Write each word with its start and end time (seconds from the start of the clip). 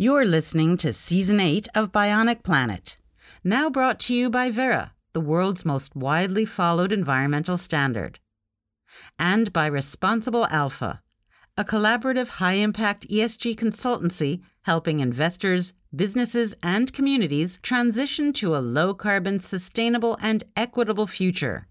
You're 0.00 0.24
listening 0.24 0.76
to 0.76 0.92
Season 0.92 1.40
8 1.40 1.66
of 1.74 1.90
Bionic 1.90 2.44
Planet, 2.44 2.98
now 3.42 3.68
brought 3.68 3.98
to 3.98 4.14
you 4.14 4.30
by 4.30 4.48
Verra, 4.48 4.92
the 5.12 5.20
world's 5.20 5.64
most 5.64 5.96
widely 5.96 6.44
followed 6.44 6.92
environmental 6.92 7.56
standard, 7.56 8.20
and 9.18 9.52
by 9.52 9.66
Responsible 9.66 10.46
Alpha, 10.52 11.02
a 11.56 11.64
collaborative 11.64 12.28
high 12.28 12.52
impact 12.52 13.08
ESG 13.08 13.56
consultancy 13.56 14.40
helping 14.62 15.00
investors, 15.00 15.74
businesses, 15.92 16.54
and 16.62 16.92
communities 16.92 17.58
transition 17.64 18.32
to 18.34 18.54
a 18.54 18.62
low 18.62 18.94
carbon, 18.94 19.40
sustainable, 19.40 20.16
and 20.22 20.44
equitable 20.54 21.08
future. 21.08 21.66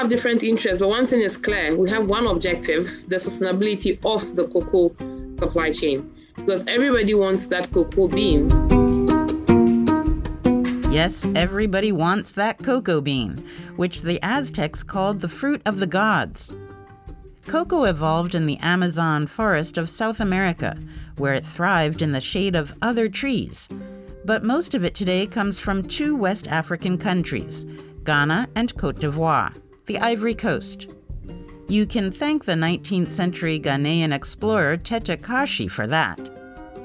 Have 0.00 0.08
different 0.08 0.42
interests, 0.42 0.78
but 0.78 0.88
one 0.88 1.06
thing 1.06 1.20
is 1.20 1.36
clear 1.36 1.76
we 1.76 1.90
have 1.90 2.08
one 2.08 2.26
objective 2.26 2.86
the 3.08 3.16
sustainability 3.16 3.98
of 4.02 4.34
the 4.34 4.48
cocoa 4.48 4.88
supply 5.30 5.70
chain. 5.70 6.10
Because 6.36 6.64
everybody 6.66 7.12
wants 7.12 7.44
that 7.46 7.70
cocoa 7.70 8.08
bean. 8.08 8.48
Yes, 10.90 11.26
everybody 11.34 11.92
wants 11.92 12.32
that 12.32 12.62
cocoa 12.62 13.02
bean, 13.02 13.46
which 13.76 14.00
the 14.00 14.18
Aztecs 14.22 14.82
called 14.82 15.20
the 15.20 15.28
fruit 15.28 15.60
of 15.66 15.80
the 15.80 15.86
gods. 15.86 16.50
Cocoa 17.46 17.84
evolved 17.84 18.34
in 18.34 18.46
the 18.46 18.56
Amazon 18.60 19.26
forest 19.26 19.76
of 19.76 19.90
South 19.90 20.18
America, 20.18 20.78
where 21.18 21.34
it 21.34 21.44
thrived 21.44 22.00
in 22.00 22.12
the 22.12 22.22
shade 22.22 22.56
of 22.56 22.72
other 22.80 23.10
trees. 23.10 23.68
But 24.24 24.44
most 24.44 24.72
of 24.72 24.82
it 24.82 24.94
today 24.94 25.26
comes 25.26 25.58
from 25.58 25.86
two 25.86 26.16
West 26.16 26.48
African 26.48 26.96
countries, 26.96 27.66
Ghana 28.04 28.48
and 28.56 28.74
Cote 28.78 28.98
d'Ivoire 28.98 29.52
the 29.90 29.98
Ivory 29.98 30.34
Coast. 30.34 30.86
You 31.66 31.84
can 31.84 32.12
thank 32.12 32.44
the 32.44 32.52
19th 32.52 33.10
century 33.10 33.58
Ghanaian 33.58 34.14
explorer 34.14 34.76
Tetteh 34.76 35.16
Quarshie 35.16 35.68
for 35.68 35.88
that. 35.88 36.30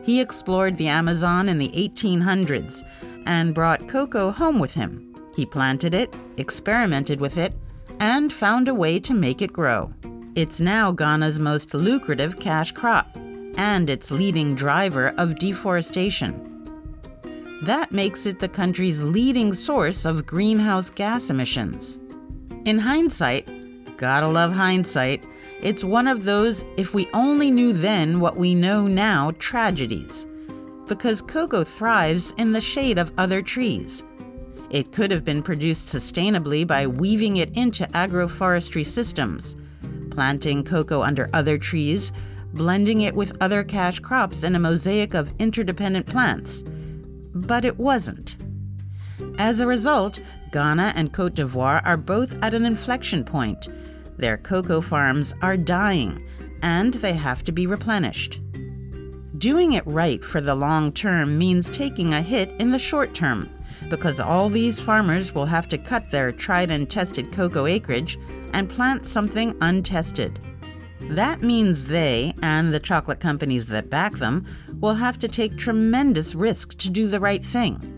He 0.01 0.19
explored 0.19 0.75
the 0.75 0.87
Amazon 0.87 1.47
in 1.47 1.59
the 1.59 1.69
1800s 1.69 2.81
and 3.27 3.53
brought 3.53 3.87
cocoa 3.87 4.31
home 4.31 4.57
with 4.57 4.73
him. 4.73 5.13
He 5.35 5.45
planted 5.45 5.93
it, 5.93 6.11
experimented 6.37 7.21
with 7.21 7.37
it, 7.37 7.53
and 7.99 8.33
found 8.33 8.69
a 8.69 8.73
way 8.73 8.99
to 9.01 9.13
make 9.13 9.43
it 9.43 9.53
grow. 9.53 9.93
It's 10.33 10.59
now 10.59 10.91
Ghana's 10.91 11.39
most 11.39 11.75
lucrative 11.75 12.39
cash 12.39 12.71
crop 12.71 13.15
and 13.55 13.87
its 13.87 14.09
leading 14.09 14.55
driver 14.55 15.13
of 15.19 15.37
deforestation. 15.37 16.33
That 17.61 17.91
makes 17.91 18.25
it 18.25 18.39
the 18.39 18.49
country's 18.49 19.03
leading 19.03 19.53
source 19.53 20.05
of 20.05 20.25
greenhouse 20.25 20.89
gas 20.89 21.29
emissions. 21.29 21.99
In 22.65 22.79
hindsight, 22.79 23.47
gotta 23.95 24.27
love 24.27 24.51
hindsight, 24.51 25.23
it's 25.61 25.83
one 25.83 26.07
of 26.07 26.23
those 26.23 26.65
if 26.77 26.95
we 26.95 27.07
only 27.13 27.51
knew 27.51 27.73
then 27.73 28.19
what 28.19 28.37
we 28.37 28.55
know 28.55 28.87
now 28.87 29.29
tragedies. 29.37 30.25
Because 30.87 31.21
cocoa 31.21 31.63
thrives 31.63 32.33
in 32.37 32.53
the 32.53 32.61
shade 32.61 32.97
of 32.97 33.13
other 33.19 33.43
trees. 33.43 34.03
It 34.71 34.91
could 34.91 35.11
have 35.11 35.23
been 35.23 35.43
produced 35.43 35.93
sustainably 35.93 36.65
by 36.65 36.87
weaving 36.87 37.37
it 37.37 37.55
into 37.55 37.85
agroforestry 37.89 38.83
systems, 38.83 39.55
planting 40.09 40.63
cocoa 40.63 41.03
under 41.03 41.29
other 41.33 41.59
trees, 41.59 42.11
blending 42.53 43.01
it 43.01 43.13
with 43.13 43.37
other 43.41 43.63
cash 43.63 43.99
crops 43.99 44.43
in 44.43 44.55
a 44.55 44.59
mosaic 44.59 45.13
of 45.13 45.31
interdependent 45.37 46.07
plants. 46.07 46.63
But 47.35 47.63
it 47.63 47.77
wasn't. 47.77 48.37
As 49.37 49.61
a 49.61 49.67
result, 49.67 50.19
Ghana 50.55 50.93
and 50.95 51.11
Cote 51.11 51.35
d'Ivoire 51.35 51.81
are 51.83 51.97
both 51.97 52.41
at 52.41 52.53
an 52.53 52.65
inflection 52.65 53.25
point. 53.25 53.67
Their 54.15 54.37
cocoa 54.37 54.79
farms 54.79 55.33
are 55.41 55.57
dying, 55.57 56.25
and 56.61 56.93
they 56.93 57.11
have 57.11 57.43
to 57.43 57.51
be 57.51 57.67
replenished. 57.67 58.39
Doing 59.37 59.73
it 59.73 59.85
right 59.85 60.23
for 60.23 60.39
the 60.39 60.55
long 60.55 60.93
term 60.93 61.37
means 61.37 61.69
taking 61.69 62.13
a 62.13 62.21
hit 62.21 62.51
in 62.57 62.71
the 62.71 62.79
short 62.79 63.13
term, 63.13 63.49
because 63.89 64.21
all 64.21 64.47
these 64.47 64.79
farmers 64.79 65.35
will 65.35 65.45
have 65.45 65.67
to 65.67 65.77
cut 65.77 66.09
their 66.09 66.31
tried 66.31 66.71
and 66.71 66.89
tested 66.89 67.33
cocoa 67.33 67.65
acreage 67.65 68.17
and 68.53 68.69
plant 68.69 69.05
something 69.05 69.57
untested. 69.59 70.39
That 71.09 71.41
means 71.41 71.83
they, 71.83 72.33
and 72.41 72.73
the 72.73 72.79
chocolate 72.79 73.19
companies 73.19 73.67
that 73.67 73.89
back 73.89 74.13
them, 74.13 74.45
will 74.79 74.95
have 74.95 75.19
to 75.19 75.27
take 75.27 75.57
tremendous 75.57 76.33
risk 76.33 76.77
to 76.77 76.89
do 76.89 77.07
the 77.07 77.19
right 77.19 77.43
thing. 77.43 77.94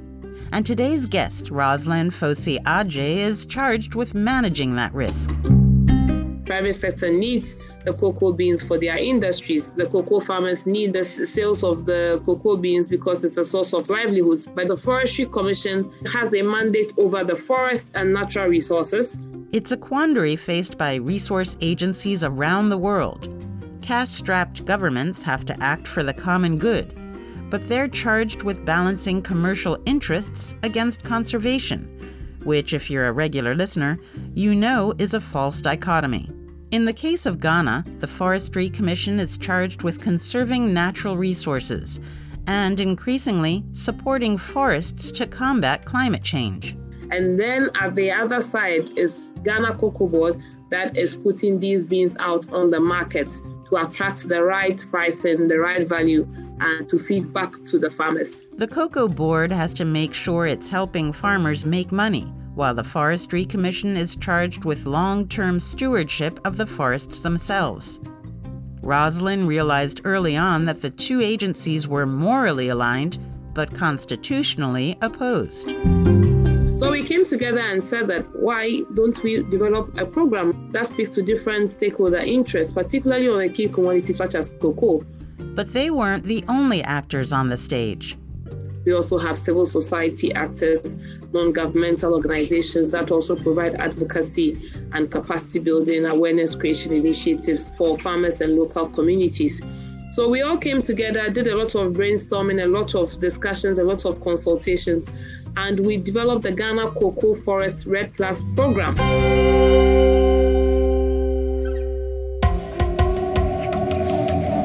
And 0.52 0.66
today's 0.66 1.06
guest, 1.06 1.52
Rosalind 1.52 2.12
Fosuah 2.12 2.64
Adjei, 2.64 3.18
is 3.18 3.46
charged 3.46 3.96
with 3.96 4.14
managing 4.14 4.76
that 4.76 4.94
risk. 4.94 5.30
Private 6.46 6.74
sector 6.74 7.12
needs 7.12 7.58
the 7.84 7.94
cocoa 7.94 8.32
beans 8.32 8.66
for 8.66 8.80
their 8.80 8.98
industries. 8.98 9.74
The 9.74 9.86
cocoa 9.88 10.22
farmers 10.22 10.66
need 10.66 10.94
the 10.94 11.04
sales 11.04 11.64
of 11.64 11.86
the 11.86 12.22
cocoa 12.26 12.56
beans 12.56 12.88
because 12.88 13.26
it's 13.26 13.38
a 13.38 13.44
source 13.44 13.74
of 13.74 13.90
livelihoods. 13.90 14.48
But 14.48 14.70
the 14.70 14.78
Forestry 14.78 15.26
Commission 15.26 15.92
has 16.14 16.34
a 16.34 16.42
mandate 16.42 16.94
over 16.98 17.24
the 17.26 17.36
forest 17.36 17.92
and 17.96 18.14
natural 18.14 18.48
resources. 18.48 19.18
It's 19.52 19.74
a 19.74 19.78
quandary 19.78 20.38
faced 20.38 20.78
by 20.78 20.96
resource 20.96 21.58
agencies 21.60 22.24
around 22.24 22.70
the 22.70 22.78
world. 22.78 23.34
Cash 23.82 24.10
strapped 24.10 24.66
governments 24.66 25.24
have 25.24 25.46
to 25.46 25.64
act 25.64 25.88
for 25.88 26.04
the 26.04 26.14
common 26.14 26.58
good 26.58 26.94
but 27.50 27.68
they're 27.68 27.88
charged 27.88 28.44
with 28.44 28.66
balancing 28.66 29.22
commercial 29.22 29.78
interests 29.86 30.56
against 30.64 31.04
conservation, 31.04 31.86
which, 32.44 32.74
if 32.74 32.90
you're 32.90 33.08
a 33.08 33.12
regular 33.12 33.56
listener, 33.56 34.00
you 34.34 34.54
know 34.54 34.94
is 34.98 35.14
a 35.14 35.22
false 35.22 35.62
dichotomy. 35.62 36.30
In 36.72 36.86
the 36.86 36.94
case 36.94 37.26
of 37.26 37.40
Ghana, 37.40 37.86
the 38.00 38.08
Forestry 38.08 38.70
Commission 38.70 39.20
is 39.20 39.38
charged 39.38 39.84
with 39.84 40.02
conserving 40.02 40.74
natural 40.74 41.16
resources 41.16 42.02
and 42.48 42.80
increasingly 42.80 43.64
supporting 43.72 44.38
forests 44.38 45.12
to 45.14 45.28
combat 45.28 45.86
climate 45.86 46.24
change. 46.24 46.76
And 47.12 47.40
then 47.40 47.70
at 47.76 47.96
the 47.96 48.12
other 48.12 48.42
side 48.42 48.98
is 48.98 49.16
Ghana 49.44 49.78
Cocoa 49.78 50.08
Board 50.08 50.42
that 50.70 50.98
is 50.98 51.16
putting 51.16 51.60
these 51.60 51.86
beans 51.86 52.18
out 52.20 52.52
on 52.52 52.70
the 52.70 52.80
market 52.80 53.34
to 53.68 53.78
attract 53.78 54.28
the 54.28 54.44
right 54.44 54.84
pricing, 54.90 55.48
the 55.48 55.60
right 55.60 55.88
value, 55.88 56.28
and 56.60 56.88
to 56.90 56.98
feed 56.98 57.34
back 57.34 57.54
to 57.66 57.80
the 57.80 57.90
farmers. 57.90 58.36
The 58.54 58.68
Cocoa 58.68 59.08
Board 59.08 59.52
has 59.52 59.74
to 59.76 59.86
make 59.86 60.14
sure 60.14 60.46
it's 60.46 60.70
helping 60.70 61.14
farmers 61.14 61.66
make 61.66 61.92
money, 61.92 62.34
while 62.56 62.74
the 62.74 62.84
Forestry 62.84 63.46
Commission 63.46 63.96
is 63.96 64.16
charged 64.16 64.66
with 64.66 64.86
long 64.86 65.28
term 65.28 65.60
stewardship 65.60 66.40
of 66.46 66.58
the 66.58 66.66
forests 66.66 67.20
themselves. 67.20 68.00
Rosalind 68.82 69.48
realized 69.48 70.02
early 70.06 70.38
on 70.38 70.66
that 70.66 70.82
the 70.82 70.90
two 70.90 71.22
agencies 71.22 71.88
were 71.88 72.06
morally 72.06 72.70
aligned, 72.70 73.18
but 73.54 73.74
constitutionally 73.74 74.98
opposed. 75.02 75.74
So 76.78 76.92
we 76.92 77.02
came 77.02 77.26
together 77.26 77.58
and 77.58 77.84
said 77.84 78.08
that 78.10 78.24
why 78.36 78.84
don't 78.94 79.24
we 79.24 79.42
develop 79.42 79.98
a 79.98 80.06
program 80.06 80.70
that 80.74 80.88
speaks 80.88 81.10
to 81.12 81.24
different 81.24 81.72
stakeholder 81.72 82.20
interests, 82.20 82.72
particularly 82.72 83.28
on 83.28 83.42
a 83.42 83.50
key 83.50 83.68
commodity 83.68 84.14
such 84.14 84.36
as 84.36 84.52
cocoa. 84.62 85.04
But 85.40 85.74
they 85.74 85.90
weren't 85.90 86.26
the 86.26 86.46
only 86.48 86.84
actors 86.84 87.34
on 87.34 87.50
the 87.50 87.58
stage. 87.58 88.16
We 88.86 88.94
also 88.94 89.18
have 89.18 89.40
civil 89.40 89.66
society 89.66 90.32
actors, 90.36 90.96
non 91.34 91.52
governmental 91.52 92.14
organizations 92.14 92.92
that 92.92 93.10
also 93.10 93.36
provide 93.42 93.74
advocacy 93.82 94.72
and 94.94 95.10
capacity 95.10 95.58
building 95.58 96.06
awareness 96.06 96.54
creation 96.54 96.92
initiatives 96.92 97.72
for 97.76 97.98
farmers 97.98 98.40
and 98.40 98.54
local 98.54 98.88
communities. 98.88 99.64
So 100.12 100.30
we 100.30 100.42
all 100.42 100.58
came 100.58 100.82
together, 100.82 101.30
did 101.30 101.48
a 101.48 101.56
lot 101.56 101.76
of 101.76 101.94
brainstorming, 101.94 102.64
a 102.64 102.68
lot 102.68 102.96
of 102.96 103.20
discussions, 103.20 103.78
a 103.78 103.84
lot 103.84 104.06
of 104.06 104.24
consultations, 104.24 105.10
and 105.58 105.80
we 105.80 105.98
developed 105.98 106.44
the 106.44 106.52
Ghana 106.52 106.92
Cocoa 106.92 107.34
Forest 107.34 107.88
REDD 107.88 108.16
Plus 108.16 108.44
program. 108.56 108.94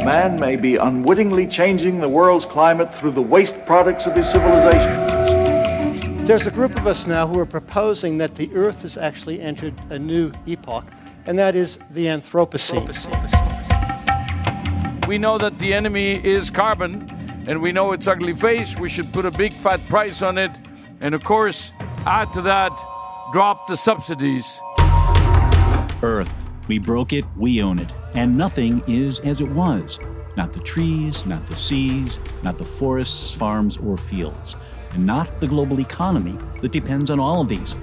Man 0.05 0.38
may 0.38 0.56
be 0.56 0.76
unwittingly 0.76 1.46
changing 1.46 1.99
the 1.99 2.08
world's 2.08 2.44
climate 2.44 2.94
through 2.94 3.12
the 3.12 3.22
waste 3.22 3.64
products 3.64 4.06
of 4.06 4.14
his 4.14 4.28
civilization. 4.31 6.25
There's 6.26 6.46
a 6.46 6.50
group 6.50 6.76
of 6.76 6.87
us 6.87 7.06
now 7.06 7.26
who 7.26 7.38
are 7.38 7.46
proposing 7.46 8.19
that 8.19 8.34
the 8.34 8.55
Earth 8.55 8.82
has 8.82 8.99
actually 8.99 9.40
entered 9.40 9.75
a 9.88 9.99
new 9.99 10.31
epoch, 10.46 10.84
and 11.25 11.38
that 11.38 11.56
is 11.56 11.78
the 11.90 12.05
Anthropocene. 12.06 12.87
We 15.08 15.17
know 15.17 15.38
that 15.38 15.58
the 15.58 15.72
enemy 15.72 16.22
is 16.25 16.50
carbon, 16.50 17.08
and 17.46 17.62
we 17.62 17.72
know 17.72 17.93
its 17.93 18.06
ugly 18.06 18.34
face. 18.34 18.78
We 18.78 18.90
should 18.90 19.11
put 19.11 19.25
a 19.25 19.31
big 19.31 19.55
fat 19.55 19.81
price 19.88 20.20
on 20.20 20.37
it 20.37 20.50
and 21.02 21.14
of 21.14 21.25
course, 21.25 21.72
add 22.06 22.32
to 22.32 22.43
that, 22.43 22.70
drop 23.32 23.66
the 23.66 23.76
subsidies. 23.76 24.58
Earth. 26.02 26.49
We 26.69 26.78
broke 26.78 27.12
it, 27.12 27.25
we 27.37 27.60
own 27.60 27.81
it. 27.81 27.93
And 28.14 28.38
nothing 28.38 28.82
is 28.87 29.19
as 29.20 29.40
it 29.40 29.50
was. 29.50 29.99
Not 30.37 30.52
the 30.52 30.60
trees, 30.60 31.26
not 31.26 31.44
the 31.46 31.56
seas, 31.56 32.20
not 32.43 32.56
the 32.56 32.64
forests, 32.64 33.32
farms, 33.32 33.76
or 33.78 33.96
fields. 33.96 34.56
And 34.93 35.04
not 35.04 35.40
the 35.40 35.49
global 35.49 35.81
economy 35.81 36.38
that 36.60 36.72
depends 36.72 37.10
on 37.10 37.19
all 37.19 37.40
of 37.40 37.48
these. 37.48 37.75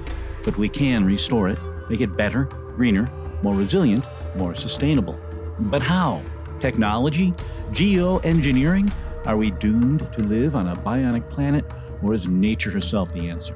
But 0.44 0.58
we 0.58 0.70
can 0.70 1.06
restore 1.06 1.50
it, 1.50 1.60
make 1.90 2.02
it 2.02 2.16
better, 2.16 2.46
greener, 2.76 3.10
more 3.44 3.56
resilient, 3.56 4.06
more 4.38 4.56
sustainable. 4.56 5.20
But 5.60 5.82
how? 5.82 6.24
Technology? 6.60 7.34
Geoengineering? 7.72 8.92
Are 9.26 9.38
we 9.38 9.52
doomed 9.52 10.08
to 10.14 10.24
live 10.24 10.56
on 10.56 10.70
a 10.70 10.76
bionic 10.76 11.30
planet, 11.30 11.66
or 12.02 12.14
is 12.14 12.28
nature 12.28 12.72
herself 12.72 13.12
the 13.14 13.30
answer? 13.30 13.56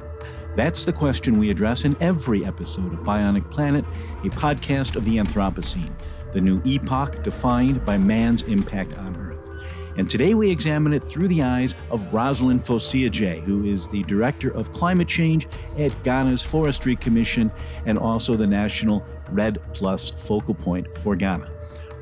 That's 0.55 0.85
the 0.85 0.93
question 0.93 1.39
we 1.39 1.49
address 1.49 1.83
in 1.83 1.97
every 1.99 2.45
episode 2.45 2.93
of 2.93 2.99
Bionic 2.99 3.49
Planet, 3.49 3.85
a 4.23 4.29
podcast 4.29 4.95
of 4.95 5.05
the 5.05 5.17
Anthropocene, 5.17 5.93
the 6.31 6.41
new 6.41 6.61
epoch 6.63 7.23
defined 7.23 7.83
by 7.83 7.97
man's 7.97 8.43
impact 8.43 8.97
on 8.97 9.15
Earth. 9.17 9.49
And 9.97 10.09
today 10.09 10.33
we 10.33 10.49
examine 10.49 10.93
it 10.93 11.03
through 11.03 11.27
the 11.27 11.43
eyes 11.43 11.75
of 11.91 12.11
Rosalind 12.11 12.61
Fosuah-Adjei, 12.61 13.43
who 13.43 13.63
is 13.63 13.87
the 13.87 14.01
Director 14.03 14.49
of 14.49 14.73
Climate 14.73 15.07
Change 15.07 15.47
at 15.77 15.91
Ghana's 16.03 16.41
Forestry 16.41 16.95
Commission 16.95 17.51
and 17.85 17.99
also 17.99 18.35
the 18.35 18.47
National 18.47 19.05
REDD 19.31 19.59
Plus 19.73 20.09
focal 20.09 20.55
point 20.55 20.97
for 20.97 21.15
Ghana. 21.15 21.52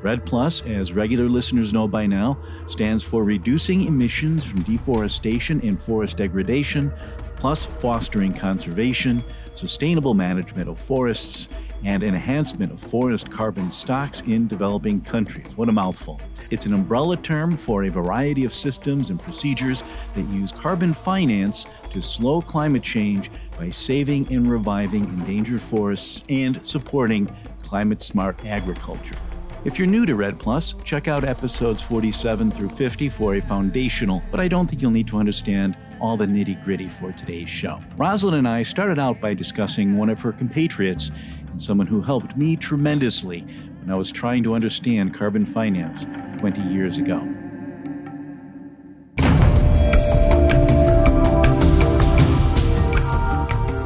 REDD 0.02 0.24
Plus, 0.26 0.62
as 0.66 0.92
regular 0.92 1.28
listeners 1.28 1.72
know 1.72 1.86
by 1.86 2.06
now, 2.06 2.36
stands 2.66 3.04
for 3.04 3.22
Reducing 3.22 3.82
Emissions 3.82 4.44
from 4.44 4.62
Deforestation 4.62 5.60
and 5.62 5.80
Forest 5.80 6.16
Degradation, 6.16 6.92
plus 7.36 7.66
fostering 7.66 8.32
conservation, 8.32 9.22
sustainable 9.54 10.14
management 10.14 10.68
of 10.68 10.80
forests, 10.80 11.48
and 11.84 12.02
enhancement 12.02 12.72
of 12.72 12.80
forest 12.80 13.30
carbon 13.30 13.70
stocks 13.70 14.20
in 14.22 14.46
developing 14.46 15.00
countries. 15.00 15.56
What 15.56 15.68
a 15.68 15.72
mouthful. 15.72 16.20
It's 16.50 16.66
an 16.66 16.74
umbrella 16.74 17.16
term 17.16 17.56
for 17.56 17.84
a 17.84 17.88
variety 17.88 18.44
of 18.44 18.52
systems 18.52 19.10
and 19.10 19.20
procedures 19.20 19.82
that 20.14 20.22
use 20.32 20.52
carbon 20.52 20.92
finance 20.92 21.66
to 21.90 22.00
slow 22.00 22.40
climate 22.40 22.82
change 22.82 23.30
by 23.58 23.70
saving 23.70 24.32
and 24.32 24.46
reviving 24.46 25.04
endangered 25.04 25.60
forests 25.60 26.22
and 26.28 26.64
supporting 26.64 27.34
climate 27.62 28.02
smart 28.02 28.44
agriculture. 28.44 29.16
If 29.64 29.78
you're 29.78 29.86
new 29.86 30.04
to 30.06 30.16
REDD 30.16 30.40
Plus, 30.40 30.72
check 30.82 31.06
out 31.06 31.22
episodes 31.22 31.80
47 31.80 32.50
through 32.50 32.70
50 32.70 33.08
for 33.08 33.36
a 33.36 33.40
foundational, 33.40 34.20
but 34.32 34.40
I 34.40 34.48
don't 34.48 34.66
think 34.66 34.82
you'll 34.82 34.90
need 34.90 35.06
to 35.06 35.18
understand 35.18 35.76
all 36.00 36.16
the 36.16 36.26
nitty 36.26 36.64
gritty 36.64 36.88
for 36.88 37.12
today's 37.12 37.48
show. 37.48 37.78
Rosalind 37.96 38.38
and 38.38 38.48
I 38.48 38.64
started 38.64 38.98
out 38.98 39.20
by 39.20 39.34
discussing 39.34 39.96
one 39.96 40.10
of 40.10 40.20
her 40.22 40.32
compatriots 40.32 41.12
and 41.48 41.62
someone 41.62 41.86
who 41.86 42.00
helped 42.00 42.36
me 42.36 42.56
tremendously 42.56 43.42
when 43.82 43.90
I 43.90 43.94
was 43.94 44.10
trying 44.10 44.42
to 44.42 44.54
understand 44.54 45.14
carbon 45.14 45.46
finance 45.46 46.06
20 46.40 46.60
years 46.62 46.98
ago. 46.98 47.18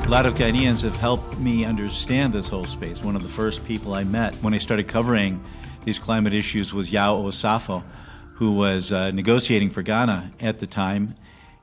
A 0.06 0.08
lot 0.08 0.24
of 0.24 0.34
Ghanaians 0.34 0.82
have 0.84 0.96
helped 0.96 1.36
me 1.38 1.66
understand 1.66 2.32
this 2.32 2.48
whole 2.48 2.64
space. 2.64 3.02
One 3.02 3.14
of 3.14 3.22
the 3.22 3.28
first 3.28 3.62
people 3.66 3.92
I 3.92 4.04
met 4.04 4.34
when 4.36 4.54
I 4.54 4.58
started 4.58 4.88
covering 4.88 5.44
these 5.86 5.98
climate 6.00 6.34
issues 6.34 6.74
was 6.74 6.92
Yaw 6.92 7.14
Osafo, 7.14 7.82
who 8.34 8.52
was 8.54 8.92
uh, 8.92 9.12
negotiating 9.12 9.70
for 9.70 9.82
Ghana 9.82 10.32
at 10.40 10.58
the 10.58 10.66
time. 10.66 11.14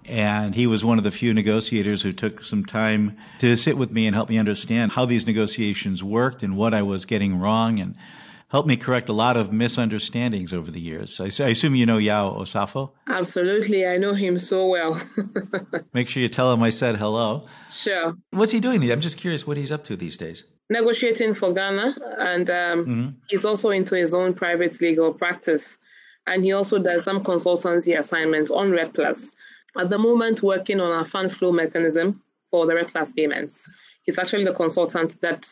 And 0.05 0.55
he 0.55 0.65
was 0.65 0.83
one 0.83 0.97
of 0.97 1.03
the 1.03 1.11
few 1.11 1.33
negotiators 1.33 2.01
who 2.01 2.13
took 2.13 2.41
some 2.41 2.65
time 2.65 3.17
to 3.39 3.55
sit 3.57 3.77
with 3.77 3.91
me 3.91 4.07
and 4.07 4.15
help 4.15 4.29
me 4.29 4.37
understand 4.37 4.93
how 4.93 5.05
these 5.05 5.27
negotiations 5.27 6.03
worked 6.03 6.41
and 6.41 6.55
what 6.57 6.73
I 6.73 6.81
was 6.81 7.05
getting 7.05 7.37
wrong 7.37 7.79
and 7.79 7.95
helped 8.47 8.67
me 8.67 8.77
correct 8.77 9.09
a 9.09 9.13
lot 9.13 9.35
of 9.35 9.51
misunderstandings 9.51 10.53
over 10.53 10.71
the 10.71 10.79
years. 10.79 11.19
I, 11.19 11.25
I 11.43 11.49
assume 11.49 11.75
you 11.75 11.85
know 11.85 11.97
Yaw 11.97 12.33
Osafo? 12.33 12.91
Absolutely. 13.09 13.85
I 13.85 13.97
know 13.97 14.13
him 14.13 14.39
so 14.39 14.67
well. 14.67 15.01
Make 15.93 16.07
sure 16.07 16.23
you 16.23 16.29
tell 16.29 16.53
him 16.53 16.63
I 16.63 16.69
said 16.69 16.95
hello. 16.95 17.45
Sure. 17.69 18.15
What's 18.31 18.53
he 18.53 18.61
doing? 18.61 18.89
I'm 18.89 19.01
just 19.01 19.17
curious 19.17 19.45
what 19.45 19.57
he's 19.57 19.71
up 19.71 19.83
to 19.85 19.97
these 19.97 20.15
days 20.15 20.45
negotiating 20.73 21.33
for 21.35 21.53
Ghana, 21.53 21.95
and 22.17 22.49
um, 22.49 22.79
mm-hmm. 22.85 23.09
he's 23.27 23.45
also 23.45 23.69
into 23.69 23.95
his 23.95 24.13
own 24.13 24.33
private 24.33 24.81
legal 24.81 25.13
practice. 25.13 25.77
And 26.27 26.43
he 26.43 26.53
also 26.53 26.79
does 26.79 27.03
some 27.03 27.23
consultancy 27.23 27.97
assignments 27.97 28.49
on 28.51 28.71
REDD 28.71 28.93
Plus. 28.93 29.31
At 29.77 29.89
the 29.89 29.97
moment, 29.97 30.43
working 30.43 30.79
on 30.79 30.99
a 30.99 31.05
fund 31.05 31.31
flow 31.31 31.51
mechanism 31.51 32.21
for 32.49 32.65
the 32.65 32.75
REDD 32.75 32.89
Plus 32.89 33.13
payments. 33.13 33.69
He's 34.03 34.19
actually 34.19 34.45
the 34.45 34.53
consultant 34.53 35.19
that 35.21 35.49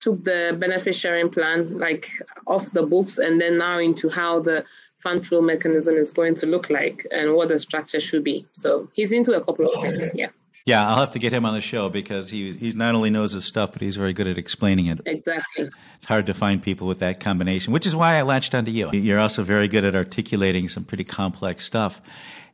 took 0.00 0.24
the 0.24 0.56
benefit 0.58 0.94
sharing 0.94 1.28
plan 1.30 1.78
like 1.78 2.10
off 2.46 2.72
the 2.72 2.82
books 2.82 3.18
and 3.18 3.40
then 3.40 3.58
now 3.58 3.78
into 3.78 4.08
how 4.08 4.40
the 4.40 4.64
fund 4.98 5.26
flow 5.26 5.42
mechanism 5.42 5.96
is 5.96 6.10
going 6.12 6.34
to 6.34 6.46
look 6.46 6.70
like 6.70 7.06
and 7.10 7.34
what 7.34 7.48
the 7.48 7.58
structure 7.58 8.00
should 8.00 8.24
be. 8.24 8.46
So 8.52 8.88
he's 8.94 9.12
into 9.12 9.32
a 9.34 9.44
couple 9.44 9.68
of 9.70 9.82
things. 9.82 10.04
Yeah. 10.14 10.30
Yeah, 10.66 10.86
I'll 10.86 10.98
have 10.98 11.12
to 11.12 11.18
get 11.18 11.32
him 11.32 11.46
on 11.46 11.54
the 11.54 11.60
show 11.60 11.88
because 11.88 12.30
he 12.30 12.52
he 12.52 12.72
not 12.72 12.94
only 12.94 13.10
knows 13.10 13.32
his 13.32 13.44
stuff, 13.44 13.72
but 13.72 13.82
he's 13.82 13.96
very 13.96 14.12
good 14.12 14.28
at 14.28 14.38
explaining 14.38 14.86
it. 14.86 15.00
Exactly. 15.06 15.70
It's 15.94 16.06
hard 16.06 16.26
to 16.26 16.34
find 16.34 16.62
people 16.62 16.86
with 16.86 16.98
that 17.00 17.20
combination, 17.20 17.72
which 17.72 17.86
is 17.86 17.96
why 17.96 18.16
I 18.16 18.22
latched 18.22 18.54
onto 18.54 18.70
you. 18.70 18.90
You're 18.92 19.18
also 19.18 19.42
very 19.42 19.68
good 19.68 19.84
at 19.84 19.94
articulating 19.94 20.68
some 20.68 20.84
pretty 20.84 21.04
complex 21.04 21.64
stuff. 21.64 22.00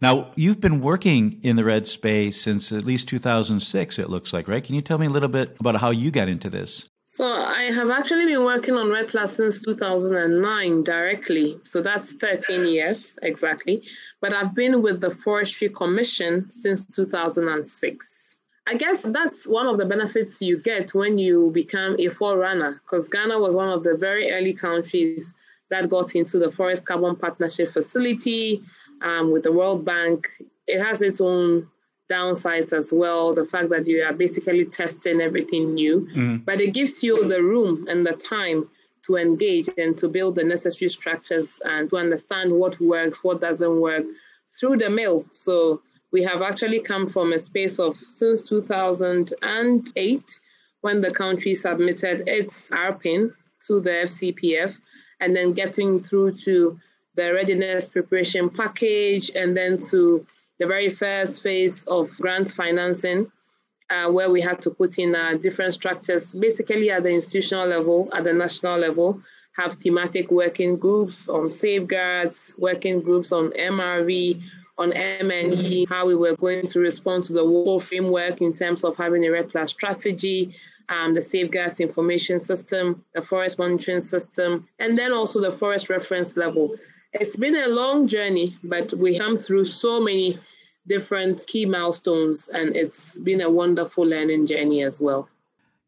Now, 0.00 0.31
you've 0.37 0.61
been 0.61 0.81
working 0.82 1.41
in 1.43 1.56
the 1.56 1.64
REDD 1.64 1.87
space 1.87 2.41
since 2.41 2.70
at 2.70 2.85
least 2.85 3.08
2006, 3.08 3.99
it 3.99 4.11
looks 4.11 4.32
like, 4.32 4.47
right? 4.47 4.62
Can 4.62 4.75
you 4.75 4.82
tell 4.82 4.99
me 4.99 5.06
a 5.06 5.11
little 5.11 5.29
bit 5.29 5.56
about 5.59 5.76
how 5.76 5.91
you 5.91 6.11
got 6.11 6.29
into 6.29 6.50
this? 6.50 6.88
So 7.17 7.27
I 7.27 7.73
have 7.73 7.89
actually 7.89 8.27
been 8.27 8.45
working 8.45 8.75
on 8.75 8.91
REDD 8.91 9.09
Plus 9.09 9.37
since 9.37 9.63
2009 9.63 10.83
directly. 10.83 11.59
So 11.65 11.81
that's 11.81 12.13
13 12.13 12.67
years 12.67 13.19
exactly. 13.23 13.83
But 14.21 14.35
I've 14.35 14.55
been 14.55 14.83
with 14.83 15.01
the 15.01 15.11
Forestry 15.11 15.71
Commission 15.71 16.51
since 16.51 16.85
2006. 16.95 18.37
I 18.67 18.75
guess 18.75 19.01
that's 19.01 19.47
one 19.47 19.67
of 19.67 19.79
the 19.79 19.87
benefits 19.87 20.43
you 20.43 20.59
get 20.59 20.93
when 20.93 21.17
you 21.17 21.51
become 21.55 21.97
a 21.99 22.09
forerunner, 22.09 22.83
because 22.85 23.09
Ghana 23.09 23.39
was 23.41 23.55
one 23.55 23.71
of 23.71 23.83
the 23.83 23.97
very 23.97 24.31
early 24.33 24.53
countries 24.53 25.33
that 25.71 25.89
got 25.89 26.15
into 26.15 26.39
the 26.39 26.51
Forest 26.51 26.85
Carbon 26.85 27.17
Partnership 27.17 27.71
Facility 27.71 28.62
um, 29.01 29.33
with 29.33 29.45
the 29.45 29.53
World 29.53 29.87
Bank. 29.87 30.29
It 30.67 30.85
has 30.85 31.01
its 31.01 31.23
own 31.23 31.67
downsides 32.11 32.73
as 32.73 32.93
well 32.93 33.35
the 33.35 33.44
fact 33.44 33.69
that 33.70 33.87
you 33.87 34.03
are 34.03 34.12
basically 34.12 34.64
testing 34.64 35.20
everything 35.20 35.75
new 35.75 36.08
mm. 36.14 36.44
but 36.44 36.61
it 36.61 36.73
gives 36.73 37.03
you 37.03 37.29
the 37.29 37.43
room 37.43 37.87
and 37.88 38.06
the 38.06 38.12
time 38.12 38.69
to 39.05 39.17
engage 39.17 39.69
and 39.79 39.97
to 39.99 40.08
build 40.08 40.35
the 40.35 40.44
necessary 40.44 40.88
structures 40.88 41.61
and 41.64 41.91
to 41.91 41.97
understand 41.97 42.53
what 42.53 42.81
works 42.81 43.25
what 43.25 43.41
doesn't 43.41 43.81
work 43.81 44.05
through 44.58 44.76
the 44.76 44.88
mill 44.88 45.25
so 45.32 45.81
we 46.12 46.23
have 46.23 46.43
actually 46.43 46.81
come 46.81 47.06
from 47.06 47.32
a 47.32 47.38
space 47.38 47.79
of 47.79 47.97
since 47.97 48.49
2008 48.49 50.41
when 50.81 51.00
the 51.00 51.11
country 51.11 51.55
submitted 51.55 52.29
its 52.29 52.70
RPIN 52.70 53.32
to 53.67 53.81
the 53.81 53.91
FCPF 53.91 54.81
and 55.20 55.35
then 55.35 55.52
getting 55.52 56.02
through 56.02 56.33
to 56.33 56.78
the 57.16 57.33
readiness 57.33 57.88
preparation 57.88 58.49
package 58.49 59.31
and 59.35 59.57
then 59.57 59.78
to 59.90 60.25
the 60.59 60.67
very 60.67 60.91
first 60.91 61.43
phase 61.43 61.85
of 61.85 62.17
grant 62.19 62.51
financing, 62.51 63.31
uh, 63.91 64.11
where 64.11 64.31
we 64.31 64.41
had 64.41 64.61
to 64.63 64.71
put 64.71 64.99
in 64.99 65.15
uh, 65.15 65.35
different 65.35 65.75
structures, 65.75 66.33
basically 66.33 66.91
at 66.91 67.03
the 67.03 67.11
institutional 67.11 67.67
level, 67.67 68.09
at 68.15 68.25
the 68.25 68.33
national 68.33 68.79
level, 68.79 69.21
have 69.53 69.77
thematic 69.77 70.31
working 70.31 70.77
groups 70.77 71.29
on 71.29 71.49
safeguards, 71.49 72.53
working 72.59 73.01
groups 73.01 73.33
on 73.33 73.51
MRV, 73.53 74.43
on 74.79 74.93
M&E, 74.93 75.87
how 75.89 76.07
we 76.07 76.15
were 76.15 76.37
going 76.37 76.67
to 76.67 76.81
respond 76.81 77.25
to 77.25 77.33
the 77.33 77.43
whole 77.43 77.81
framework 77.81 78.43
in 78.43 78.53
terms 78.53 78.85
of 78.85 78.97
having 78.97 79.25
a 79.25 79.31
REDD 79.31 79.51
Plus 79.51 79.71
strategy, 79.71 80.55
um, 80.89 81.15
the 81.15 81.23
safeguards 81.23 81.81
information 81.81 82.41
system, 82.41 83.03
the 83.15 83.23
forest 83.23 83.59
monitoring 83.59 84.03
system, 84.03 84.69
and 84.79 84.99
then 84.99 85.13
also 85.13 85.41
the 85.41 85.51
forest 85.51 85.89
reference 85.89 86.37
level. 86.37 86.77
It's 87.13 87.37
been 87.37 87.57
a 87.57 87.69
long 87.69 88.09
journey, 88.09 88.57
but 88.63 88.93
we 88.93 89.19
come 89.19 89.39
through 89.39 89.65
so 89.67 90.01
many 90.01 90.39
different 90.87 91.47
key 91.47 91.65
milestones, 91.65 92.49
and 92.49 92.77
it's 92.77 93.19
been 93.19 93.41
a 93.41 93.51
wonderful 93.51 94.05
learning 94.05 94.47
journey 94.47 94.83
as 94.83 95.01
well. 95.01 95.29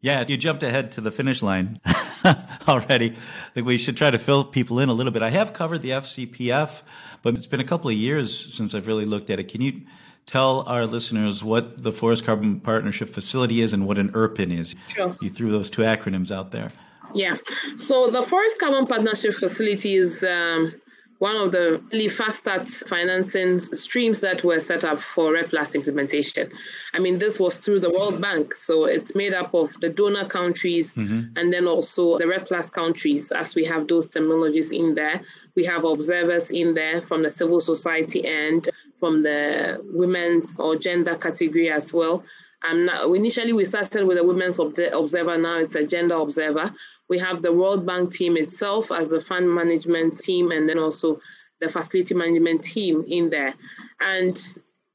Yeah, 0.00 0.24
you 0.26 0.36
jumped 0.36 0.62
ahead 0.62 0.92
to 0.92 1.00
the 1.00 1.10
finish 1.10 1.42
line 1.42 1.80
already. 2.68 3.10
I 3.10 3.50
think 3.52 3.66
we 3.66 3.78
should 3.78 3.96
try 3.96 4.10
to 4.10 4.18
fill 4.18 4.44
people 4.44 4.78
in 4.78 4.88
a 4.88 4.92
little 4.92 5.10
bit. 5.12 5.22
I 5.22 5.30
have 5.30 5.52
covered 5.52 5.82
the 5.82 5.90
FCPF, 5.90 6.82
but 7.22 7.34
it's 7.34 7.48
been 7.48 7.60
a 7.60 7.64
couple 7.64 7.90
of 7.90 7.96
years 7.96 8.54
since 8.54 8.74
I've 8.74 8.86
really 8.86 9.06
looked 9.06 9.28
at 9.30 9.40
it. 9.40 9.48
Can 9.48 9.60
you 9.60 9.82
tell 10.26 10.60
our 10.68 10.86
listeners 10.86 11.42
what 11.42 11.82
the 11.82 11.90
Forest 11.90 12.24
Carbon 12.24 12.60
Partnership 12.60 13.08
Facility 13.08 13.60
is 13.60 13.72
and 13.72 13.88
what 13.88 13.98
an 13.98 14.10
ERPIN 14.10 14.52
is? 14.52 14.76
Sure. 14.86 15.16
You 15.20 15.30
threw 15.30 15.50
those 15.50 15.68
two 15.68 15.82
acronyms 15.82 16.30
out 16.30 16.52
there. 16.52 16.72
Yeah. 17.12 17.38
So 17.76 18.08
the 18.08 18.22
Forest 18.22 18.60
Carbon 18.60 18.86
Partnership 18.86 19.34
Facility 19.34 19.94
is 19.96 20.22
um, 20.22 20.74
one 21.18 21.36
of 21.36 21.50
the 21.50 21.82
really 21.92 22.08
fast 22.08 22.38
start 22.38 22.68
financing 22.68 23.58
streams 23.58 24.20
that 24.20 24.44
were 24.44 24.58
set 24.58 24.84
up 24.84 25.00
for 25.00 25.32
REDD 25.32 25.50
Plus 25.50 25.74
implementation. 25.74 26.50
I 26.94 27.00
mean, 27.00 27.18
this 27.18 27.40
was 27.40 27.58
through 27.58 27.80
the 27.80 27.90
World 27.90 28.20
Bank, 28.20 28.54
so 28.54 28.84
it's 28.84 29.14
made 29.14 29.34
up 29.34 29.52
of 29.54 29.74
the 29.80 29.88
donor 29.88 30.26
countries 30.26 30.96
mm-hmm. 30.96 31.36
and 31.36 31.52
then 31.52 31.66
also 31.66 32.18
the 32.18 32.28
REDD 32.28 32.46
Plus 32.46 32.70
countries, 32.70 33.32
as 33.32 33.54
we 33.54 33.64
have 33.64 33.88
those 33.88 34.06
terminologies 34.06 34.72
in 34.72 34.94
there. 34.94 35.20
We 35.56 35.64
have 35.64 35.84
observers 35.84 36.50
in 36.52 36.74
there 36.74 37.02
from 37.02 37.22
the 37.24 37.30
civil 37.30 37.60
society 37.60 38.24
and 38.26 38.68
from 38.98 39.22
the 39.24 39.80
women's 39.82 40.56
or 40.58 40.76
gender 40.76 41.16
category 41.16 41.70
as 41.70 41.92
well. 41.92 42.24
Um, 42.68 42.86
now, 42.86 43.12
initially, 43.12 43.52
we 43.52 43.64
started 43.64 44.04
with 44.04 44.18
a 44.18 44.24
women's 44.24 44.58
observer. 44.58 45.38
Now 45.38 45.58
it's 45.58 45.76
a 45.76 45.86
gender 45.86 46.16
observer. 46.16 46.72
We 47.08 47.18
have 47.18 47.42
the 47.42 47.52
World 47.52 47.86
Bank 47.86 48.12
team 48.12 48.36
itself 48.36 48.92
as 48.92 49.10
the 49.10 49.20
fund 49.20 49.52
management 49.52 50.18
team, 50.18 50.50
and 50.50 50.68
then 50.68 50.78
also 50.78 51.20
the 51.60 51.68
facility 51.68 52.14
management 52.14 52.64
team 52.64 53.04
in 53.08 53.30
there. 53.30 53.54
And 54.00 54.38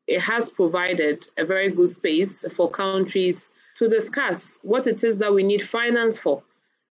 it 0.08 0.22
has 0.22 0.50
provided 0.50 1.28
a 1.38 1.46
very 1.46 1.70
good 1.70 1.90
space 1.90 2.46
for 2.54 2.70
countries 2.70 3.52
to 3.78 3.88
discuss 3.88 4.60
what 4.62 4.88
it 4.88 5.04
is 5.04 5.18
that 5.18 5.34
we 5.34 5.44
need 5.44 5.62
finance 5.62 6.20
for, 6.20 6.44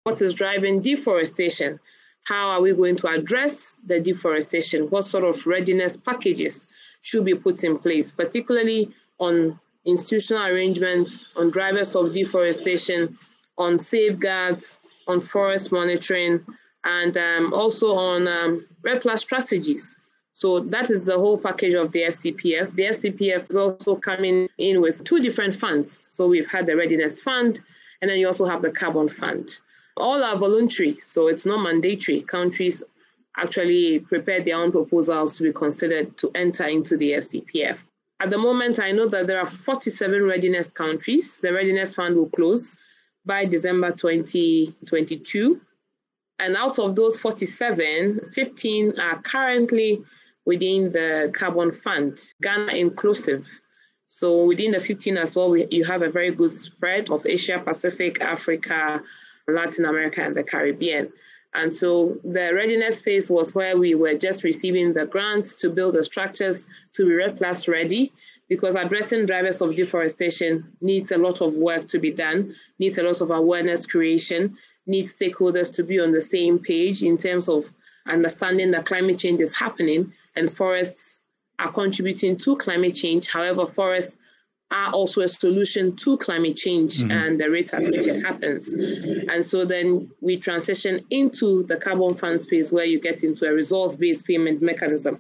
what 0.04 0.22
is 0.22 0.34
driving 0.34 0.82
deforestation, 0.82 1.80
how 2.24 2.50
are 2.50 2.62
we 2.62 2.74
going 2.74 2.96
to 2.98 3.08
address 3.08 3.78
the 3.86 4.00
deforestation, 4.00 4.88
what 4.90 5.04
sort 5.04 5.24
of 5.24 5.46
readiness 5.46 5.98
packages 5.98 6.68
should 7.02 7.26
be 7.26 7.36
put 7.36 7.64
in 7.64 7.78
place, 7.80 8.12
particularly 8.12 8.94
on 9.20 9.60
institutional 9.86 10.46
arrangements, 10.46 11.26
on 11.36 11.50
drivers 11.50 11.96
of 11.96 12.14
deforestation, 12.14 13.18
on 13.58 13.80
safeguards, 13.80 14.80
on 15.10 15.20
forest 15.20 15.72
monitoring, 15.72 16.46
and 16.84 17.18
um, 17.18 17.54
also 17.54 17.96
on 17.96 18.28
um, 18.28 18.66
REDD+ 18.84 19.20
strategies. 19.20 19.98
So 20.34 20.62
that 20.62 20.90
is 20.90 21.06
the 21.06 21.18
whole 21.18 21.38
package 21.38 21.74
of 21.74 21.92
the 21.92 22.04
FCPF. 22.04 22.74
The 22.76 22.84
FCPF 22.84 23.50
is 23.50 23.58
also 23.58 23.96
coming 23.96 24.48
in 24.58 24.80
with 24.80 25.04
two 25.04 25.20
different 25.20 25.56
funds. 25.56 26.06
So 26.10 26.28
we've 26.28 26.48
had 26.48 26.66
the 26.66 26.78
Readiness 26.78 27.20
Fund, 27.20 27.60
and 28.02 28.10
then 28.10 28.20
you 28.20 28.28
also 28.28 28.46
have 28.46 28.62
the 28.62 28.72
Carbon 28.72 29.10
Fund. 29.10 29.60
All 29.98 30.24
are 30.24 30.38
voluntary, 30.38 30.98
so 31.02 31.28
it's 31.28 31.46
not 31.46 31.62
mandatory. 31.62 32.22
Countries 32.22 32.84
actually 33.36 34.00
prepare 34.00 34.44
their 34.44 34.56
own 34.56 34.72
proposals 34.72 35.38
to 35.38 35.44
be 35.44 35.52
considered 35.52 36.18
to 36.18 36.32
enter 36.36 36.66
into 36.66 36.96
the 36.96 37.14
FCPF. 37.14 37.84
At 38.22 38.30
the 38.30 38.38
moment, 38.38 38.80
I 38.80 38.92
know 38.92 39.08
that 39.08 39.28
there 39.28 39.40
are 39.40 39.46
47 39.46 40.26
readiness 40.26 40.70
countries. 40.72 41.40
The 41.40 41.54
Readiness 41.54 41.96
Fund 41.96 42.16
will 42.16 42.30
close 42.30 42.78
by 43.30 43.46
December 43.46 43.92
2022. 43.92 45.62
And 46.40 46.58
out 46.58 46.80
of 46.80 46.96
those 46.96 47.20
47, 47.20 48.32
15 48.34 49.00
are 49.00 49.22
currently 49.22 50.04
within 50.46 50.92
the 50.92 51.32
Carbon 51.32 51.72
Fund, 51.72 52.18
Ghana 52.42 52.74
inclusive. 52.74 53.48
So 54.08 54.46
within 54.46 54.72
the 54.72 54.80
15 54.80 55.18
as 55.18 55.36
well, 55.36 55.52
we, 55.52 55.68
you 55.70 55.84
have 55.84 56.02
a 56.02 56.10
very 56.10 56.32
good 56.32 56.50
spread 56.50 57.12
of 57.12 57.28
Asia, 57.28 57.62
Pacific, 57.64 58.20
Africa, 58.20 59.04
Latin 59.48 59.86
America, 59.86 60.24
and 60.24 60.36
the 60.36 60.44
Caribbean. 60.44 61.14
And 61.54 61.72
so 61.72 62.18
the 62.24 62.52
readiness 62.56 63.00
phase 63.00 63.30
was 63.30 63.54
where 63.54 63.78
we 63.78 63.94
were 63.94 64.16
just 64.16 64.44
receiving 64.44 64.94
the 64.94 65.06
grants 65.06 65.56
to 65.58 65.70
build 65.70 65.94
the 65.94 66.04
structures 66.04 66.66
to 66.94 67.06
be 67.06 67.14
REDD+ 67.14 67.68
ready 67.68 68.12
because 68.50 68.76
addressing 68.76 69.28
drivers 69.28 69.62
of 69.62 69.76
deforestation 69.76 70.76
needs 70.82 71.12
a 71.12 71.18
lot 71.18 71.40
of 71.40 71.56
work 71.56 71.88
to 71.88 72.00
be 72.00 72.12
done, 72.12 72.56
needs 72.80 72.98
a 72.98 73.04
lot 73.04 73.22
of 73.22 73.30
awareness 73.30 73.86
creation, 73.86 74.58
needs 74.88 75.16
stakeholders 75.16 75.74
to 75.76 75.84
be 75.84 76.00
on 76.00 76.12
the 76.12 76.22
same 76.22 76.58
page 76.60 77.04
in 77.04 77.18
terms 77.18 77.48
of 77.48 77.72
understanding 78.08 78.72
that 78.72 78.88
climate 78.88 79.20
change 79.20 79.40
is 79.40 79.56
happening 79.56 80.12
and 80.36 80.52
forests 80.52 81.20
are 81.60 81.72
contributing 81.72 82.36
to 82.38 82.56
climate 82.58 82.96
change. 82.96 83.28
However, 83.28 83.68
forests 83.68 84.16
are 84.72 84.92
also 84.94 85.22
a 85.22 85.28
solution 85.28 85.96
to 85.96 86.18
climate 86.18 86.56
change 86.56 87.00
mm-hmm. 87.00 87.12
and 87.12 87.40
the 87.40 87.50
rate 87.50 87.74
at 87.74 87.84
which 87.84 88.08
it 88.08 88.24
happens. 88.24 88.74
And 88.74 89.46
so 89.46 89.66
then 89.66 90.10
we 90.22 90.38
transition 90.38 91.06
into 91.10 91.64
the 91.64 91.78
carbon 91.78 92.14
fund 92.14 92.40
space 92.42 92.72
where 92.72 92.86
you 92.86 93.00
get 93.00 93.24
into 93.24 93.48
a 93.48 93.54
results 93.54 93.96
based 93.96 94.26
payment 94.26 94.62
mechanism, 94.62 95.20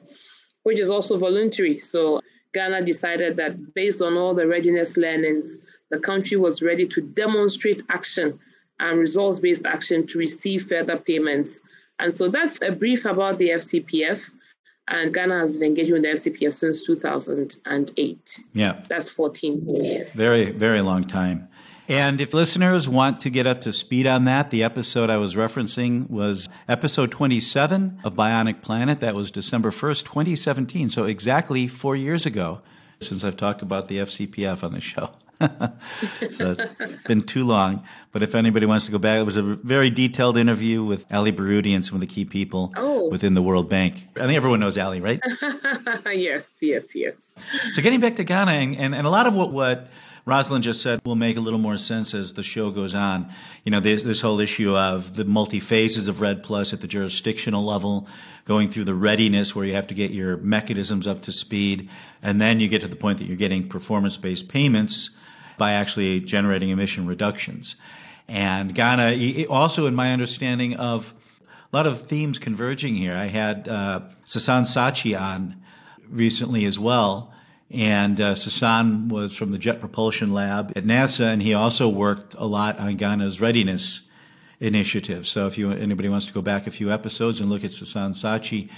which 0.63 0.79
is 0.79 0.89
also 0.89 1.17
voluntary. 1.17 1.79
So 1.79 2.21
Ghana 2.53 2.83
decided 2.85 3.37
that 3.37 3.73
based 3.73 4.01
on 4.01 4.17
all 4.17 4.33
the 4.33 4.47
readiness 4.47 4.97
learnings, 4.97 5.59
the 5.91 5.99
country 5.99 6.37
was 6.37 6.61
ready 6.61 6.87
to 6.87 7.01
demonstrate 7.01 7.83
action 7.89 8.39
and 8.79 8.99
results 8.99 9.39
based 9.39 9.65
action 9.65 10.07
to 10.07 10.17
receive 10.17 10.63
further 10.63 10.97
payments. 10.97 11.61
And 11.99 12.13
so 12.13 12.29
that's 12.29 12.61
a 12.61 12.71
brief 12.71 13.05
about 13.05 13.37
the 13.37 13.49
FCPF. 13.49 14.31
And 14.87 15.13
Ghana 15.13 15.39
has 15.39 15.51
been 15.51 15.63
engaging 15.63 15.93
with 15.93 16.03
the 16.03 16.09
FCPF 16.09 16.53
since 16.53 16.85
2008. 16.85 18.43
Yeah. 18.53 18.83
That's 18.87 19.09
14 19.09 19.61
years. 19.83 20.13
Very, 20.13 20.51
very 20.51 20.81
long 20.81 21.03
time. 21.03 21.48
And 21.89 22.21
if 22.21 22.35
listeners 22.35 22.87
want 22.87 23.17
to 23.21 23.31
get 23.31 23.47
up 23.47 23.61
to 23.61 23.73
speed 23.73 24.05
on 24.05 24.25
that, 24.25 24.51
the 24.51 24.61
episode 24.61 25.09
I 25.09 25.17
was 25.17 25.33
referencing 25.33 26.07
was 26.07 26.47
episode 26.67 27.09
27 27.09 28.01
of 28.03 28.13
Bionic 28.13 28.61
Planet. 28.61 28.99
That 28.99 29.15
was 29.15 29.31
December 29.31 29.71
1st, 29.71 30.03
2017. 30.03 30.91
So 30.91 31.05
exactly 31.05 31.67
four 31.67 31.95
years 31.95 32.27
ago 32.27 32.61
since 33.01 33.23
I've 33.23 33.37
talked 33.37 33.63
about 33.63 33.87
the 33.87 33.97
FCPF 33.97 34.63
on 34.63 34.73
the 34.73 34.79
show. 34.79 35.09
so 36.31 36.55
it's 36.59 37.03
been 37.07 37.23
too 37.23 37.43
long. 37.43 37.83
But 38.11 38.21
if 38.21 38.35
anybody 38.35 38.67
wants 38.67 38.85
to 38.85 38.91
go 38.91 38.99
back, 38.99 39.19
it 39.19 39.23
was 39.23 39.37
a 39.37 39.41
very 39.41 39.89
detailed 39.89 40.37
interview 40.37 40.83
with 40.83 41.11
Ali 41.11 41.31
Baroudi 41.31 41.73
and 41.73 41.83
some 41.83 41.95
of 41.95 42.01
the 42.01 42.07
key 42.07 42.25
people 42.25 42.71
oh. 42.75 43.09
within 43.09 43.33
the 43.33 43.41
World 43.41 43.67
Bank. 43.67 44.05
I 44.17 44.27
think 44.27 44.33
everyone 44.33 44.59
knows 44.59 44.77
Ali, 44.77 44.99
right? 45.01 45.19
yes, 46.05 46.55
yes, 46.61 46.83
yes. 46.93 47.15
So 47.71 47.81
getting 47.81 47.99
back 47.99 48.17
to 48.17 48.23
Ghana, 48.23 48.51
and, 48.51 48.75
and, 48.75 48.93
and 48.93 49.07
a 49.07 49.09
lot 49.09 49.25
of 49.25 49.35
what, 49.35 49.51
what 49.51 49.87
Rosalind 50.25 50.63
just 50.63 50.81
said 50.81 50.99
will 51.05 51.15
make 51.15 51.37
a 51.37 51.39
little 51.39 51.59
more 51.59 51.77
sense 51.77 52.13
as 52.13 52.33
the 52.33 52.43
show 52.43 52.71
goes 52.71 52.93
on. 52.93 53.33
You 53.63 53.71
know, 53.71 53.79
this, 53.79 54.01
this 54.01 54.21
whole 54.21 54.39
issue 54.39 54.75
of 54.75 55.15
the 55.15 55.25
multi 55.25 55.59
phases 55.59 56.07
of 56.07 56.21
REDD+ 56.21 56.39
at 56.73 56.81
the 56.81 56.87
jurisdictional 56.87 57.63
level, 57.63 58.07
going 58.45 58.69
through 58.69 58.85
the 58.85 58.95
readiness 58.95 59.55
where 59.55 59.65
you 59.65 59.73
have 59.73 59.87
to 59.87 59.93
get 59.93 60.11
your 60.11 60.37
mechanisms 60.37 61.07
up 61.07 61.23
to 61.23 61.31
speed, 61.31 61.89
and 62.21 62.39
then 62.39 62.59
you 62.59 62.67
get 62.67 62.81
to 62.81 62.87
the 62.87 62.95
point 62.95 63.17
that 63.19 63.25
you're 63.25 63.37
getting 63.37 63.67
performance 63.67 64.17
based 64.17 64.49
payments 64.49 65.11
by 65.57 65.73
actually 65.73 66.19
generating 66.19 66.69
emission 66.69 67.05
reductions. 67.05 67.75
And 68.27 68.75
Ghana, 68.75 69.45
also 69.49 69.87
in 69.87 69.95
my 69.95 70.13
understanding 70.13 70.75
of 70.75 71.13
a 71.71 71.75
lot 71.75 71.85
of 71.85 72.03
themes 72.03 72.37
converging 72.37 72.95
here. 72.95 73.15
I 73.15 73.25
had 73.25 73.67
uh, 73.67 74.01
Sassan 74.25 74.63
Saatchi 74.63 75.19
on 75.19 75.61
recently 76.09 76.65
as 76.65 76.79
well 76.79 77.33
and 77.71 78.19
uh, 78.19 78.33
Sassan 78.33 79.09
was 79.09 79.35
from 79.35 79.51
the 79.51 79.59
Jet 79.59 79.79
Propulsion 79.79 80.33
Lab 80.33 80.73
at 80.75 80.83
NASA, 80.83 81.31
and 81.31 81.41
he 81.41 81.53
also 81.53 81.87
worked 81.87 82.33
a 82.35 82.45
lot 82.45 82.79
on 82.79 82.95
Ghana's 82.95 83.39
readiness 83.39 84.01
initiative. 84.59 85.27
So 85.27 85.47
if 85.47 85.57
you 85.57 85.71
anybody 85.71 86.09
wants 86.09 86.25
to 86.25 86.33
go 86.33 86.41
back 86.41 86.67
a 86.67 86.71
few 86.71 86.91
episodes 86.91 87.39
and 87.39 87.49
look 87.49 87.63
at 87.63 87.71
Sassan 87.71 88.11
Saatchi, 88.11 88.69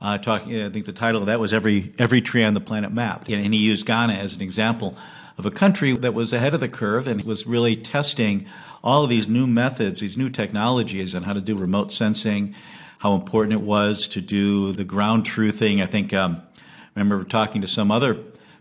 uh, 0.00 0.18
talking, 0.18 0.62
I 0.62 0.68
think 0.68 0.86
the 0.86 0.92
title 0.92 1.20
of 1.20 1.26
that 1.26 1.38
was 1.38 1.52
"Every 1.52 1.92
Every 1.98 2.20
Tree 2.20 2.42
on 2.42 2.54
the 2.54 2.60
Planet 2.60 2.92
Mapped," 2.92 3.28
and 3.28 3.54
he 3.54 3.60
used 3.60 3.86
Ghana 3.86 4.14
as 4.14 4.34
an 4.34 4.42
example 4.42 4.96
of 5.38 5.46
a 5.46 5.50
country 5.50 5.96
that 5.96 6.12
was 6.12 6.32
ahead 6.32 6.52
of 6.52 6.60
the 6.60 6.68
curve 6.68 7.06
and 7.06 7.22
was 7.24 7.46
really 7.46 7.76
testing 7.76 8.46
all 8.82 9.04
of 9.04 9.10
these 9.10 9.28
new 9.28 9.46
methods, 9.46 10.00
these 10.00 10.18
new 10.18 10.28
technologies, 10.28 11.14
on 11.14 11.22
how 11.22 11.32
to 11.32 11.40
do 11.40 11.54
remote 11.54 11.92
sensing, 11.92 12.54
how 12.98 13.14
important 13.14 13.54
it 13.54 13.62
was 13.62 14.08
to 14.08 14.20
do 14.20 14.72
the 14.72 14.84
ground 14.84 15.24
truthing. 15.24 15.82
I 15.82 15.86
think 15.86 16.12
um, 16.12 16.42
I 16.58 17.00
remember 17.00 17.24
talking 17.24 17.62
to 17.62 17.68
some 17.68 17.90
other 17.90 18.14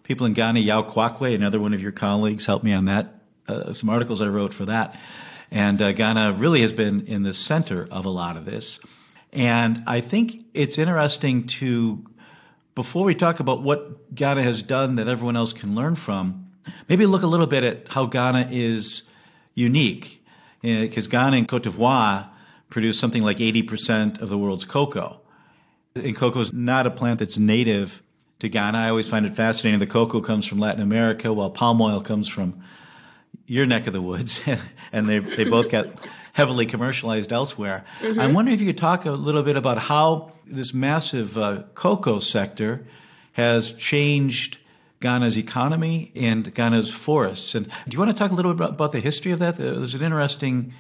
people 0.10 0.26
in 0.26 0.34
Ghana, 0.34 0.60
Yaw 0.60 0.82
Kwakye, 0.90 1.36
another 1.36 1.60
one 1.60 1.72
of 1.72 1.84
your 1.84 1.92
colleagues, 1.92 2.48
helped 2.48 2.66
me 2.66 2.74
on 2.74 2.86
that. 2.86 3.14
Uh, 3.48 3.74
some 3.74 3.92
articles 3.92 4.22
I 4.22 4.28
wrote 4.28 4.56
for 4.56 4.66
that. 4.66 5.00
And 5.52 5.80
uh, 5.80 5.92
Ghana 5.92 6.34
really 6.34 6.62
has 6.62 6.74
been 6.74 7.06
in 7.06 7.22
the 7.22 7.32
center 7.32 7.88
of 7.92 8.06
a 8.06 8.10
lot 8.10 8.36
of 8.36 8.44
this. 8.44 8.80
And 9.32 9.84
I 9.86 10.02
think 10.02 10.46
it's 10.56 10.80
interesting 10.80 11.46
to, 11.46 12.04
before 12.74 13.06
we 13.06 13.14
talk 13.14 13.40
about 13.40 13.62
what 13.62 14.16
Ghana 14.16 14.42
has 14.42 14.64
done 14.64 14.96
that 14.96 15.08
everyone 15.08 15.36
else 15.36 15.54
can 15.54 15.76
learn 15.76 15.94
from, 15.94 16.50
maybe 16.88 17.06
look 17.06 17.22
a 17.22 17.28
little 17.28 17.46
bit 17.46 17.64
at 17.64 17.88
how 17.90 18.08
Ghana 18.08 18.48
is 18.50 19.04
unique. 19.54 20.26
Because 20.64 21.06
uh, 21.06 21.12
Ghana 21.12 21.38
and 21.38 21.48
Cote 21.48 21.64
d'Ivoire 21.64 22.30
produce 22.72 22.98
something 22.98 23.22
like 23.22 23.38
80% 23.38 24.20
of 24.24 24.30
the 24.30 24.40
world's 24.40 24.66
cocoa. 24.66 25.22
And 25.94 26.16
cocoa 26.16 26.40
is 26.40 26.52
not 26.52 26.88
a 26.88 26.92
plant 26.92 27.20
that's 27.20 27.38
native 27.38 28.02
to 28.40 28.50
Ghana. 28.50 28.78
I 28.78 28.90
always 28.90 29.10
find 29.10 29.26
it 29.26 29.34
fascinating. 29.36 29.80
The 29.80 29.88
cocoa 29.88 30.22
comes 30.22 30.46
from 30.46 30.60
Latin 30.60 30.82
America, 30.82 31.34
while 31.34 31.50
palm 31.50 31.82
oil 31.82 32.02
comes 32.02 32.28
from 32.28 32.64
your 33.46 33.66
neck 33.66 33.88
of 33.88 33.94
the 33.94 34.02
woods, 34.02 34.42
and 34.92 35.06
they 35.06 35.20
they 35.20 35.44
both 35.44 35.70
got 35.70 35.88
heavily 36.34 36.66
commercialized 36.66 37.32
elsewhere. 37.32 37.84
Mm-hmm. 38.02 38.20
I'm 38.20 38.34
wondering 38.34 38.56
if 38.56 38.62
you 38.62 38.68
could 38.68 38.78
talk 38.78 39.06
a 39.06 39.12
little 39.12 39.44
bit 39.44 39.56
about 39.56 39.78
how 39.78 40.34
this 40.46 40.74
massive 40.74 41.38
uh, 41.38 41.64
cocoa 41.76 42.20
sector 42.20 42.86
has 43.34 43.74
changed 43.74 44.58
Ghana's 45.00 45.38
economy 45.38 46.12
and 46.16 46.54
Ghana's 46.54 46.92
forests. 46.92 47.56
And 47.56 47.68
do 47.68 47.92
you 47.92 48.00
want 48.00 48.12
to 48.12 48.18
talk 48.18 48.32
a 48.32 48.36
little 48.36 48.54
bit 48.54 48.62
about, 48.62 48.72
about 48.72 48.92
the 48.92 49.00
history 49.00 49.32
of 49.32 49.40
that? 49.40 49.58
There's 49.58 49.96
an 49.96 50.02
interesting 50.02 50.74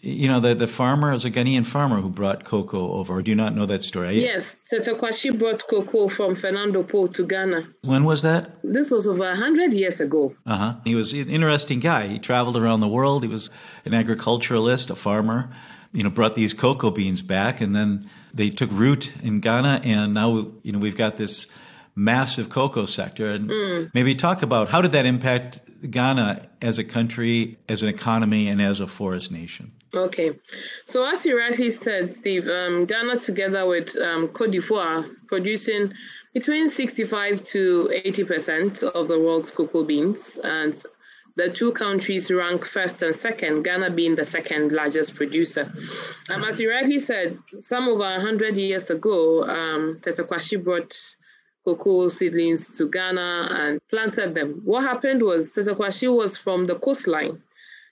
you 0.00 0.28
know, 0.28 0.40
the, 0.40 0.54
the 0.54 0.66
farmer 0.66 1.12
is 1.12 1.24
a 1.24 1.30
Ghanaian 1.30 1.66
farmer 1.66 2.00
who 2.00 2.08
brought 2.08 2.44
cocoa 2.44 2.92
over. 2.92 3.20
Do 3.22 3.30
you 3.30 3.34
not 3.34 3.54
know 3.54 3.66
that 3.66 3.84
story? 3.84 4.20
Yes, 4.20 4.60
Tetteh 4.70 4.98
Quarshie 4.98 5.36
brought 5.38 5.66
cocoa 5.68 6.08
from 6.08 6.34
Fernando 6.34 6.82
Po 6.82 7.06
to 7.08 7.26
Ghana. 7.26 7.68
When 7.82 8.04
was 8.04 8.22
that? 8.22 8.58
This 8.62 8.90
was 8.90 9.06
over 9.06 9.24
100 9.24 9.72
years 9.72 10.00
ago. 10.00 10.34
Uh 10.46 10.56
huh. 10.56 10.74
He 10.84 10.94
was 10.94 11.12
an 11.12 11.28
interesting 11.28 11.80
guy. 11.80 12.06
He 12.06 12.18
traveled 12.18 12.56
around 12.56 12.80
the 12.80 12.88
world. 12.88 13.22
He 13.22 13.28
was 13.28 13.50
an 13.84 13.94
agriculturalist, 13.94 14.90
a 14.90 14.94
farmer. 14.94 15.50
You 15.92 16.04
know, 16.04 16.10
brought 16.10 16.34
these 16.34 16.52
cocoa 16.52 16.90
beans 16.90 17.22
back, 17.22 17.62
and 17.62 17.74
then 17.74 18.08
they 18.34 18.50
took 18.50 18.70
root 18.70 19.12
in 19.22 19.40
Ghana, 19.40 19.80
and 19.84 20.12
now 20.12 20.52
you 20.62 20.72
know 20.72 20.78
we've 20.78 20.96
got 20.96 21.16
this 21.16 21.46
massive 21.96 22.50
cocoa 22.50 22.84
sector. 22.84 23.30
And 23.30 23.48
mm. 23.48 23.90
maybe 23.94 24.14
talk 24.14 24.42
about 24.42 24.68
how 24.68 24.82
did 24.82 24.92
that 24.92 25.06
impact 25.06 25.60
Ghana 25.90 26.48
as 26.60 26.78
a 26.78 26.84
country, 26.84 27.58
as 27.68 27.82
an 27.82 27.88
economy, 27.88 28.48
and 28.48 28.60
as 28.60 28.80
a 28.80 28.86
forest 28.86 29.32
nation? 29.32 29.72
Okay. 29.94 30.38
So, 30.84 31.04
as 31.06 31.24
you 31.24 31.38
rightly 31.38 31.70
said, 31.70 32.10
Steve, 32.10 32.46
um, 32.48 32.84
Ghana, 32.84 33.20
together 33.20 33.66
with 33.66 33.96
um, 33.96 34.28
Cote 34.28 34.50
d'Ivoire, 34.50 35.08
producing 35.26 35.92
between 36.34 36.68
65 36.68 37.42
to 37.42 37.90
80% 38.04 38.82
of 38.82 39.08
the 39.08 39.18
world's 39.18 39.50
cocoa 39.50 39.84
beans. 39.84 40.38
And 40.44 40.74
the 41.36 41.50
two 41.50 41.72
countries 41.72 42.30
rank 42.30 42.66
first 42.66 43.02
and 43.02 43.14
second, 43.14 43.62
Ghana 43.62 43.90
being 43.90 44.14
the 44.14 44.24
second 44.24 44.72
largest 44.72 45.14
producer. 45.14 45.72
Um, 46.28 46.44
as 46.44 46.60
you 46.60 46.70
rightly 46.70 46.98
said, 46.98 47.38
some 47.60 47.88
over 47.88 48.00
100 48.00 48.56
years 48.56 48.90
ago, 48.90 49.44
um, 49.44 50.00
Tetteh 50.02 50.26
Quarshie 50.26 50.62
brought 50.62 50.94
cocoa 51.64 52.08
seedlings 52.08 52.76
to 52.76 52.88
Ghana 52.88 53.48
and 53.50 53.80
planted 53.88 54.34
them. 54.34 54.62
What 54.64 54.82
happened 54.82 55.22
was 55.22 55.52
Tetteh 55.52 55.76
Quarshie 55.76 56.14
was 56.14 56.36
from 56.36 56.66
the 56.66 56.74
coastline. 56.74 57.42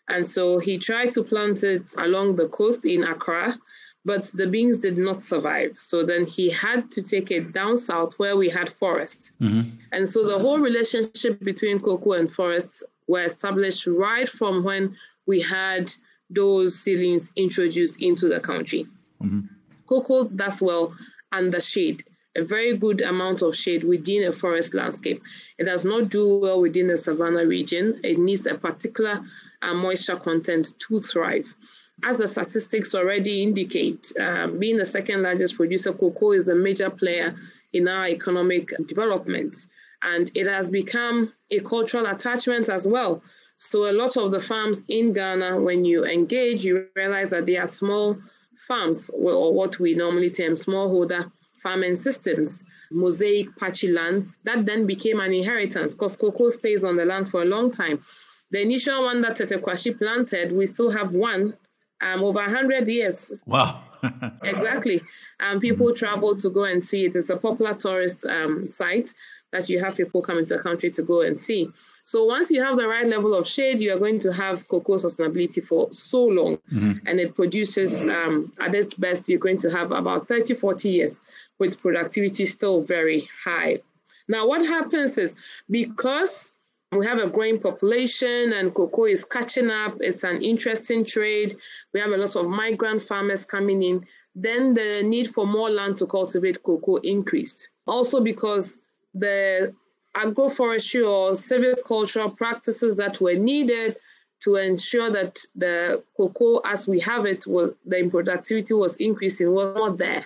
And 0.08 0.26
so 0.26 0.58
he 0.58 0.78
tried 0.78 1.10
to 1.12 1.22
plant 1.22 1.64
it 1.64 1.94
along 1.98 2.36
the 2.36 2.48
coast 2.48 2.84
in 2.84 3.02
Accra, 3.02 3.58
but 4.04 4.30
the 4.34 4.46
beans 4.46 4.78
did 4.78 4.96
not 4.96 5.22
survive. 5.22 5.76
So 5.80 6.04
then 6.04 6.26
he 6.26 6.48
had 6.48 6.92
to 6.92 7.02
take 7.02 7.32
it 7.32 7.52
down 7.52 7.76
south 7.76 8.16
where 8.18 8.36
we 8.36 8.48
had 8.48 8.70
forests. 8.70 9.32
Mm-hmm. 9.40 9.68
And 9.92 10.08
so 10.08 10.24
the 10.26 10.38
whole 10.38 10.60
relationship 10.60 11.40
between 11.40 11.80
cocoa 11.80 12.12
and 12.12 12.30
forests 12.30 12.84
were 13.08 13.24
established 13.24 13.86
right 13.88 14.28
from 14.28 14.62
when 14.62 14.96
we 15.26 15.40
had 15.40 15.92
those 16.30 16.78
seedlings 16.78 17.30
introduced 17.36 18.00
into 18.00 18.28
the 18.28 18.38
country. 18.38 18.86
Mm-hmm. 19.22 19.40
Cocoa 19.88 20.28
does 20.28 20.62
well 20.62 20.94
under 21.32 21.60
shade, 21.60 22.04
a 22.36 22.44
very 22.44 22.76
good 22.76 23.00
amount 23.00 23.42
of 23.42 23.56
shade 23.56 23.82
within 23.82 24.24
a 24.24 24.32
forest 24.32 24.74
landscape. 24.74 25.20
It 25.58 25.64
does 25.64 25.84
not 25.84 26.10
do 26.10 26.38
well 26.38 26.60
within 26.60 26.88
the 26.88 26.96
savanna 26.96 27.44
region. 27.46 28.00
It 28.04 28.18
needs 28.18 28.46
a 28.46 28.54
particular 28.54 29.24
uh, 29.66 29.74
moisture 29.74 30.16
content 30.16 30.72
to 30.78 31.00
thrive. 31.00 31.54
As 32.04 32.18
the 32.18 32.28
statistics 32.28 32.94
already 32.94 33.42
indicate, 33.42 34.12
um, 34.20 34.58
being 34.58 34.76
the 34.76 34.84
second 34.84 35.22
largest 35.22 35.56
producer, 35.56 35.92
cocoa 35.92 36.32
is 36.32 36.48
a 36.48 36.54
major 36.54 36.90
player 36.90 37.34
in 37.72 37.88
our 37.88 38.06
economic 38.06 38.70
development 38.86 39.56
and 40.02 40.30
it 40.34 40.46
has 40.46 40.70
become 40.70 41.32
a 41.50 41.60
cultural 41.60 42.06
attachment 42.06 42.68
as 42.68 42.86
well. 42.86 43.22
So 43.58 43.90
a 43.90 43.92
lot 43.92 44.16
of 44.16 44.30
the 44.30 44.40
farms 44.40 44.84
in 44.88 45.12
Ghana, 45.12 45.60
when 45.60 45.84
you 45.84 46.04
engage, 46.04 46.64
you 46.64 46.86
realize 46.94 47.30
that 47.30 47.46
they 47.46 47.56
are 47.56 47.66
small 47.66 48.18
farms, 48.68 49.10
or 49.10 49.52
what 49.52 49.78
we 49.78 49.94
normally 49.94 50.30
term 50.30 50.52
smallholder 50.52 51.30
farming 51.62 51.96
systems, 51.96 52.64
mosaic 52.90 53.54
patchy 53.56 53.88
lands. 53.88 54.38
That 54.44 54.66
then 54.66 54.86
became 54.86 55.20
an 55.20 55.32
inheritance 55.32 55.94
because 55.94 56.16
cocoa 56.16 56.50
stays 56.50 56.84
on 56.84 56.96
the 56.96 57.04
land 57.04 57.30
for 57.30 57.42
a 57.42 57.46
long 57.46 57.72
time. 57.72 58.02
The 58.50 58.62
initial 58.62 59.04
one 59.04 59.22
that 59.22 59.36
Tetteh 59.36 59.60
Quarshie 59.60 59.98
planted, 59.98 60.52
we 60.52 60.66
still 60.66 60.90
have 60.90 61.14
one 61.14 61.54
um, 62.00 62.22
over 62.22 62.40
100 62.40 62.86
years. 62.86 63.42
Wow. 63.46 63.82
exactly. 64.42 65.02
Um, 65.40 65.60
people 65.60 65.94
travel 65.94 66.36
to 66.36 66.50
go 66.50 66.64
and 66.64 66.82
see 66.82 67.06
it. 67.06 67.16
It's 67.16 67.30
a 67.30 67.36
popular 67.36 67.74
tourist 67.74 68.24
um, 68.24 68.66
site 68.68 69.12
that 69.52 69.68
you 69.68 69.82
have 69.82 69.96
people 69.96 70.22
come 70.22 70.38
into 70.38 70.56
the 70.56 70.62
country 70.62 70.90
to 70.90 71.02
go 71.02 71.22
and 71.22 71.38
see. 71.38 71.68
So 72.04 72.24
once 72.24 72.50
you 72.50 72.62
have 72.62 72.76
the 72.76 72.86
right 72.86 73.06
level 73.06 73.34
of 73.34 73.46
shade, 73.46 73.80
you 73.80 73.94
are 73.94 73.98
going 73.98 74.18
to 74.20 74.32
have 74.32 74.66
cocoa 74.68 74.96
sustainability 74.96 75.64
for 75.64 75.92
so 75.92 76.24
long. 76.24 76.58
Mm-hmm. 76.72 77.06
And 77.06 77.20
it 77.20 77.34
produces, 77.34 78.02
um, 78.02 78.52
at 78.60 78.74
its 78.74 78.94
best, 78.94 79.28
you're 79.28 79.38
going 79.38 79.58
to 79.58 79.70
have 79.70 79.92
about 79.92 80.28
30, 80.28 80.54
40 80.54 80.88
years 80.88 81.20
with 81.58 81.80
productivity 81.80 82.44
still 82.44 82.82
very 82.82 83.28
high. 83.44 83.80
Now, 84.28 84.46
what 84.46 84.62
happens 84.62 85.16
is 85.16 85.36
because 85.70 86.52
we 86.92 87.04
have 87.04 87.18
a 87.18 87.28
growing 87.28 87.60
population 87.60 88.52
and 88.52 88.74
cocoa 88.74 89.06
is 89.06 89.24
catching 89.24 89.70
up, 89.70 89.96
it's 90.00 90.24
an 90.24 90.42
interesting 90.42 91.04
trade, 91.04 91.56
we 91.92 92.00
have 92.00 92.10
a 92.10 92.16
lot 92.16 92.36
of 92.36 92.46
migrant 92.46 93.02
farmers 93.02 93.44
coming 93.44 93.82
in, 93.82 94.06
then 94.34 94.74
the 94.74 95.02
need 95.02 95.28
for 95.28 95.46
more 95.46 95.70
land 95.70 95.96
to 95.96 96.06
cultivate 96.06 96.62
cocoa 96.62 96.96
increased. 96.96 97.68
Also 97.86 98.20
because 98.20 98.78
the 99.14 99.74
agroforestry 100.16 101.06
or 101.06 101.32
silvicultural 101.32 102.36
practices 102.36 102.96
that 102.96 103.20
were 103.20 103.34
needed 103.34 103.96
to 104.40 104.56
ensure 104.56 105.10
that 105.10 105.38
the 105.54 106.02
cocoa 106.16 106.60
as 106.64 106.86
we 106.86 107.00
have 107.00 107.26
it 107.26 107.46
was 107.46 107.74
the 107.86 108.08
productivity 108.10 108.74
was 108.74 108.96
increasing 108.98 109.50
was 109.50 109.74
not 109.74 109.98
there. 109.98 110.24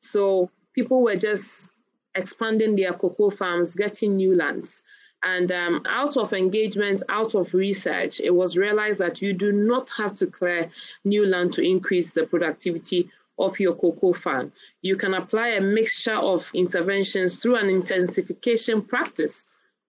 So 0.00 0.50
people 0.74 1.02
were 1.02 1.16
just 1.16 1.70
expanding 2.14 2.74
their 2.74 2.92
cocoa 2.92 3.30
farms, 3.30 3.74
getting 3.74 4.16
new 4.16 4.34
lands. 4.34 4.82
And 5.22 5.52
um, 5.52 5.82
out 5.86 6.16
of 6.16 6.32
engagement, 6.32 7.02
out 7.08 7.34
of 7.34 7.52
research, 7.52 8.20
it 8.20 8.30
was 8.30 8.56
realized 8.56 9.00
that 9.00 9.20
you 9.20 9.32
do 9.32 9.52
not 9.52 9.90
have 9.98 10.14
to 10.16 10.26
clear 10.26 10.70
new 11.04 11.26
land 11.26 11.52
to 11.54 11.62
increase 11.62 12.12
the 12.12 12.24
productivity 12.24 13.10
of 13.38 13.58
your 13.60 13.74
cocoa 13.74 14.12
farm. 14.12 14.52
You 14.82 14.96
can 14.96 15.14
apply 15.14 15.48
a 15.48 15.60
mixture 15.60 16.14
of 16.14 16.50
interventions 16.54 17.36
through 17.36 17.56
an 17.56 17.68
intensification 17.68 18.82
practice 18.82 19.46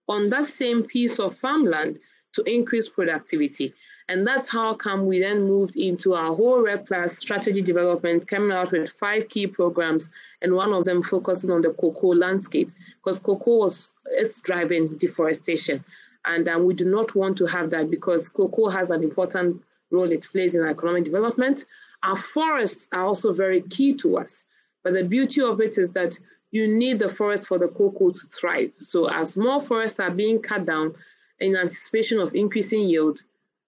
on 0.08 0.28
that 0.30 0.46
same 0.46 0.84
piece 0.84 1.18
of 1.18 1.36
farmland 1.36 1.98
to 2.32 2.42
increase 2.42 2.88
productivity. 2.88 3.74
And 4.08 4.26
that's 4.26 4.48
how 4.48 4.74
come 4.74 5.06
we 5.06 5.20
then 5.20 5.42
moved 5.42 5.76
into 5.76 6.14
our 6.14 6.34
whole 6.34 6.62
REDD 6.62 6.86
Plus 6.86 7.18
strategy 7.18 7.62
development, 7.62 8.28
coming 8.28 8.52
out 8.52 8.72
with 8.72 8.90
five 8.90 9.28
key 9.28 9.46
programs, 9.46 10.08
and 10.40 10.54
one 10.54 10.72
of 10.72 10.84
them 10.84 11.02
focusing 11.02 11.50
on 11.50 11.62
the 11.62 11.70
cocoa 11.70 12.08
landscape, 12.08 12.70
because 12.96 13.18
cocoa 13.18 13.58
was, 13.58 13.92
is 14.18 14.40
driving 14.40 14.96
deforestation. 14.98 15.84
And 16.24 16.48
um, 16.48 16.64
we 16.64 16.74
do 16.74 16.84
not 16.84 17.14
want 17.14 17.36
to 17.38 17.46
have 17.46 17.70
that 17.70 17.90
because 17.90 18.28
cocoa 18.28 18.68
has 18.68 18.90
an 18.90 19.02
important 19.02 19.62
role 19.90 20.10
it 20.10 20.26
plays 20.30 20.54
in 20.54 20.66
economic 20.66 21.04
development, 21.04 21.64
our 22.02 22.16
forests 22.16 22.88
are 22.92 23.04
also 23.04 23.32
very 23.32 23.60
key 23.62 23.94
to 23.94 24.18
us. 24.18 24.44
But 24.82 24.94
the 24.94 25.04
beauty 25.04 25.40
of 25.40 25.60
it 25.60 25.78
is 25.78 25.90
that 25.90 26.18
you 26.50 26.66
need 26.66 26.98
the 26.98 27.08
forest 27.08 27.46
for 27.46 27.58
the 27.58 27.68
cocoa 27.68 28.10
to 28.10 28.26
thrive. 28.26 28.72
So 28.80 29.08
as 29.08 29.36
more 29.36 29.60
forests 29.60 30.00
are 30.00 30.10
being 30.10 30.40
cut 30.40 30.64
down 30.64 30.94
in 31.40 31.56
anticipation 31.56 32.18
of 32.18 32.34
increasing 32.34 32.88
yield, 32.88 33.22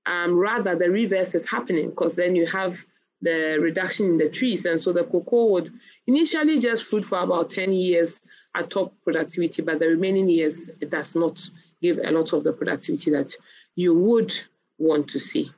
um, 0.06 0.36
rather 0.36 0.76
the 0.76 0.90
reverse 0.90 1.34
is 1.34 1.48
happening 1.48 1.90
because 1.90 2.16
then 2.16 2.36
you 2.36 2.46
have 2.46 2.84
the 3.22 3.58
reduction 3.60 4.06
in 4.06 4.16
the 4.18 4.28
trees. 4.28 4.66
And 4.66 4.78
so 4.78 4.92
the 4.92 5.04
cocoa 5.04 5.46
would 5.46 5.70
initially 6.06 6.58
just 6.60 6.84
fruit 6.84 7.06
for 7.06 7.18
about 7.20 7.50
10 7.50 7.72
years 7.72 8.20
at 8.54 8.70
top 8.70 8.94
productivity, 9.02 9.62
but 9.62 9.78
the 9.78 9.88
remaining 9.88 10.28
years, 10.28 10.68
it 10.80 10.90
does 10.90 11.16
not 11.16 11.40
give 11.82 11.98
a 11.98 12.10
lot 12.10 12.32
of 12.32 12.44
the 12.44 12.52
productivity 12.52 13.10
that 13.10 13.34
you 13.74 13.94
would 13.94 14.32
want 14.78 15.08
to 15.08 15.18
see. 15.18 15.50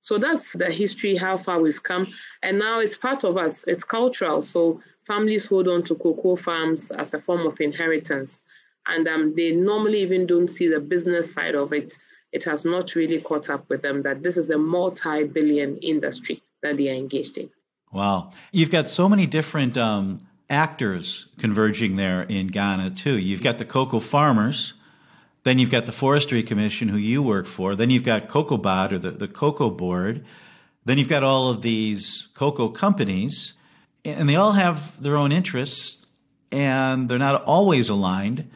So 0.00 0.18
that's 0.18 0.52
the 0.54 0.70
history, 0.70 1.14
how 1.14 1.38
far 1.38 1.60
we've 1.60 1.82
come. 1.82 2.08
And 2.42 2.58
now 2.58 2.80
it's 2.80 2.96
part 2.96 3.22
of 3.22 3.36
us, 3.36 3.64
it's 3.68 3.84
cultural. 3.84 4.42
So 4.42 4.80
families 5.06 5.46
hold 5.46 5.68
on 5.68 5.84
to 5.84 5.94
cocoa 5.94 6.34
farms 6.34 6.90
as 6.90 7.14
a 7.14 7.20
form 7.20 7.46
of 7.46 7.60
inheritance. 7.60 8.42
And 8.88 9.06
um, 9.06 9.34
they 9.36 9.52
normally 9.52 10.00
even 10.00 10.26
don't 10.26 10.48
see 10.48 10.66
the 10.66 10.80
business 10.80 11.32
side 11.32 11.54
of 11.54 11.72
it. 11.72 11.96
It 12.32 12.44
has 12.44 12.64
not 12.64 12.94
really 12.94 13.20
caught 13.20 13.50
up 13.50 13.68
with 13.68 13.82
them 13.82 14.02
that 14.02 14.22
this 14.22 14.36
is 14.36 14.50
a 14.50 14.58
multi 14.58 15.24
billion 15.24 15.78
industry 15.78 16.40
that 16.62 16.76
they 16.76 16.90
are 16.90 16.94
engaged 16.94 17.38
in. 17.38 17.50
Wow. 17.92 18.32
You've 18.52 18.70
got 18.70 18.88
so 18.88 19.08
many 19.08 19.26
different 19.26 19.76
um, 19.76 20.20
actors 20.48 21.28
converging 21.38 21.96
there 21.96 22.22
in 22.22 22.46
Ghana, 22.46 22.90
too. 22.90 23.18
You've 23.18 23.42
got 23.42 23.58
the 23.58 23.66
cocoa 23.66 24.00
farmers 24.00 24.74
then 25.44 25.58
you've 25.58 25.70
got 25.70 25.86
the 25.86 25.92
Forestry 25.92 26.42
Commission, 26.42 26.88
who 26.88 26.96
you 26.96 27.22
work 27.22 27.46
for. 27.46 27.74
Then 27.74 27.90
you've 27.90 28.04
got 28.04 28.28
COCOBOD, 28.28 28.92
or 28.92 28.98
the, 28.98 29.10
the 29.10 29.28
Cocoa 29.28 29.70
Board. 29.70 30.24
Then 30.84 30.98
you've 30.98 31.08
got 31.08 31.24
all 31.24 31.48
of 31.48 31.62
these 31.62 32.28
cocoa 32.34 32.68
companies, 32.68 33.54
and 34.04 34.28
they 34.28 34.36
all 34.36 34.52
have 34.52 35.00
their 35.02 35.16
own 35.16 35.32
interests, 35.32 36.06
and 36.50 37.08
they're 37.08 37.18
not 37.18 37.42
always 37.44 37.88
aligned, 37.88 38.50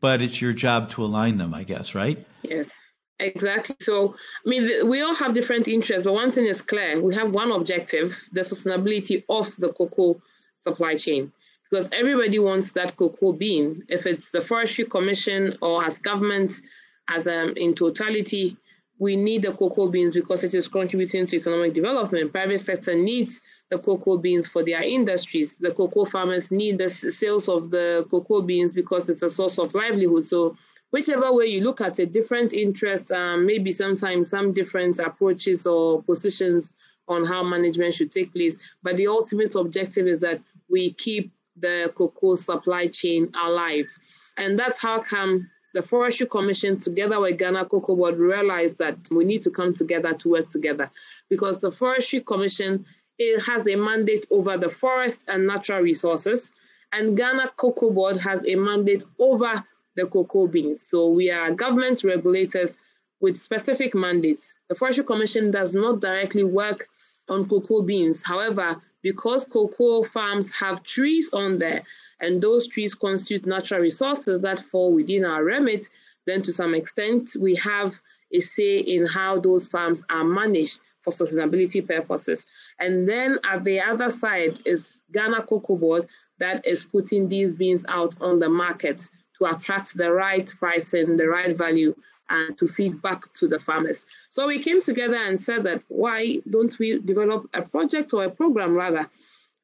but 0.00 0.20
it's 0.20 0.40
your 0.40 0.52
job 0.52 0.90
to 0.90 1.04
align 1.04 1.38
them, 1.38 1.54
I 1.54 1.64
guess, 1.64 1.94
right? 1.94 2.26
Yes. 2.42 2.80
Exactly. 3.18 3.76
So, 3.80 4.14
I 4.44 4.48
mean, 4.48 4.88
we 4.88 5.00
all 5.00 5.14
have 5.14 5.32
different 5.32 5.68
interests, 5.68 6.04
but 6.04 6.12
one 6.12 6.32
thing 6.32 6.44
is 6.46 6.60
clear: 6.60 7.00
we 7.00 7.14
have 7.14 7.32
one 7.32 7.50
objective: 7.50 8.28
the 8.32 8.42
sustainability 8.42 9.24
of 9.28 9.54
the 9.56 9.72
cocoa 9.72 10.20
supply 10.54 10.96
chain 10.96 11.32
because 11.70 11.88
everybody 11.92 12.38
wants 12.38 12.70
that 12.72 12.96
cocoa 12.96 13.32
bean. 13.32 13.82
If 13.88 14.06
it's 14.06 14.30
the 14.30 14.40
Forestry 14.42 14.84
Commission 14.84 15.56
or 15.62 15.84
as 15.84 15.98
government, 15.98 16.60
as 17.08 17.26
um, 17.26 17.54
in 17.56 17.74
totality, 17.74 18.56
we 18.98 19.16
need 19.16 19.42
the 19.42 19.52
cocoa 19.52 19.88
beans 19.88 20.12
because 20.14 20.44
it 20.44 20.54
is 20.54 20.68
contributing 20.68 21.26
to 21.26 21.36
economic 21.36 21.72
development. 21.74 22.32
Private 22.32 22.60
sector 22.60 22.94
needs 22.94 23.40
the 23.70 23.78
cocoa 23.78 24.16
beans 24.18 24.46
for 24.46 24.62
their 24.62 24.82
industries. 24.82 25.56
The 25.56 25.72
cocoa 25.72 26.04
farmers 26.04 26.50
need 26.50 26.78
the 26.78 26.88
sales 26.88 27.48
of 27.48 27.70
the 27.70 28.06
cocoa 28.10 28.42
beans 28.42 28.72
because 28.74 29.08
it's 29.08 29.22
a 29.22 29.28
source 29.28 29.58
of 29.58 29.74
livelihood. 29.74 30.24
So 30.24 30.56
whichever 30.90 31.32
way 31.32 31.46
you 31.46 31.62
look 31.62 31.80
at 31.80 31.98
it, 31.98 32.12
different 32.12 32.52
interests, 32.52 33.10
um, 33.12 33.46
maybe 33.46 33.72
sometimes 33.72 34.30
some 34.30 34.52
different 34.52 34.98
approaches 34.98 35.66
or 35.66 36.02
positions 36.02 36.72
on 37.08 37.24
how 37.24 37.42
management 37.42 37.94
should 37.94 38.12
take 38.12 38.32
place. 38.32 38.58
But 38.82 38.96
the 38.96 39.06
ultimate 39.06 39.54
objective 39.54 40.06
is 40.06 40.20
that 40.20 40.40
we 40.68 40.92
keep 40.92 41.32
the 41.56 41.92
cocoa 41.94 42.34
supply 42.34 42.88
chain 42.88 43.30
alive. 43.40 43.88
And 44.36 44.58
that's 44.58 44.80
how 44.80 45.00
come 45.00 45.46
the 45.74 45.82
Forestry 45.82 46.26
Commission, 46.26 46.80
together 46.80 47.20
with 47.20 47.38
Ghana 47.38 47.66
Cocoa 47.66 47.96
Board, 47.96 48.16
realized 48.16 48.78
that 48.78 48.96
we 49.10 49.24
need 49.24 49.42
to 49.42 49.50
come 49.50 49.74
together 49.74 50.14
to 50.14 50.30
work 50.30 50.48
together 50.48 50.90
because 51.28 51.60
the 51.60 51.70
Forestry 51.70 52.20
Commission 52.20 52.86
it 53.18 53.40
has 53.46 53.66
a 53.66 53.76
mandate 53.76 54.26
over 54.30 54.58
the 54.58 54.68
forest 54.68 55.24
and 55.28 55.46
natural 55.46 55.80
resources, 55.80 56.52
and 56.92 57.16
Ghana 57.16 57.52
Cocoa 57.56 57.90
Board 57.90 58.16
has 58.18 58.44
a 58.44 58.54
mandate 58.56 59.04
over 59.18 59.64
the 59.96 60.06
cocoa 60.06 60.46
beans. 60.46 60.82
So 60.82 61.08
we 61.08 61.30
are 61.30 61.50
government 61.52 62.04
regulators 62.04 62.78
with 63.20 63.36
specific 63.36 63.94
mandates. 63.94 64.54
The 64.68 64.74
Forestry 64.74 65.04
Commission 65.04 65.50
does 65.50 65.74
not 65.74 66.00
directly 66.00 66.44
work 66.44 66.86
on 67.28 67.48
cocoa 67.48 67.82
beans. 67.82 68.22
However, 68.22 68.80
because 69.02 69.44
cocoa 69.44 70.02
farms 70.02 70.52
have 70.52 70.82
trees 70.82 71.30
on 71.32 71.58
there 71.58 71.82
and 72.20 72.42
those 72.42 72.68
trees 72.68 72.94
constitute 72.94 73.46
natural 73.46 73.80
resources 73.80 74.40
that 74.40 74.60
fall 74.60 74.92
within 74.92 75.24
our 75.24 75.44
remit, 75.44 75.88
then 76.26 76.42
to 76.42 76.52
some 76.52 76.74
extent 76.74 77.36
we 77.38 77.54
have 77.56 78.00
a 78.32 78.40
say 78.40 78.76
in 78.78 79.06
how 79.06 79.38
those 79.40 79.66
farms 79.66 80.04
are 80.10 80.24
managed 80.24 80.80
for 81.02 81.12
sustainability 81.12 81.86
purposes. 81.86 82.46
And 82.80 83.08
then 83.08 83.38
at 83.44 83.62
the 83.64 83.80
other 83.80 84.10
side 84.10 84.60
is 84.64 84.86
Ghana 85.12 85.42
Cocoa 85.42 85.76
Board 85.76 86.06
that 86.38 86.66
is 86.66 86.84
putting 86.84 87.28
these 87.28 87.54
beans 87.54 87.84
out 87.88 88.14
on 88.20 88.40
the 88.40 88.48
market 88.48 89.08
to 89.38 89.44
attract 89.46 89.96
the 89.96 90.12
right 90.12 90.52
pricing, 90.58 91.16
the 91.16 91.28
right 91.28 91.56
value, 91.56 91.94
and 92.28 92.56
to 92.58 92.66
feed 92.66 93.00
back 93.02 93.32
to 93.34 93.48
the 93.48 93.58
farmers. 93.58 94.04
So 94.30 94.46
we 94.46 94.62
came 94.62 94.82
together 94.82 95.16
and 95.16 95.40
said 95.40 95.64
that 95.64 95.82
why 95.88 96.38
don't 96.48 96.76
we 96.78 96.98
develop 96.98 97.48
a 97.54 97.62
project 97.62 98.12
or 98.14 98.24
a 98.24 98.30
program 98.30 98.74
rather 98.74 99.08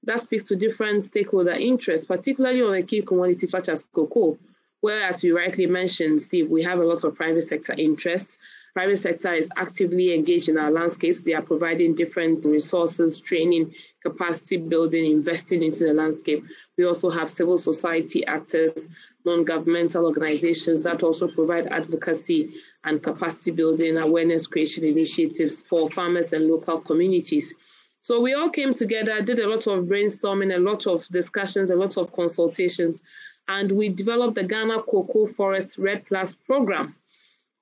that 0.04 0.20
speaks 0.20 0.44
to 0.44 0.56
different 0.56 1.04
stakeholder 1.04 1.52
interests, 1.52 2.06
particularly 2.06 2.62
on 2.62 2.74
a 2.74 2.82
key 2.82 3.02
commodity 3.02 3.46
such 3.46 3.68
as 3.68 3.84
cocoa, 3.92 4.38
where, 4.80 5.04
as 5.04 5.22
you 5.22 5.36
rightly 5.36 5.66
mentioned, 5.66 6.20
Steve, 6.20 6.50
we 6.50 6.62
have 6.62 6.80
a 6.80 6.84
lot 6.84 7.04
of 7.04 7.14
private 7.14 7.44
sector 7.44 7.74
interests. 7.78 8.36
Private 8.74 8.96
sector 8.96 9.34
is 9.34 9.50
actively 9.58 10.14
engaged 10.14 10.48
in 10.48 10.56
our 10.56 10.70
landscapes. 10.70 11.22
They 11.22 11.34
are 11.34 11.42
providing 11.42 11.94
different 11.94 12.46
resources, 12.46 13.20
training, 13.20 13.74
capacity 14.02 14.56
building, 14.56 15.04
investing 15.04 15.62
into 15.62 15.84
the 15.84 15.92
landscape. 15.92 16.42
We 16.78 16.86
also 16.86 17.10
have 17.10 17.28
civil 17.28 17.58
society 17.58 18.24
actors, 18.24 18.88
non-governmental 19.26 20.06
organizations 20.06 20.84
that 20.84 21.02
also 21.02 21.28
provide 21.28 21.66
advocacy 21.66 22.54
and 22.84 23.02
capacity 23.02 23.50
building, 23.50 23.98
awareness 23.98 24.46
creation 24.46 24.84
initiatives 24.84 25.60
for 25.60 25.90
farmers 25.90 26.32
and 26.32 26.48
local 26.48 26.80
communities. 26.80 27.54
So 28.00 28.20
we 28.20 28.32
all 28.32 28.48
came 28.48 28.72
together, 28.72 29.20
did 29.20 29.38
a 29.38 29.48
lot 29.48 29.66
of 29.66 29.84
brainstorming, 29.84 30.56
a 30.56 30.58
lot 30.58 30.86
of 30.86 31.06
discussions, 31.08 31.68
a 31.68 31.76
lot 31.76 31.98
of 31.98 32.10
consultations, 32.14 33.02
and 33.48 33.70
we 33.70 33.90
developed 33.90 34.36
the 34.36 34.44
Ghana 34.44 34.84
Cocoa 34.84 35.26
Forest 35.26 35.76
REDD 35.76 36.06
Plus 36.06 36.32
program 36.32 36.96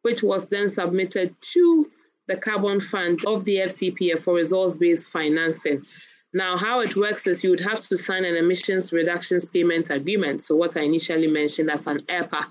which 0.02 0.22
was 0.22 0.46
then 0.46 0.68
submitted 0.68 1.34
to 1.40 1.90
the 2.26 2.36
Carbon 2.36 2.80
Fund 2.80 3.24
of 3.26 3.44
the 3.44 3.56
FCPF 3.56 4.20
for 4.20 4.34
results 4.34 4.76
based 4.76 5.10
financing. 5.10 5.84
Now, 6.32 6.56
how 6.56 6.80
it 6.80 6.94
works 6.94 7.26
is 7.26 7.42
you 7.42 7.50
would 7.50 7.60
have 7.60 7.80
to 7.88 7.96
sign 7.96 8.24
an 8.24 8.36
emissions 8.36 8.92
reductions 8.92 9.44
payment 9.44 9.90
agreement. 9.90 10.44
So, 10.44 10.54
what 10.54 10.76
I 10.76 10.82
initially 10.82 11.26
mentioned 11.26 11.70
as 11.70 11.86
an 11.88 12.00
ERPA, 12.08 12.46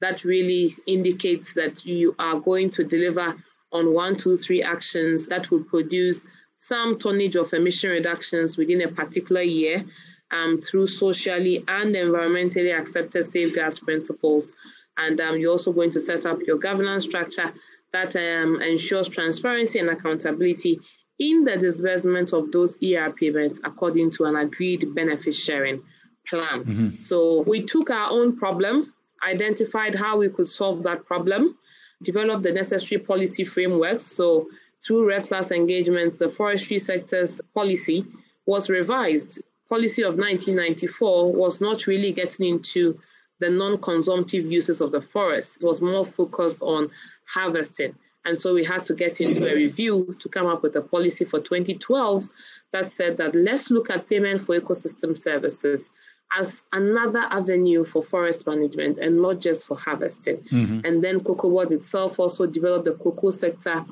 that 0.00 0.24
really 0.24 0.74
indicates 0.86 1.54
that 1.54 1.86
you 1.86 2.16
are 2.18 2.40
going 2.40 2.70
to 2.70 2.84
deliver 2.84 3.36
on 3.70 3.94
one, 3.94 4.16
two, 4.16 4.36
three 4.36 4.62
actions 4.62 5.28
that 5.28 5.50
will 5.50 5.62
produce 5.62 6.26
some 6.56 6.98
tonnage 6.98 7.36
of 7.36 7.52
emission 7.52 7.90
reductions 7.90 8.56
within 8.56 8.82
a 8.82 8.88
particular 8.88 9.42
year 9.42 9.84
um, 10.32 10.60
through 10.60 10.86
socially 10.88 11.64
and 11.68 11.94
environmentally 11.94 12.76
accepted 12.76 13.24
safeguards 13.24 13.78
principles 13.78 14.54
and 15.02 15.20
um, 15.20 15.38
you're 15.38 15.50
also 15.50 15.72
going 15.72 15.90
to 15.90 16.00
set 16.00 16.26
up 16.26 16.38
your 16.46 16.58
governance 16.58 17.04
structure 17.04 17.52
that 17.92 18.16
um, 18.16 18.60
ensures 18.62 19.08
transparency 19.08 19.78
and 19.78 19.90
accountability 19.90 20.80
in 21.18 21.44
the 21.44 21.56
disbursement 21.56 22.32
of 22.32 22.50
those 22.52 22.78
ER 22.82 23.10
payments 23.10 23.60
according 23.64 24.10
to 24.10 24.24
an 24.24 24.36
agreed 24.36 24.94
benefit 24.94 25.34
sharing 25.34 25.82
plan. 26.26 26.64
Mm-hmm. 26.64 26.98
So 26.98 27.42
we 27.42 27.62
took 27.62 27.90
our 27.90 28.10
own 28.10 28.36
problem, 28.36 28.92
identified 29.22 29.94
how 29.94 30.18
we 30.18 30.28
could 30.28 30.48
solve 30.48 30.82
that 30.84 31.04
problem, 31.04 31.58
developed 32.02 32.42
the 32.42 32.52
necessary 32.52 33.00
policy 33.00 33.44
frameworks. 33.44 34.04
So 34.04 34.48
through 34.84 35.08
REDD 35.08 35.28
Plus 35.28 35.50
engagements, 35.50 36.18
the 36.18 36.28
forestry 36.28 36.78
sector's 36.78 37.40
policy 37.54 38.06
was 38.46 38.68
revised. 38.68 39.40
Policy 39.68 40.02
of 40.02 40.16
1994 40.16 41.32
was 41.32 41.60
not 41.60 41.86
really 41.86 42.12
getting 42.12 42.46
into 42.46 42.98
the 43.42 43.50
non-consumptive 43.50 44.50
uses 44.50 44.80
of 44.80 44.92
the 44.92 45.02
forest. 45.02 45.62
It 45.62 45.66
was 45.66 45.82
more 45.82 46.04
focused 46.04 46.62
on 46.62 46.90
harvesting. 47.26 47.94
And 48.24 48.38
so 48.38 48.54
we 48.54 48.64
had 48.64 48.84
to 48.84 48.94
get 48.94 49.20
into 49.20 49.50
a 49.50 49.54
review 49.54 50.14
to 50.20 50.28
come 50.28 50.46
up 50.46 50.62
with 50.62 50.76
a 50.76 50.80
policy 50.80 51.24
for 51.24 51.40
2012 51.40 52.28
that 52.72 52.88
said 52.88 53.16
that 53.16 53.34
let's 53.34 53.70
look 53.70 53.90
at 53.90 54.08
payment 54.08 54.42
for 54.42 54.58
ecosystem 54.58 55.18
services 55.18 55.90
as 56.38 56.62
another 56.72 57.24
avenue 57.30 57.84
for 57.84 58.02
forest 58.02 58.46
management 58.46 58.96
and 58.98 59.20
not 59.20 59.40
just 59.40 59.66
for 59.66 59.76
harvesting. 59.76 60.36
Mm-hmm. 60.36 60.80
And 60.84 61.02
then 61.02 61.20
Cocoa 61.20 61.50
Board 61.50 61.72
itself 61.72 62.20
also 62.20 62.46
developed 62.46 62.84
the 62.84 62.94
cocoa 62.94 63.30
sector 63.30 63.84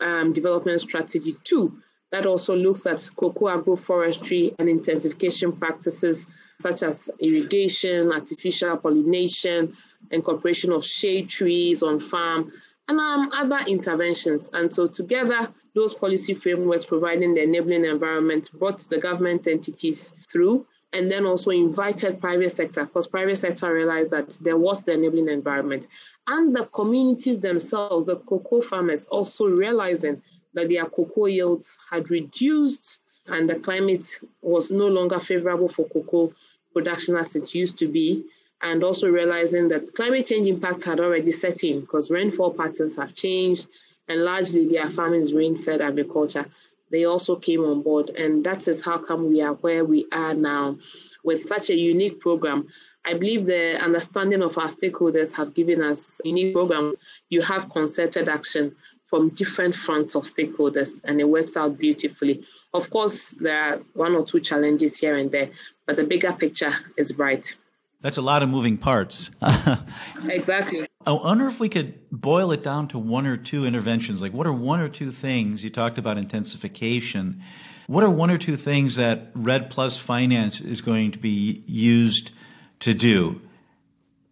um, 0.00 0.32
development 0.32 0.80
strategy 0.80 1.36
too, 1.44 1.76
that 2.14 2.26
also 2.26 2.54
looks 2.54 2.86
at 2.86 3.10
cocoa 3.16 3.60
agroforestry 3.60 4.54
and 4.60 4.68
intensification 4.68 5.52
practices 5.52 6.28
such 6.60 6.84
as 6.84 7.10
irrigation, 7.18 8.12
artificial 8.12 8.76
pollination, 8.76 9.76
incorporation 10.12 10.70
of 10.70 10.84
shade 10.84 11.28
trees 11.28 11.82
on 11.82 11.98
farm, 11.98 12.52
and 12.86 13.00
um, 13.00 13.32
other 13.32 13.58
interventions. 13.66 14.48
And 14.52 14.72
so 14.72 14.86
together, 14.86 15.52
those 15.74 15.92
policy 15.92 16.34
frameworks 16.34 16.84
providing 16.84 17.34
the 17.34 17.42
enabling 17.42 17.84
environment 17.84 18.48
brought 18.52 18.78
the 18.88 18.98
government 18.98 19.48
entities 19.48 20.12
through 20.30 20.64
and 20.92 21.10
then 21.10 21.26
also 21.26 21.50
invited 21.50 22.20
private 22.20 22.52
sector 22.52 22.84
because 22.84 23.08
private 23.08 23.36
sector 23.36 23.74
realized 23.74 24.10
that 24.10 24.38
there 24.40 24.56
was 24.56 24.84
the 24.84 24.92
enabling 24.92 25.28
environment 25.28 25.88
and 26.28 26.54
the 26.54 26.64
communities 26.66 27.40
themselves 27.40 28.06
the 28.06 28.16
cocoa 28.16 28.60
farmers 28.60 29.04
also 29.06 29.46
realizing 29.46 30.22
that 30.54 30.68
their 30.68 30.86
cocoa 30.86 31.26
yields 31.26 31.76
had 31.90 32.10
reduced 32.10 32.98
and 33.26 33.48
the 33.48 33.56
climate 33.56 34.04
was 34.42 34.70
no 34.70 34.86
longer 34.86 35.18
favorable 35.18 35.68
for 35.68 35.88
cocoa 35.88 36.32
production 36.72 37.16
as 37.16 37.36
it 37.36 37.54
used 37.54 37.78
to 37.78 37.86
be, 37.86 38.24
and 38.62 38.82
also 38.82 39.08
realizing 39.08 39.68
that 39.68 39.94
climate 39.94 40.26
change 40.26 40.48
impacts 40.48 40.84
had 40.84 41.00
already 41.00 41.32
set 41.32 41.62
in 41.62 41.80
because 41.80 42.10
rainfall 42.10 42.52
patterns 42.52 42.96
have 42.96 43.14
changed 43.14 43.68
and 44.08 44.22
largely 44.22 44.66
their 44.66 44.90
farming 44.90 45.20
is 45.20 45.32
rain-fed 45.32 45.80
agriculture. 45.80 46.46
They 46.90 47.04
also 47.04 47.36
came 47.36 47.60
on 47.64 47.82
board, 47.82 48.10
and 48.10 48.44
that 48.44 48.68
is 48.68 48.84
how 48.84 48.98
come 48.98 49.28
we 49.28 49.40
are 49.40 49.54
where 49.54 49.84
we 49.84 50.06
are 50.12 50.34
now 50.34 50.78
with 51.24 51.44
such 51.44 51.70
a 51.70 51.74
unique 51.74 52.20
program. 52.20 52.68
I 53.04 53.14
believe 53.14 53.46
the 53.46 53.82
understanding 53.82 54.42
of 54.42 54.56
our 54.58 54.68
stakeholders 54.68 55.32
have 55.32 55.54
given 55.54 55.82
us 55.82 56.20
unique 56.24 56.54
programs. 56.54 56.94
You 57.30 57.42
have 57.42 57.70
concerted 57.70 58.28
action 58.28 58.76
from 59.14 59.28
different 59.28 59.76
fronts 59.76 60.16
of 60.16 60.24
stakeholders, 60.24 61.00
and 61.04 61.20
it 61.20 61.28
works 61.28 61.56
out 61.56 61.78
beautifully. 61.78 62.44
Of 62.72 62.90
course, 62.90 63.30
there 63.40 63.56
are 63.56 63.78
one 63.92 64.16
or 64.16 64.26
two 64.26 64.40
challenges 64.40 64.96
here 64.96 65.16
and 65.16 65.30
there, 65.30 65.50
but 65.86 65.94
the 65.94 66.02
bigger 66.02 66.32
picture 66.32 66.72
is 66.96 67.12
bright. 67.12 67.54
That's 68.00 68.16
a 68.16 68.22
lot 68.22 68.42
of 68.42 68.48
moving 68.48 68.76
parts. 68.76 69.30
exactly. 70.28 70.88
I 71.06 71.12
wonder 71.12 71.46
if 71.46 71.60
we 71.60 71.68
could 71.68 71.94
boil 72.10 72.50
it 72.50 72.64
down 72.64 72.88
to 72.88 72.98
one 72.98 73.24
or 73.24 73.36
two 73.36 73.64
interventions. 73.64 74.20
Like, 74.20 74.32
what 74.32 74.48
are 74.48 74.52
one 74.52 74.80
or 74.80 74.88
two 74.88 75.12
things? 75.12 75.62
You 75.62 75.70
talked 75.70 75.96
about 75.96 76.18
intensification. 76.18 77.40
What 77.86 78.02
are 78.02 78.10
one 78.10 78.32
or 78.32 78.36
two 78.36 78.56
things 78.56 78.96
that 78.96 79.30
REDD 79.36 79.70
Plus 79.70 79.96
Finance 79.96 80.60
is 80.60 80.80
going 80.80 81.12
to 81.12 81.20
be 81.20 81.62
used 81.68 82.32
to 82.80 82.94
do? 82.94 83.40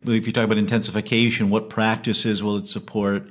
If 0.04 0.26
you 0.26 0.32
talk 0.32 0.42
about 0.42 0.58
intensification, 0.58 1.50
what 1.50 1.70
practices 1.70 2.42
will 2.42 2.56
it 2.56 2.66
support? 2.66 3.28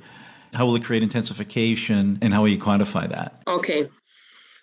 How 0.52 0.66
will 0.66 0.76
it 0.76 0.84
create 0.84 1.02
intensification? 1.02 2.18
And 2.20 2.34
how 2.34 2.42
will 2.42 2.48
you 2.48 2.58
quantify 2.58 3.08
that? 3.08 3.42
Okay. 3.46 3.88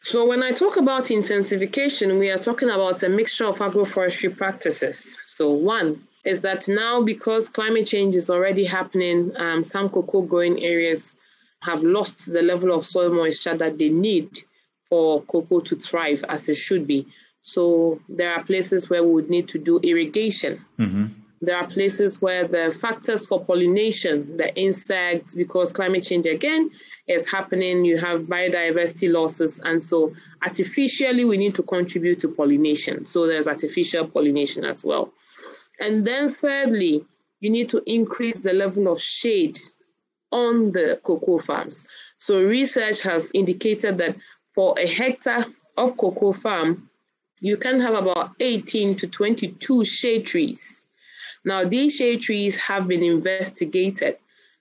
So, 0.02 0.26
when 0.26 0.44
I 0.44 0.52
talk 0.52 0.78
about 0.78 1.12
intensification, 1.12 2.20
we 2.20 2.30
are 2.30 2.38
talking 2.38 2.70
about 2.70 3.04
a 3.04 3.10
mixture 3.10 3.46
of 3.46 3.60
agroforestry 3.60 4.36
practices. 4.36 5.18
So, 5.26 5.52
one 5.52 6.02
is 6.24 6.42
that 6.42 6.68
now, 6.68 7.02
because 7.02 7.50
climate 7.50 7.86
change 7.88 8.16
is 8.16 8.30
already 8.30 8.64
happening, 8.64 9.32
um, 9.36 9.64
some 9.64 9.90
cocoa 9.90 10.22
growing 10.22 10.64
areas 10.64 11.16
have 11.62 11.84
lost 11.84 12.32
the 12.32 12.42
level 12.42 12.72
of 12.74 12.86
soil 12.86 13.14
moisture 13.14 13.58
that 13.58 13.78
they 13.78 13.90
need 13.90 14.40
for 14.90 15.22
cocoa 15.24 15.60
to 15.60 15.76
thrive 15.76 16.24
as 16.30 16.48
it 16.48 16.56
should 16.56 16.88
be. 16.88 17.06
So, 17.42 18.00
there 18.08 18.34
are 18.34 18.44
places 18.44 18.90
where 18.90 19.04
we 19.04 19.12
would 19.12 19.30
need 19.30 19.50
to 19.50 19.60
do 19.60 19.80
irrigation. 19.80 20.64
Mm-hmm. 20.78 21.06
There 21.42 21.56
are 21.56 21.68
places 21.68 22.22
where 22.22 22.48
the 22.48 22.78
factors 22.78 23.26
for 23.26 23.44
pollination, 23.44 24.36
the 24.36 24.54
insects, 24.56 25.36
because 25.36 25.72
climate 25.72 26.04
change 26.04 26.26
again 26.26 26.70
is 27.08 27.30
happening, 27.30 27.86
you 27.86 27.98
have 27.98 28.24
biodiversity 28.24 29.12
losses. 29.12 29.60
And 29.64 29.82
so 29.82 30.14
artificially, 30.44 31.24
we 31.24 31.38
need 31.38 31.56
to 31.56 31.64
contribute 31.64 32.20
to 32.22 32.28
pollination. 32.28 33.06
So 33.06 33.26
there's 33.26 33.48
artificial 33.48 34.08
pollination 34.08 34.66
as 34.66 34.84
well. 34.84 35.14
And 35.80 36.06
then 36.06 36.30
thirdly, 36.30 37.06
you 37.40 37.50
need 37.50 37.70
to 37.70 37.82
increase 37.86 38.40
the 38.40 38.52
level 38.52 38.92
of 38.92 39.00
shade 39.00 39.60
on 40.32 40.74
the 40.74 41.00
cocoa 41.04 41.40
farms. 41.40 41.86
So 42.18 42.44
research 42.44 43.02
has 43.02 43.32
indicated 43.34 43.98
that 44.00 44.16
for 44.54 44.78
a 44.78 44.86
hectare 44.86 45.46
of 45.78 45.96
cocoa 45.96 46.34
farm, 46.34 46.90
you 47.40 47.56
can 47.56 47.80
have 47.80 47.94
about 47.94 48.32
18 48.42 48.98
to 48.98 49.08
22 49.08 49.86
shade 49.86 50.26
trees. 50.26 50.79
Now, 51.46 51.66
these 51.66 51.96
shade 51.96 52.22
trees 52.22 52.58
have 52.58 52.88
been 52.88 53.04
investigated. 53.04 54.18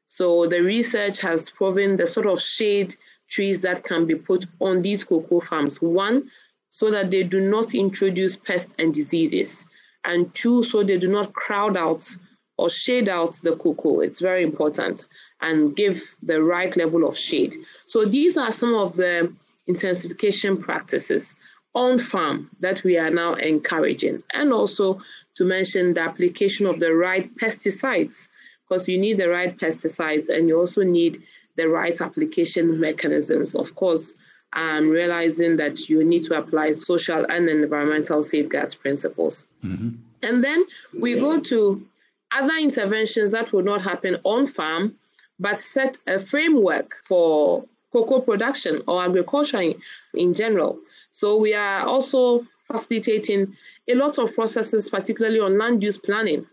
So 0.06 0.46
the 0.46 0.62
research 0.62 1.20
has 1.20 1.50
proven 1.50 1.96
the 1.96 2.06
sort 2.06 2.26
of 2.26 2.40
shade 2.40 2.96
trees 3.28 3.60
that 3.60 3.84
can 3.84 4.06
be 4.06 4.14
put 4.14 4.46
on 4.60 4.82
these 4.82 5.04
cocoa 5.04 5.40
farms. 5.40 5.82
One, 5.82 6.30
so 6.70 6.90
that 6.90 7.10
they 7.10 7.22
do 7.22 7.40
not 7.40 7.74
introduce 7.74 8.36
pests 8.36 8.74
and 8.78 8.92
diseases. 8.92 9.66
And 10.04 10.32
two, 10.34 10.64
so 10.64 10.82
they 10.82 10.98
do 10.98 11.08
not 11.08 11.32
crowd 11.32 11.76
out 11.76 12.08
or 12.56 12.68
shade 12.68 13.08
out 13.08 13.34
the 13.42 13.56
cocoa. 13.56 14.00
It's 14.00 14.20
very 14.20 14.42
important 14.42 15.06
and 15.40 15.76
give 15.76 16.16
the 16.22 16.42
right 16.42 16.76
level 16.76 17.06
of 17.06 17.16
shade. 17.16 17.54
So 17.86 18.04
these 18.04 18.36
are 18.36 18.50
some 18.50 18.74
of 18.74 18.96
the 18.96 19.32
intensification 19.66 20.56
practices 20.56 21.34
on 21.74 21.98
farm 21.98 22.50
that 22.60 22.82
we 22.82 22.98
are 22.98 23.10
now 23.10 23.34
encouraging. 23.34 24.22
And 24.32 24.52
also 24.52 24.98
to 25.38 25.44
mention 25.44 25.94
the 25.94 26.00
application 26.00 26.66
of 26.66 26.80
the 26.80 26.92
right 26.94 27.34
pesticides, 27.36 28.28
because 28.62 28.88
you 28.88 28.98
need 28.98 29.16
the 29.16 29.28
right 29.28 29.56
pesticides 29.56 30.28
and 30.28 30.48
you 30.48 30.58
also 30.58 30.82
need 30.82 31.22
the 31.56 31.68
right 31.68 32.00
application 32.00 32.78
mechanisms. 32.78 33.54
Of 33.54 33.74
course, 33.74 34.12
um, 34.52 34.90
realizing 34.90 35.56
that 35.56 35.88
you 35.88 36.04
need 36.04 36.24
to 36.24 36.38
apply 36.38 36.72
social 36.72 37.24
and 37.24 37.48
environmental 37.48 38.22
safeguards 38.22 38.74
principles. 38.74 39.46
Mm-hmm. 39.64 39.90
And 40.22 40.42
then 40.42 40.64
we 40.98 41.14
go 41.14 41.38
to 41.38 41.86
other 42.32 42.56
interventions 42.56 43.30
that 43.32 43.52
will 43.52 43.62
not 43.62 43.80
happen 43.82 44.18
on 44.24 44.46
farm, 44.46 44.96
but 45.38 45.58
set 45.58 45.98
a 46.06 46.18
framework 46.18 46.94
for 47.04 47.64
cocoa 47.92 48.20
production 48.20 48.82
or 48.88 49.04
agriculture 49.04 49.60
in, 49.60 49.80
in 50.14 50.34
general. 50.34 50.78
So 51.12 51.36
we 51.36 51.54
are 51.54 51.86
also 51.86 52.46
facilitating 52.70 53.56
a 53.88 53.94
lot 53.94 54.18
of 54.18 54.34
processes, 54.34 54.88
particularly 54.88 55.40
on 55.40 55.58
land 55.58 55.82
use 55.82 55.98
planning, 55.98 56.46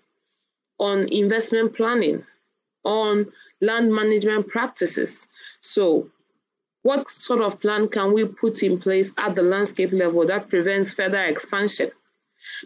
on 0.80 1.08
investment 1.10 1.76
planning, 1.76 2.24
on 2.84 3.32
land 3.62 3.94
management 3.94 4.48
practices. 4.48 5.28
So 5.62 6.10
what 6.84 7.10
sort 7.10 7.42
of 7.42 7.60
plan 7.60 7.88
can 7.90 8.14
we 8.14 8.26
put 8.26 8.64
in 8.64 8.78
place 8.78 9.14
at 9.18 9.36
the 9.36 9.42
landscape 9.42 9.92
level 9.92 10.26
that 10.28 10.50
prevents 10.50 10.94
further 10.94 11.24
expansion? 11.24 11.92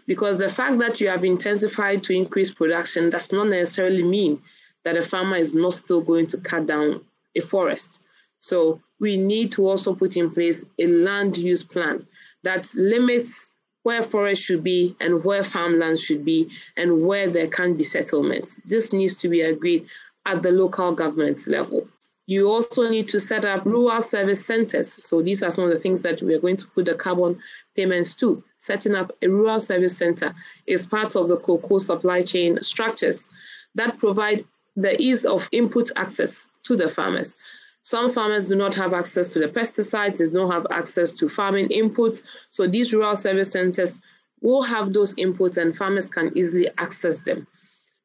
Because 0.06 0.38
the 0.38 0.48
fact 0.48 0.78
that 0.78 1.00
you 1.00 1.08
have 1.08 1.24
intensified 1.24 2.04
to 2.04 2.12
increase 2.12 2.50
production 2.50 3.08
does 3.08 3.32
not 3.32 3.48
necessarily 3.48 4.02
mean 4.02 4.42
that 4.84 4.96
a 4.96 5.02
farmer 5.02 5.36
is 5.36 5.54
not 5.54 5.74
still 5.74 6.00
going 6.02 6.26
to 6.28 6.38
cut 6.38 6.66
down 6.66 7.02
a 7.34 7.40
forest. 7.40 8.00
So 8.38 8.80
we 8.98 9.16
need 9.16 9.52
to 9.52 9.66
also 9.66 9.94
put 9.94 10.16
in 10.16 10.30
place 10.30 10.64
a 10.78 10.86
land 10.86 11.38
use 11.38 11.64
plan 11.64 12.06
that 12.42 12.72
limits 12.74 13.50
where 13.82 14.02
forests 14.02 14.44
should 14.44 14.62
be 14.62 14.96
and 15.00 15.24
where 15.24 15.44
farmlands 15.44 16.02
should 16.02 16.24
be 16.24 16.50
and 16.76 17.06
where 17.06 17.30
there 17.30 17.48
can 17.48 17.74
be 17.74 17.82
settlements. 17.82 18.56
This 18.64 18.92
needs 18.92 19.14
to 19.16 19.28
be 19.28 19.40
agreed 19.40 19.86
at 20.26 20.42
the 20.42 20.50
local 20.50 20.92
government 20.92 21.46
level. 21.46 21.88
You 22.26 22.48
also 22.48 22.88
need 22.88 23.08
to 23.08 23.18
set 23.18 23.44
up 23.44 23.64
rural 23.64 24.02
service 24.02 24.44
centers. 24.46 25.04
So 25.04 25.20
these 25.22 25.42
are 25.42 25.50
some 25.50 25.64
of 25.64 25.70
the 25.70 25.78
things 25.78 26.02
that 26.02 26.22
we 26.22 26.34
are 26.34 26.38
going 26.38 26.58
to 26.58 26.66
put 26.68 26.84
the 26.84 26.94
carbon 26.94 27.40
payments 27.74 28.14
to. 28.16 28.44
Setting 28.58 28.94
up 28.94 29.10
a 29.22 29.28
rural 29.28 29.58
service 29.58 29.96
center 29.96 30.34
is 30.66 30.86
part 30.86 31.16
of 31.16 31.28
the 31.28 31.38
cocoa 31.38 31.78
supply 31.78 32.22
chain 32.22 32.60
structures 32.62 33.28
that 33.74 33.98
provide 33.98 34.44
the 34.76 35.00
ease 35.00 35.24
of 35.24 35.48
input 35.50 35.90
access 35.96 36.46
to 36.64 36.76
the 36.76 36.88
farmers. 36.88 37.36
Some 37.82 38.10
farmers 38.10 38.48
do 38.48 38.56
not 38.56 38.74
have 38.74 38.92
access 38.92 39.32
to 39.32 39.38
the 39.38 39.48
pesticides, 39.48 40.18
they 40.18 40.30
don't 40.30 40.50
have 40.50 40.66
access 40.70 41.12
to 41.12 41.28
farming 41.28 41.68
inputs. 41.68 42.22
So 42.50 42.66
these 42.66 42.92
rural 42.92 43.16
service 43.16 43.52
centers 43.52 44.00
will 44.42 44.62
have 44.62 44.92
those 44.92 45.14
inputs 45.14 45.56
and 45.56 45.76
farmers 45.76 46.10
can 46.10 46.36
easily 46.36 46.68
access 46.78 47.20
them. 47.20 47.46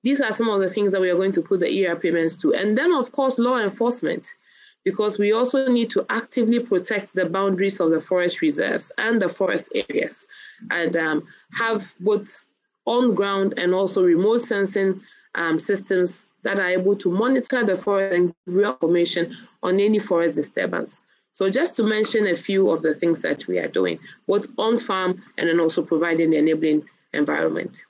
These 0.04 0.22
are 0.22 0.32
some 0.32 0.50
of 0.50 0.62
the 0.62 0.70
things 0.70 0.92
that 0.92 1.02
we 1.02 1.10
are 1.10 1.16
going 1.16 1.32
to 1.34 1.42
put 1.42 1.60
the 1.60 1.68
EIR 1.68 1.96
payments 1.96 2.36
to. 2.38 2.54
And 2.54 2.78
then, 2.78 2.94
of 2.94 3.12
course, 3.12 3.40
law 3.40 3.58
enforcement, 3.58 4.36
because 4.84 5.18
we 5.18 5.34
also 5.34 5.68
need 5.68 5.90
to 5.90 6.06
actively 6.10 6.60
protect 6.60 7.14
the 7.14 7.26
boundaries 7.26 7.80
of 7.80 7.90
the 7.90 8.00
forest 8.00 8.42
reserves 8.42 8.92
and 8.98 9.22
the 9.22 9.30
forest 9.30 9.72
areas 9.74 10.28
and 10.70 10.96
um, 10.96 11.28
have 11.52 11.96
both 12.00 12.46
on 12.86 13.16
ground 13.16 13.56
and 13.58 13.74
also 13.74 14.04
remote 14.04 14.42
sensing 14.42 15.02
um, 15.34 15.58
systems 15.58 16.26
that 16.46 16.60
are 16.60 16.70
able 16.70 16.96
to 16.96 17.12
monitor 17.12 17.66
the 17.66 17.76
forest 17.76 18.16
and 18.16 18.28
give 18.46 18.56
real 18.56 18.72
information 18.72 19.36
on 19.64 19.80
any 19.80 20.00
forest 20.00 20.36
disturbance. 20.36 21.04
So 21.32 21.50
just 21.50 21.76
to 21.76 21.84
mention 21.84 22.28
a 22.28 22.36
few 22.36 22.70
of 22.70 22.82
the 22.82 22.94
things 22.94 23.20
that 23.22 23.46
we 23.48 23.60
are 23.60 23.68
doing, 23.68 24.00
both 24.28 24.48
on 24.58 24.78
farm 24.78 25.22
and 25.38 25.50
then 25.50 25.60
also 25.60 25.82
providing 25.82 26.30
the 26.30 26.38
enabling 26.38 26.88
environment. 27.14 27.84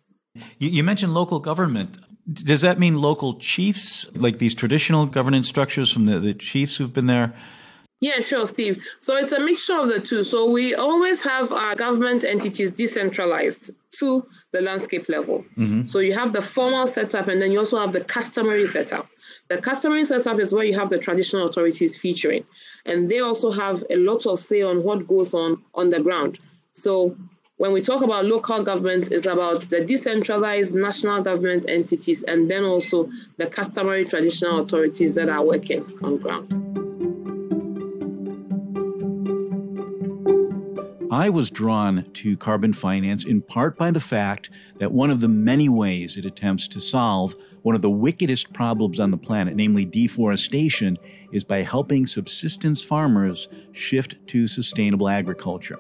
You, 0.58 0.84
mentioned 0.84 1.14
local 1.14 1.40
government. 1.40 1.98
Does 2.32 2.62
that 2.62 2.80
mean 2.80 3.00
local 3.00 3.38
chiefs, 3.38 4.10
like 4.16 4.40
these 4.40 4.56
traditional 4.56 5.06
governance 5.06 5.48
structures 5.48 5.92
from 5.92 6.06
the, 6.08 6.20
the 6.20 6.34
chiefs 6.34 6.78
who've 6.78 6.92
been 6.92 7.06
there? 7.06 7.34
Yeah, 8.06 8.20
sure, 8.20 8.46
Steve. 8.46 8.86
So 9.00 9.18
it's 9.18 9.32
a 9.32 9.40
mixture 9.40 9.80
of 9.80 9.88
the 9.88 10.00
two. 10.00 10.22
So 10.22 10.48
we 10.48 10.76
always 10.76 11.24
have 11.24 11.52
our 11.52 11.74
government 11.74 12.24
entities 12.24 12.72
decentralized 12.72 13.72
to 13.94 14.24
the 14.52 14.62
landscape 14.62 15.10
level. 15.10 15.44
Mm-hmm. 15.58 15.88
So 15.88 15.98
you 15.98 16.14
have 16.14 16.32
the 16.32 16.40
formal 16.40 16.86
setup 16.86 17.28
and 17.30 17.42
then 17.42 17.52
you 17.52 17.58
also 17.58 17.80
have 17.80 17.94
the 17.94 18.04
customary 18.04 18.68
setup. 18.68 19.08
The 19.48 19.58
customary 19.60 20.06
setup 20.06 20.40
is 20.40 20.54
where 20.54 20.64
you 20.64 20.78
have 20.78 20.92
the 20.92 21.00
traditional 21.00 21.50
authorities 21.50 21.98
featuring, 21.98 22.46
and 22.86 23.10
they 23.10 23.22
also 23.22 23.50
have 23.50 23.84
a 23.90 23.96
lot 23.96 24.28
of 24.28 24.38
say 24.38 24.62
on 24.62 24.84
what 24.84 25.08
goes 25.08 25.34
on 25.34 25.64
on 25.74 25.90
the 25.90 26.00
ground. 26.00 26.38
So 26.74 27.18
when 27.58 27.74
we 27.74 27.82
talk 27.82 28.04
about 28.04 28.26
local 28.26 28.62
government, 28.62 29.12
it's 29.12 29.26
about 29.26 29.68
the 29.70 29.84
decentralized 29.84 30.76
national 30.76 31.24
government 31.24 31.66
entities 31.68 32.22
and 32.22 32.52
then 32.52 32.66
also 32.66 33.10
the 33.38 33.48
customary 33.48 34.06
traditional 34.06 34.60
authorities 34.60 35.16
that 35.16 35.28
are 35.28 35.44
working 35.44 35.84
on 36.04 36.18
ground. 36.18 36.95
I 41.12 41.30
was 41.30 41.52
drawn 41.52 42.06
to 42.14 42.38
carbon 42.38 42.74
finance 42.74 43.24
in 43.24 43.42
part 43.42 43.78
by 43.78 43.92
the 43.92 44.00
fact 44.00 44.50
that 44.78 44.92
one 44.92 45.12
of 45.12 45.22
the 45.22 45.28
many 45.28 45.70
ways 45.70 46.18
it 46.18 46.26
attempts 46.26 46.68
to 46.70 46.80
solve 46.80 47.36
one 47.62 47.76
of 47.76 47.82
the 47.82 47.90
wickedest 47.90 48.54
problems 48.54 49.00
on 49.00 49.12
the 49.12 49.18
planet, 49.18 49.56
namely 49.56 49.86
deforestation, 49.86 50.98
is 51.32 51.44
by 51.44 51.64
helping 51.64 52.06
subsistence 52.06 52.82
farmers 52.84 53.48
shift 53.72 54.16
to 54.28 54.48
sustainable 54.48 55.10
agriculture. 55.10 55.80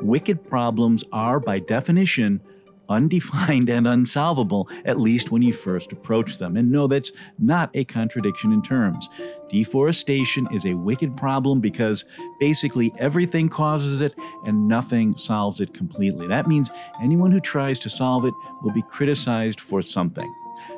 Wicked 0.00 0.46
problems 0.48 1.02
are, 1.12 1.40
by 1.40 1.58
definition, 1.58 2.40
undefined 2.88 3.68
and 3.68 3.86
unsolvable, 3.86 4.68
at 4.84 5.00
least 5.00 5.30
when 5.30 5.42
you 5.42 5.52
first 5.52 5.92
approach 5.92 6.38
them. 6.38 6.56
And 6.56 6.70
no, 6.70 6.86
that's 6.86 7.12
not 7.38 7.70
a 7.74 7.84
contradiction 7.84 8.52
in 8.52 8.62
terms. 8.62 9.08
Deforestation 9.48 10.48
is 10.52 10.64
a 10.64 10.74
wicked 10.74 11.16
problem 11.16 11.60
because 11.60 12.04
basically 12.40 12.92
everything 12.98 13.48
causes 13.48 14.00
it 14.00 14.14
and 14.44 14.68
nothing 14.68 15.16
solves 15.16 15.60
it 15.60 15.74
completely. 15.74 16.26
That 16.26 16.46
means 16.46 16.70
anyone 17.02 17.30
who 17.30 17.40
tries 17.40 17.78
to 17.80 17.90
solve 17.90 18.24
it 18.24 18.34
will 18.62 18.72
be 18.72 18.82
criticized 18.82 19.60
for 19.60 19.82
something. 19.82 20.32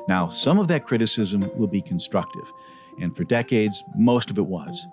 Now, 0.07 0.27
some 0.29 0.59
of 0.59 0.67
that 0.67 0.85
criticism 0.85 1.49
will 1.55 1.67
be 1.67 1.81
constructive, 1.81 2.51
and 2.99 3.15
for 3.15 3.23
decades, 3.23 3.83
most 3.95 4.29
of 4.29 4.37
it 4.37 4.45
was. 4.45 4.85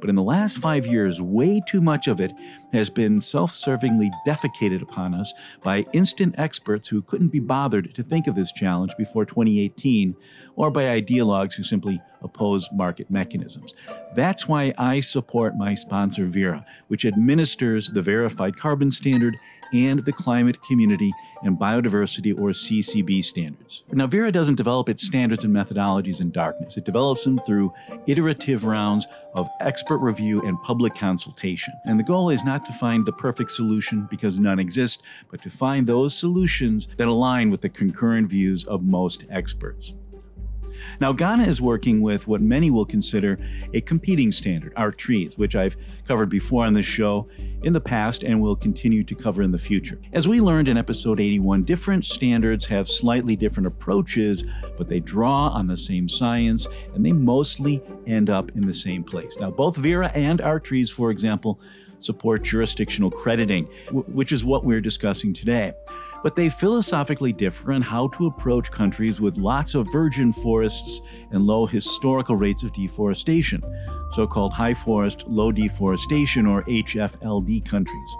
But 0.00 0.10
in 0.10 0.16
the 0.16 0.22
last 0.22 0.58
five 0.58 0.86
years, 0.86 1.20
way 1.20 1.60
too 1.66 1.80
much 1.80 2.08
of 2.08 2.20
it 2.20 2.32
has 2.72 2.90
been 2.90 3.20
self 3.20 3.52
servingly 3.52 4.10
defecated 4.26 4.82
upon 4.82 5.14
us 5.14 5.32
by 5.62 5.86
instant 5.92 6.34
experts 6.38 6.88
who 6.88 7.02
couldn't 7.02 7.28
be 7.28 7.40
bothered 7.40 7.94
to 7.94 8.02
think 8.02 8.26
of 8.26 8.34
this 8.34 8.52
challenge 8.52 8.92
before 8.96 9.24
2018, 9.24 10.16
or 10.56 10.70
by 10.70 10.84
ideologues 11.00 11.54
who 11.54 11.62
simply 11.62 12.00
oppose 12.22 12.68
market 12.72 13.10
mechanisms. 13.10 13.74
That's 14.14 14.46
why 14.48 14.72
I 14.78 15.00
support 15.00 15.56
my 15.56 15.74
sponsor, 15.74 16.26
Verra, 16.26 16.64
which 16.88 17.04
administers 17.04 17.88
the 17.88 18.02
Verified 18.02 18.56
Carbon 18.56 18.90
Standard 18.90 19.36
and 19.72 20.04
the 20.04 20.12
Climate 20.12 20.62
Community 20.62 21.12
and 21.42 21.58
Biodiversity 21.58 22.32
or 22.38 22.50
CCB 22.50 23.24
standards. 23.24 23.84
Now, 23.90 24.06
Verra 24.06 24.32
doesn't 24.32 24.54
develop 24.54 24.88
its 24.88 25.06
standards 25.06 25.44
and 25.44 25.54
methodologies 25.54 26.20
in 26.20 26.30
darkness. 26.30 26.76
It 26.76 26.84
develops 26.84 27.24
them 27.24 27.38
through 27.38 27.72
iterative 28.06 28.64
rounds 28.64 29.06
of 29.34 29.48
expert 29.60 29.98
review 29.98 30.42
and 30.42 30.60
public 30.62 30.94
consultation. 30.94 31.74
And 31.84 31.98
the 31.98 32.04
goal 32.04 32.30
is 32.30 32.44
not 32.44 32.64
to 32.66 32.72
find 32.72 33.04
the 33.04 33.12
perfect 33.12 33.50
solution 33.50 34.06
because 34.10 34.38
none 34.38 34.58
exist, 34.58 35.02
but 35.30 35.42
to 35.42 35.50
find 35.50 35.86
those 35.86 36.16
solutions 36.16 36.86
that 36.96 37.08
align 37.08 37.50
with 37.50 37.62
the 37.62 37.68
concurrent 37.68 38.28
views 38.28 38.64
of 38.64 38.82
most 38.82 39.24
experts. 39.30 39.94
Now, 41.00 41.12
Ghana 41.12 41.44
is 41.44 41.60
working 41.60 42.00
with 42.00 42.26
what 42.26 42.40
many 42.40 42.70
will 42.70 42.86
consider 42.86 43.38
a 43.72 43.80
competing 43.80 44.32
standard, 44.32 44.72
ART-TREES, 44.76 45.38
which 45.38 45.56
I've 45.56 45.76
covered 46.06 46.28
before 46.28 46.66
on 46.66 46.74
this 46.74 46.86
show 46.86 47.28
in 47.62 47.72
the 47.72 47.80
past 47.80 48.22
and 48.22 48.40
will 48.40 48.56
continue 48.56 49.02
to 49.04 49.14
cover 49.14 49.42
in 49.42 49.50
the 49.50 49.58
future. 49.58 49.98
As 50.12 50.28
we 50.28 50.40
learned 50.40 50.68
in 50.68 50.76
episode 50.76 51.20
81, 51.20 51.64
different 51.64 52.04
standards 52.04 52.66
have 52.66 52.88
slightly 52.88 53.36
different 53.36 53.66
approaches, 53.66 54.44
but 54.76 54.88
they 54.88 55.00
draw 55.00 55.48
on 55.48 55.66
the 55.66 55.76
same 55.76 56.08
science 56.08 56.66
and 56.94 57.04
they 57.04 57.12
mostly 57.12 57.82
end 58.06 58.30
up 58.30 58.50
in 58.52 58.66
the 58.66 58.74
same 58.74 59.04
place. 59.04 59.38
Now, 59.38 59.50
both 59.50 59.76
Verra 59.76 60.10
and 60.14 60.40
ART-TREES, 60.40 60.90
for 60.90 61.10
example, 61.10 61.60
support 62.00 62.42
jurisdictional 62.42 63.10
crediting, 63.10 63.64
which 63.92 64.32
is 64.32 64.44
what 64.44 64.64
we're 64.64 64.80
discussing 64.80 65.32
today. 65.32 65.72
But 66.22 66.36
they 66.36 66.48
philosophically 66.48 67.32
differ 67.32 67.72
on 67.72 67.82
how 67.82 68.08
to 68.08 68.26
approach 68.26 68.70
countries 68.70 69.20
with 69.20 69.36
lots 69.36 69.74
of 69.74 69.90
virgin 69.90 70.32
forests 70.32 71.02
and 71.30 71.46
low 71.46 71.66
historical 71.66 72.36
rates 72.36 72.62
of 72.62 72.72
deforestation, 72.72 73.62
so 74.10 74.26
called 74.26 74.52
high 74.52 74.74
forest, 74.74 75.24
low 75.26 75.50
deforestation, 75.50 76.46
or 76.46 76.62
HFLD 76.64 77.64
countries. 77.64 78.16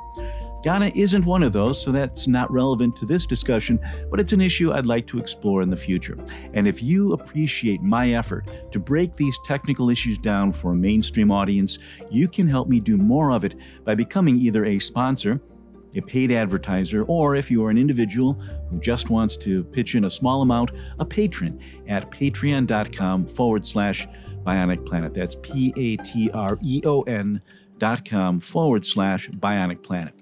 Ghana 0.63 0.93
isn't 0.95 1.25
one 1.25 1.43
of 1.43 1.53
those, 1.53 1.83
so 1.83 1.91
that's 1.91 2.29
not 2.29 2.51
relevant 2.53 2.95
to 2.97 3.07
this 3.07 3.27
discussion, 3.27 3.81
but 4.11 4.21
it's 4.21 4.33
an 4.33 4.41
issue 4.41 4.73
I'd 4.73 4.87
like 4.87 5.09
to 5.09 5.19
explore 5.19 5.61
in 5.61 5.71
the 5.71 5.77
future. 5.77 6.17
And 6.55 6.69
if 6.69 6.81
you 6.81 7.15
appreciate 7.15 7.83
my 7.83 8.13
effort 8.13 8.47
to 8.71 8.79
break 8.79 9.17
these 9.17 9.37
technical 9.45 9.91
issues 9.91 10.19
down 10.19 10.53
for 10.53 10.73
a 10.73 10.77
mainstream 10.77 11.33
audience, 11.33 11.81
you 12.11 12.29
can 12.29 12.47
help 12.47 12.69
me 12.69 12.79
do 12.79 12.97
more 12.97 13.33
of 13.33 13.45
it 13.45 13.57
by 13.85 13.97
becoming 13.97 14.37
either 14.37 14.65
a 14.65 14.79
sponsor, 14.79 15.41
a 15.95 16.01
paid 16.01 16.31
advertiser, 16.31 17.05
or 17.05 17.37
if 17.37 17.51
you 17.51 17.65
are 17.65 17.71
an 17.71 17.79
individual 17.79 18.35
who 18.71 18.79
just 18.81 19.11
wants 19.11 19.37
to 19.39 19.65
pitch 19.65 19.95
in 19.95 20.05
a 20.05 20.11
small 20.11 20.43
amount, 20.43 20.73
a 20.99 21.05
patron 21.05 21.61
at 21.89 22.11
patreon.com 22.11 23.27
forward 23.27 23.67
slash 23.67 24.07
bionic 24.45 24.85
planet. 24.87 25.15
That's 25.15 25.37
P 25.43 25.73
A 25.77 25.97
T 26.03 26.31
R 26.33 26.59
E 26.63 26.83
O 26.85 27.03
N 27.03 27.41
dot 27.79 28.05
com 28.09 28.41
forward 28.41 28.87
slash 28.87 29.29
bionic 29.29 29.83
planet. 29.83 30.15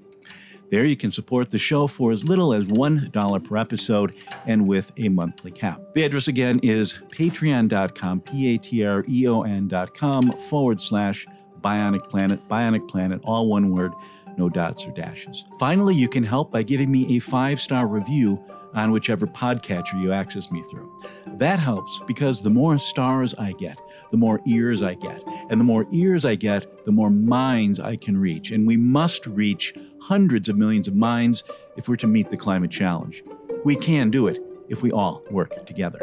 There 0.70 0.84
you 0.84 0.96
can 0.96 1.10
support 1.10 1.50
the 1.50 1.58
show 1.58 1.88
for 1.88 2.12
as 2.12 2.22
little 2.22 2.54
as 2.54 2.68
$1 2.68 3.44
per 3.44 3.56
episode 3.56 4.14
and 4.46 4.68
with 4.68 4.92
a 4.98 5.08
monthly 5.08 5.50
cap. 5.50 5.80
The 5.94 6.04
address 6.04 6.28
again 6.28 6.60
is 6.62 7.00
patreon.com, 7.08 8.20
P 8.20 8.54
A 8.54 8.58
T 8.58 8.86
R 8.86 9.04
E 9.08 9.26
O 9.26 9.42
N.com 9.42 10.30
forward 10.32 10.80
slash 10.80 11.26
Bionic 11.60 12.08
Planet, 12.08 12.46
Bionic 12.48 12.88
Planet, 12.88 13.20
all 13.24 13.48
one 13.48 13.70
word, 13.70 13.92
no 14.40 14.48
dots 14.48 14.86
or 14.86 14.90
dashes. 14.92 15.44
Finally, 15.58 15.94
you 15.94 16.08
can 16.08 16.24
help 16.24 16.50
by 16.50 16.62
giving 16.62 16.90
me 16.90 17.16
a 17.16 17.20
five 17.20 17.60
star 17.60 17.86
review 17.86 18.42
on 18.72 18.90
whichever 18.90 19.26
podcatcher 19.26 20.00
you 20.00 20.12
access 20.12 20.50
me 20.50 20.62
through. 20.70 20.90
That 21.26 21.58
helps 21.58 22.00
because 22.06 22.42
the 22.42 22.50
more 22.50 22.78
stars 22.78 23.34
I 23.34 23.52
get, 23.52 23.78
the 24.10 24.16
more 24.16 24.40
ears 24.46 24.82
I 24.82 24.94
get. 24.94 25.22
And 25.50 25.60
the 25.60 25.64
more 25.64 25.86
ears 25.92 26.24
I 26.24 26.36
get, 26.36 26.84
the 26.86 26.92
more 26.92 27.10
minds 27.10 27.80
I 27.80 27.96
can 27.96 28.16
reach. 28.16 28.50
And 28.50 28.66
we 28.66 28.76
must 28.76 29.26
reach 29.26 29.74
hundreds 30.02 30.48
of 30.48 30.56
millions 30.56 30.88
of 30.88 30.94
minds 30.94 31.44
if 31.76 31.88
we're 31.88 31.96
to 31.96 32.06
meet 32.06 32.30
the 32.30 32.36
climate 32.36 32.70
challenge. 32.70 33.22
We 33.64 33.76
can 33.76 34.10
do 34.10 34.26
it 34.28 34.40
if 34.68 34.82
we 34.82 34.90
all 34.90 35.22
work 35.30 35.66
together. 35.66 35.98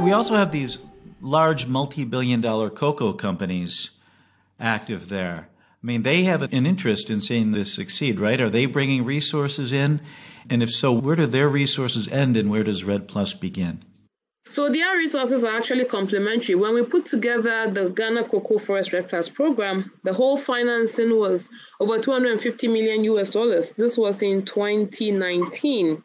We 0.00 0.12
also 0.12 0.36
have 0.36 0.52
these 0.52 0.78
large 1.26 1.66
multi 1.66 2.04
billion 2.04 2.40
dollar 2.40 2.70
cocoa 2.70 3.12
companies 3.12 3.90
active 4.60 5.08
there. 5.08 5.48
I 5.82 5.86
mean, 5.86 6.02
they 6.02 6.24
have 6.24 6.42
an 6.42 6.66
interest 6.66 7.10
in 7.10 7.20
seeing 7.20 7.52
this 7.52 7.74
succeed, 7.74 8.18
right? 8.18 8.40
Are 8.40 8.50
they 8.50 8.66
bringing 8.66 9.04
resources 9.04 9.72
in? 9.72 10.00
And 10.48 10.62
if 10.62 10.70
so, 10.70 10.92
where 10.92 11.16
do 11.16 11.26
their 11.26 11.48
resources 11.48 12.08
end 12.08 12.36
and 12.36 12.50
where 12.50 12.62
does 12.62 12.84
REDD 12.84 13.08
Plus 13.08 13.34
begin? 13.34 13.82
So 14.48 14.70
their 14.70 14.96
resources 14.96 15.42
are 15.42 15.56
actually 15.56 15.86
complementary. 15.86 16.54
When 16.54 16.74
we 16.74 16.84
put 16.84 17.04
together 17.04 17.68
the 17.68 17.90
Ghana 17.90 18.28
Cocoa 18.28 18.58
Forest 18.58 18.92
REDD 18.92 19.08
Plus 19.08 19.28
program, 19.28 19.90
the 20.04 20.12
whole 20.12 20.36
financing 20.36 21.18
was 21.18 21.50
over 21.80 21.98
250 21.98 22.68
million 22.68 23.02
US 23.04 23.30
dollars. 23.30 23.70
This 23.72 23.98
was 23.98 24.22
in 24.22 24.44
2019. 24.44 26.02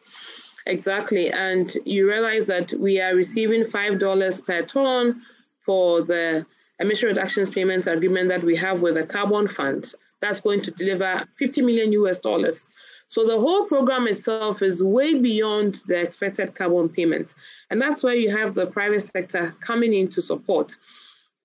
Exactly. 0.66 1.32
And 1.32 1.74
you 1.86 2.08
realize 2.08 2.46
that 2.46 2.74
we 2.74 3.02
are 3.02 3.16
receiving 3.16 3.64
$5 3.64 4.46
per 4.46 4.62
ton 4.64 5.22
for 5.60 6.02
the 6.02 6.46
emission 6.80 7.10
reductions 7.10 7.50
payments 7.50 7.88
agreement 7.88 8.30
that 8.30 8.44
we 8.44 8.56
have 8.56 8.82
with 8.82 8.96
the 8.96 9.06
Carbon 9.06 9.48
Fund. 9.48 9.94
That's 10.20 10.40
going 10.40 10.62
to 10.62 10.72
deliver 10.72 11.26
50 11.38 11.62
million 11.62 11.92
US 11.94 12.20
dollars. 12.20 12.70
So 13.08 13.26
the 13.26 13.40
whole 13.40 13.66
program 13.66 14.08
itself 14.08 14.62
is 14.62 14.82
way 14.82 15.20
beyond 15.20 15.80
the 15.88 16.00
expected 16.00 16.56
carbon 16.56 16.90
payments. 16.90 17.34
And 17.70 17.82
that's 17.82 18.04
where 18.04 18.16
you 18.16 18.36
have 18.36 18.54
the 18.54 18.68
private 18.68 19.02
sector 19.02 19.56
coming 19.60 19.94
in 19.94 20.10
to 20.10 20.22
support. 20.22 20.78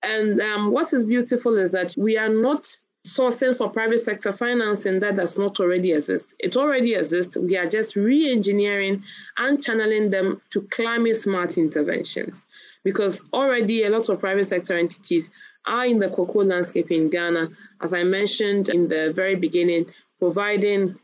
And 0.03 0.39
um, 0.39 0.71
what 0.71 0.93
is 0.93 1.05
beautiful 1.05 1.57
is 1.57 1.71
that 1.71 1.95
we 1.97 2.17
are 2.17 2.29
not 2.29 2.67
sourcing 3.07 3.55
for 3.55 3.69
private 3.69 3.99
sector 3.99 4.33
financing 4.33 4.99
that 4.99 5.15
does 5.15 5.37
not 5.37 5.59
already 5.61 5.93
exist. 5.93 6.35
It 6.39 6.57
already 6.57 6.93
exists. 6.93 7.37
We 7.37 7.55
are 7.55 7.65
just 7.65 7.95
re 7.95 8.29
engineering 8.29 9.03
and 9.37 9.63
channeling 9.63 10.09
them 10.09 10.41
to 10.51 10.61
climate 10.63 11.15
smart 11.15 11.57
interventions 11.57 12.45
because 12.83 13.23
already 13.31 13.83
a 13.83 13.89
lot 13.89 14.09
of 14.09 14.19
private 14.19 14.47
sector 14.47 14.77
entities 14.77 15.31
are 15.65 15.85
in 15.85 15.99
the 15.99 16.09
cocoa 16.09 16.43
landscape 16.43 16.91
in 16.91 17.09
Ghana. 17.09 17.49
As 17.81 17.93
I 17.93 18.03
mentioned 18.03 18.67
in 18.67 18.89
the 18.89 19.13
very 19.15 19.35
beginning, 19.35 19.85
providing 20.19 20.97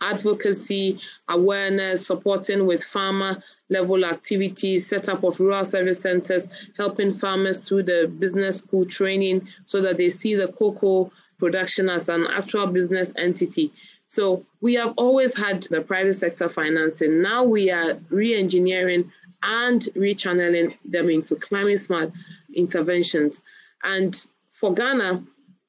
advocacy, 0.00 1.00
awareness, 1.28 2.06
supporting 2.06 2.66
with 2.66 2.84
farmer 2.84 3.42
level 3.68 4.04
activities, 4.04 4.86
setup 4.86 5.24
of 5.24 5.40
rural 5.40 5.64
service 5.64 5.98
centers, 5.98 6.48
helping 6.76 7.12
farmers 7.12 7.58
through 7.66 7.82
the 7.82 8.12
business 8.18 8.58
school 8.58 8.84
training 8.84 9.48
so 9.66 9.80
that 9.80 9.96
they 9.96 10.08
see 10.08 10.36
the 10.36 10.52
cocoa 10.52 11.10
production 11.38 11.88
as 11.88 12.08
an 12.08 12.26
actual 12.26 12.66
business 12.66 13.12
entity. 13.16 13.72
So 14.06 14.44
we 14.60 14.74
have 14.74 14.94
always 14.96 15.36
had 15.36 15.62
the 15.64 15.80
private 15.80 16.14
sector 16.14 16.48
financing. 16.48 17.22
Now 17.22 17.44
we 17.44 17.70
are 17.70 17.98
re-engineering 18.10 19.12
and 19.42 19.82
rechanneling 19.94 20.76
them 20.84 21.10
into 21.10 21.36
climate 21.36 21.80
smart 21.80 22.12
interventions. 22.54 23.40
And 23.84 24.14
for 24.50 24.74
Ghana, 24.74 25.22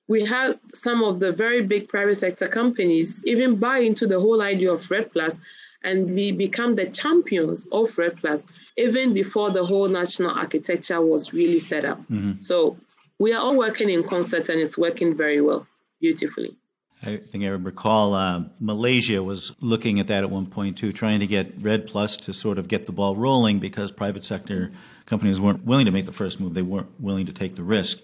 we 0.08 0.26
had 0.26 0.60
some 0.74 1.04
of 1.04 1.20
the 1.20 1.32
very 1.32 1.62
big 1.62 1.88
private 1.88 2.16
sector 2.16 2.48
companies 2.48 3.22
even 3.26 3.58
buy 3.58 3.80
into 3.80 4.08
the 4.08 4.20
whole 4.20 4.42
idea 4.42 4.74
of 4.74 4.90
REDD 4.90 5.14
Plus 5.14 5.40
and 5.84 6.14
we 6.14 6.32
become 6.32 6.76
the 6.76 6.88
champions 6.90 7.68
of 7.72 7.96
REDD 7.98 8.18
Plus 8.18 8.48
even 8.76 9.14
before 9.14 9.52
the 9.52 9.64
whole 9.64 9.88
national 9.88 10.32
architecture 10.32 11.00
was 11.00 11.32
really 11.32 11.60
set 11.60 11.86
up. 11.86 12.00
Mm-hmm. 12.04 12.40
So 12.40 12.78
we 13.20 13.34
are 13.34 13.42
all 13.42 13.56
working 13.56 13.90
in 13.90 14.04
concert 14.04 14.50
and 14.50 14.60
it's 14.60 14.78
working 14.78 15.16
very 15.16 15.42
well, 15.42 15.68
beautifully. 16.00 16.56
I 17.02 17.18
think 17.18 17.44
I 17.46 17.48
recall 17.48 18.14
uh, 18.14 18.44
Malaysia 18.60 19.24
was 19.24 19.56
looking 19.62 20.00
at 20.00 20.08
that 20.08 20.24
at 20.24 20.30
one 20.30 20.48
point 20.48 20.78
too, 20.78 20.92
trying 20.92 21.20
to 21.20 21.28
get 21.28 21.54
REDD 21.60 21.88
Plus 21.88 22.18
to 22.18 22.34
sort 22.34 22.58
of 22.58 22.68
get 22.68 22.88
the 22.88 22.92
ball 22.92 23.16
rolling 23.16 23.60
because 23.60 23.92
private 23.92 24.26
sector 24.26 24.72
companies 25.06 25.40
weren't 25.40 25.66
willing 25.66 25.86
to 25.86 25.94
make 25.94 26.06
the 26.06 26.12
first 26.12 26.42
move; 26.42 26.56
they 26.56 26.62
weren't 26.62 27.00
willing 27.00 27.26
to 27.26 27.32
take 27.32 27.56
the 27.56 27.64
risk. 27.64 28.00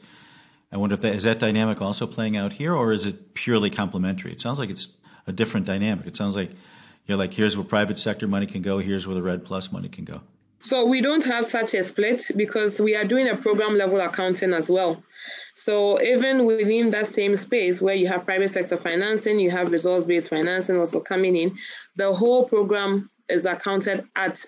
I 0.71 0.78
wonder 0.78 0.93
if 0.93 1.01
that 1.01 1.13
is 1.13 1.23
that 1.23 1.39
dynamic 1.39 1.82
also 1.82 2.08
playing 2.08 2.38
out 2.38 2.54
here, 2.54 2.73
or 2.73 2.93
is 2.93 3.06
it 3.06 3.34
purely 3.34 3.69
complementary? 3.69 4.32
It 4.32 4.39
sounds 4.39 4.60
like 4.60 4.69
it's 4.69 4.97
a 5.28 5.34
different 5.34 5.65
dynamic. 5.65 6.08
It 6.08 6.15
sounds 6.15 6.38
like 6.38 6.51
you're 7.06 7.17
like, 7.17 7.34
here's 7.34 7.58
where 7.58 7.65
private 7.65 7.99
sector 7.99 8.30
money 8.30 8.45
can 8.45 8.62
go, 8.62 8.80
here's 8.80 9.06
where 9.06 9.15
the 9.15 9.21
REDD 9.21 9.43
Plus 9.43 9.73
money 9.73 9.89
can 9.89 10.06
go. 10.06 10.21
So 10.62 10.86
we 10.86 11.02
don't 11.02 11.24
have 11.26 11.46
such 11.46 11.74
a 11.74 11.84
split 11.84 12.32
because 12.36 12.82
we 12.82 12.96
are 12.96 13.06
doing 13.06 13.28
a 13.28 13.38
program 13.38 13.78
level 13.78 14.02
accounting 14.02 14.54
as 14.54 14.70
well. 14.70 15.04
So 15.54 16.02
even 16.02 16.46
within 16.46 16.89
that 16.91 17.08
same 17.08 17.36
space 17.36 17.82
where 17.82 17.96
you 17.96 18.08
have 18.08 18.26
private 18.26 18.50
sector 18.50 18.78
financing, 18.78 19.39
you 19.39 19.52
have 19.52 19.72
results-based 19.72 20.30
financing 20.30 20.78
also 20.78 21.00
coming 21.00 21.36
in, 21.36 21.58
the 21.96 22.12
whole 22.13 22.46
program 22.50 23.10
is 23.30 23.46
accounted 23.46 24.06
at 24.15 24.44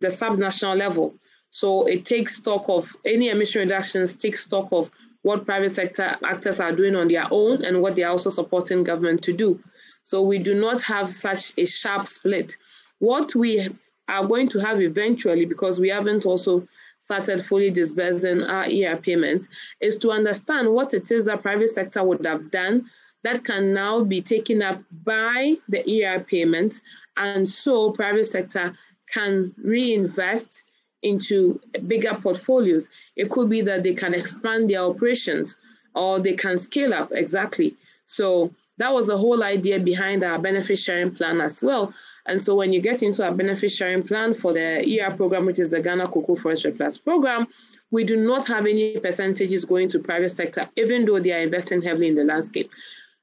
the 0.00 0.08
subnational 0.08 0.76
level. 0.76 1.14
So 1.50 1.86
it 1.86 2.04
takes 2.04 2.36
stock 2.36 2.64
of 2.68 2.94
any 3.04 3.28
emission 3.28 3.60
reductions, 3.60 4.16
takes 4.16 4.40
stock 4.40 4.68
of 4.72 4.90
what 5.22 5.44
private 5.44 5.70
sector 5.70 6.16
actors 6.24 6.60
are 6.60 6.72
doing 6.72 6.96
on 6.96 7.08
their 7.08 7.26
own 7.30 7.64
and 7.64 7.82
what 7.82 7.96
they 7.96 8.02
are 8.04 8.10
also 8.10 8.30
supporting 8.30 8.84
government 8.84 9.22
to 9.24 9.32
do. 9.32 9.60
So 10.02 10.22
we 10.22 10.38
do 10.38 10.54
not 10.54 10.82
have 10.82 11.12
such 11.12 11.52
a 11.58 11.66
sharp 11.66 12.06
split. 12.06 12.56
What 12.98 13.34
we 13.34 13.68
are 14.08 14.26
going 14.26 14.48
to 14.48 14.58
have 14.58 14.80
eventually, 14.80 15.44
because 15.44 15.78
we 15.78 15.88
haven't 15.88 16.26
also 16.26 16.66
started 16.98 17.44
fully 17.44 17.70
disbursing 17.70 18.42
our 18.42 18.64
ER 18.64 18.96
payments, 18.96 19.48
is 19.80 19.96
to 19.96 20.10
understand 20.10 20.72
what 20.72 20.94
it 20.94 21.10
is 21.10 21.24
that 21.26 21.42
private 21.42 21.68
sector 21.68 22.02
would 22.04 22.24
have 22.24 22.50
done 22.50 22.88
that 23.24 23.44
can 23.44 23.74
now 23.74 24.04
be 24.04 24.20
taken 24.20 24.62
up 24.62 24.80
by 25.04 25.56
the 25.68 26.04
ER 26.04 26.20
payments, 26.20 26.80
and 27.16 27.48
so 27.48 27.90
private 27.90 28.26
sector 28.26 28.74
can 29.12 29.52
reinvest 29.62 30.64
into 31.02 31.60
bigger 31.86 32.14
portfolios. 32.22 32.88
It 33.16 33.30
could 33.30 33.48
be 33.48 33.60
that 33.62 33.82
they 33.82 33.94
can 33.94 34.14
expand 34.14 34.70
their 34.70 34.80
operations 34.80 35.56
or 35.94 36.20
they 36.20 36.34
can 36.34 36.58
scale 36.58 36.92
up 36.92 37.10
exactly. 37.12 37.76
So 38.04 38.52
that 38.78 38.94
was 38.94 39.08
the 39.08 39.16
whole 39.16 39.42
idea 39.42 39.78
behind 39.78 40.24
our 40.24 40.38
benefit 40.38 40.78
sharing 40.78 41.10
plan 41.10 41.40
as 41.40 41.62
well. 41.62 41.92
And 42.26 42.42
so 42.44 42.54
when 42.54 42.72
you 42.72 42.80
get 42.80 43.02
into 43.02 43.24
our 43.24 43.34
benefit 43.34 43.70
sharing 43.70 44.02
plan 44.02 44.34
for 44.34 44.52
the 44.52 45.00
ER 45.00 45.14
program, 45.16 45.46
which 45.46 45.58
is 45.58 45.70
the 45.70 45.80
Ghana 45.80 46.08
Cocoa 46.08 46.36
Forest 46.36 46.64
REDD 46.64 46.76
Plus 46.76 46.98
program, 46.98 47.48
we 47.90 48.04
do 48.04 48.16
not 48.16 48.46
have 48.46 48.66
any 48.66 48.98
percentages 48.98 49.64
going 49.64 49.88
to 49.88 49.98
private 49.98 50.30
sector, 50.30 50.68
even 50.76 51.04
though 51.04 51.18
they 51.20 51.32
are 51.32 51.40
investing 51.40 51.82
heavily 51.82 52.08
in 52.08 52.14
the 52.14 52.24
landscape. 52.24 52.70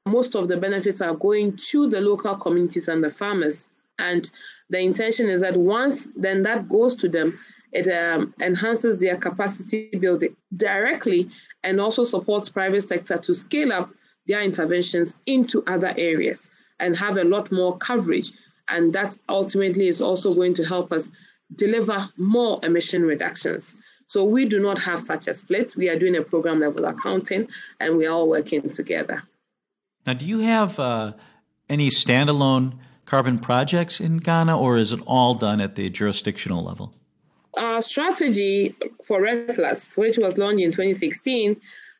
Most 0.04 0.36
of 0.36 0.48
the 0.48 0.56
benefits 0.56 1.00
are 1.00 1.14
going 1.14 1.56
to 1.56 1.88
the 1.88 2.00
local 2.00 2.36
communities 2.36 2.88
and 2.88 3.02
the 3.02 3.10
farmers. 3.10 3.66
And 3.98 4.30
the 4.68 4.80
intention 4.80 5.28
is 5.28 5.40
that 5.40 5.56
once 5.56 6.08
then 6.16 6.42
that 6.42 6.68
goes 6.68 6.94
to 6.96 7.08
them, 7.08 7.38
it 7.72 7.88
um, 7.88 8.34
enhances 8.40 8.98
their 8.98 9.16
capacity 9.16 9.90
building 9.98 10.36
directly 10.56 11.30
and 11.64 11.80
also 11.80 12.04
supports 12.04 12.48
private 12.48 12.82
sector 12.82 13.16
to 13.16 13.34
scale 13.34 13.72
up 13.72 13.90
their 14.26 14.42
interventions 14.42 15.16
into 15.26 15.62
other 15.66 15.94
areas 15.96 16.50
and 16.80 16.96
have 16.96 17.16
a 17.16 17.24
lot 17.24 17.50
more 17.52 17.76
coverage. 17.78 18.32
And 18.68 18.92
that 18.92 19.16
ultimately 19.28 19.88
is 19.88 20.00
also 20.00 20.34
going 20.34 20.54
to 20.54 20.64
help 20.64 20.92
us 20.92 21.10
deliver 21.54 22.08
more 22.16 22.58
emission 22.62 23.02
reductions. 23.02 23.74
So 24.06 24.24
we 24.24 24.46
do 24.46 24.60
not 24.60 24.78
have 24.80 25.00
such 25.00 25.26
a 25.26 25.34
split. 25.34 25.74
We 25.76 25.88
are 25.88 25.98
doing 25.98 26.16
a 26.16 26.22
program 26.22 26.60
level 26.60 26.84
accounting 26.84 27.48
and 27.80 27.96
we 27.96 28.06
are 28.06 28.12
all 28.12 28.28
working 28.28 28.68
together. 28.68 29.22
Now, 30.06 30.14
do 30.14 30.24
you 30.24 30.40
have 30.40 30.78
uh, 30.78 31.14
any 31.68 31.88
standalone 31.88 32.74
carbon 33.04 33.38
projects 33.38 34.00
in 34.00 34.18
Ghana 34.18 34.56
or 34.58 34.76
is 34.76 34.92
it 34.92 35.00
all 35.06 35.34
done 35.34 35.60
at 35.60 35.74
the 35.74 35.90
jurisdictional 35.90 36.62
level? 36.62 36.92
Our 37.56 37.80
strategy 37.80 38.74
for 39.04 39.24
Plus, 39.54 39.96
which 39.96 40.18
was 40.18 40.36
launched 40.36 40.60
in 40.60 40.70
2016, 40.72 41.56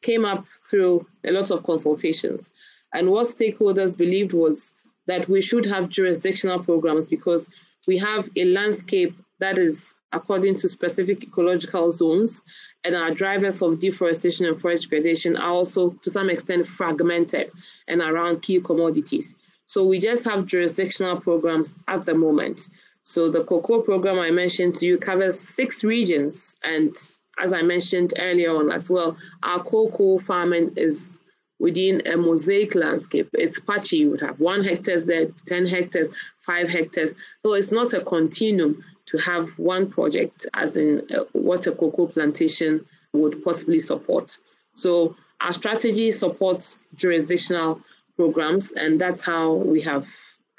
came 0.07 0.25
up 0.25 0.47
through 0.69 1.07
a 1.25 1.33
lot 1.33 1.51
of 1.51 1.65
consultations. 1.65 2.53
And 2.95 3.11
what 3.11 3.27
stakeholders 3.27 3.97
believed 3.97 4.33
was 4.33 4.73
that 5.07 5.29
we 5.29 5.41
should 5.41 5.67
have 5.67 5.89
jurisdictional 5.89 6.61
programs 6.63 7.07
because 7.07 7.51
we 7.87 7.99
have 7.99 8.29
a 8.37 8.45
landscape 8.45 9.13
that 9.39 9.59
is 9.59 9.95
according 10.13 10.57
to 10.57 10.69
specific 10.69 11.23
ecological 11.23 11.91
zones, 11.91 12.43
and 12.85 12.95
our 12.95 13.11
drivers 13.11 13.61
of 13.63 13.81
deforestation 13.81 14.47
and 14.47 14.59
forest 14.59 14.85
degradation 14.85 15.37
are 15.37 15.51
also 15.51 15.91
to 16.03 16.11
some 16.11 16.31
extent 16.31 16.67
fragmented 16.67 17.51
and 17.87 18.01
around 18.01 18.43
key 18.43 18.61
commodities. 18.61 19.35
So 19.67 19.85
we 19.85 19.99
just 19.99 20.25
have 20.25 20.47
jurisdictional 20.47 21.21
programs 21.21 21.75
at 21.87 22.07
the 22.07 22.15
moment. 22.15 22.69
So 23.03 23.31
the 23.31 23.45
cocoa 23.45 23.83
program 23.83 24.19
I 24.21 24.31
mentioned 24.31 24.77
to 24.77 24.87
you 24.87 24.97
covers 24.99 25.39
six 25.39 25.85
regions, 25.85 26.55
and 26.63 26.97
as 27.39 27.53
I 27.53 27.63
mentioned 27.63 28.15
earlier 28.19 28.55
on 28.55 28.71
as 28.71 28.89
well, 28.89 29.17
our 29.43 29.63
cocoa 29.63 30.19
farming 30.19 30.73
is 30.77 31.19
within 31.59 32.07
a 32.07 32.17
mosaic 32.17 32.75
landscape. 32.75 33.29
It's 33.33 33.59
patchy. 33.59 33.99
You 33.99 34.11
would 34.11 34.21
have 34.21 34.41
one 34.41 34.63
hectares 34.63 35.07
there, 35.07 35.29
10 35.47 35.67
hectares, 35.67 36.11
five 36.43 36.69
hectares. 36.69 37.15
So 37.43 37.55
it's 37.55 37.73
not 37.73 37.95
a 37.95 38.01
continuum 38.01 38.85
to 39.07 39.19
have 39.19 39.51
one 39.59 39.89
project 39.89 40.47
as 40.55 40.77
in 40.77 41.07
uh, 41.15 41.25
what 41.33 41.67
a 41.67 41.73
cocoa 41.73 42.07
plantation 42.07 42.85
would 43.13 43.43
possibly 43.45 43.79
support. 43.79 44.37
So 44.75 45.17
our 45.41 45.53
strategy 45.53 46.13
supports 46.13 46.79
jurisdictional 46.95 47.81
programs, 48.17 48.73
and 48.73 49.01
that's 49.01 49.23
how 49.23 49.55
we 49.55 49.81
have 49.83 50.09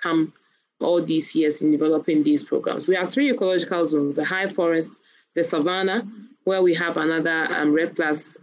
come 0.02 0.34
all 0.80 1.04
these 1.04 1.36
years 1.36 1.62
in 1.62 1.72
developing 1.72 2.24
these 2.24 2.44
programs. 2.44 2.88
We 2.88 2.96
have 2.96 3.10
three 3.10 3.32
ecological 3.32 3.84
zones, 3.86 4.16
the 4.16 4.24
high 4.24 4.46
forest, 4.46 5.00
the 5.36 5.44
savanna, 5.44 6.08
where 6.48 6.62
we 6.62 6.74
have 6.74 6.96
another 6.96 7.48
um, 7.54 7.74
REDD 7.74 7.96
Plus. 7.98 8.38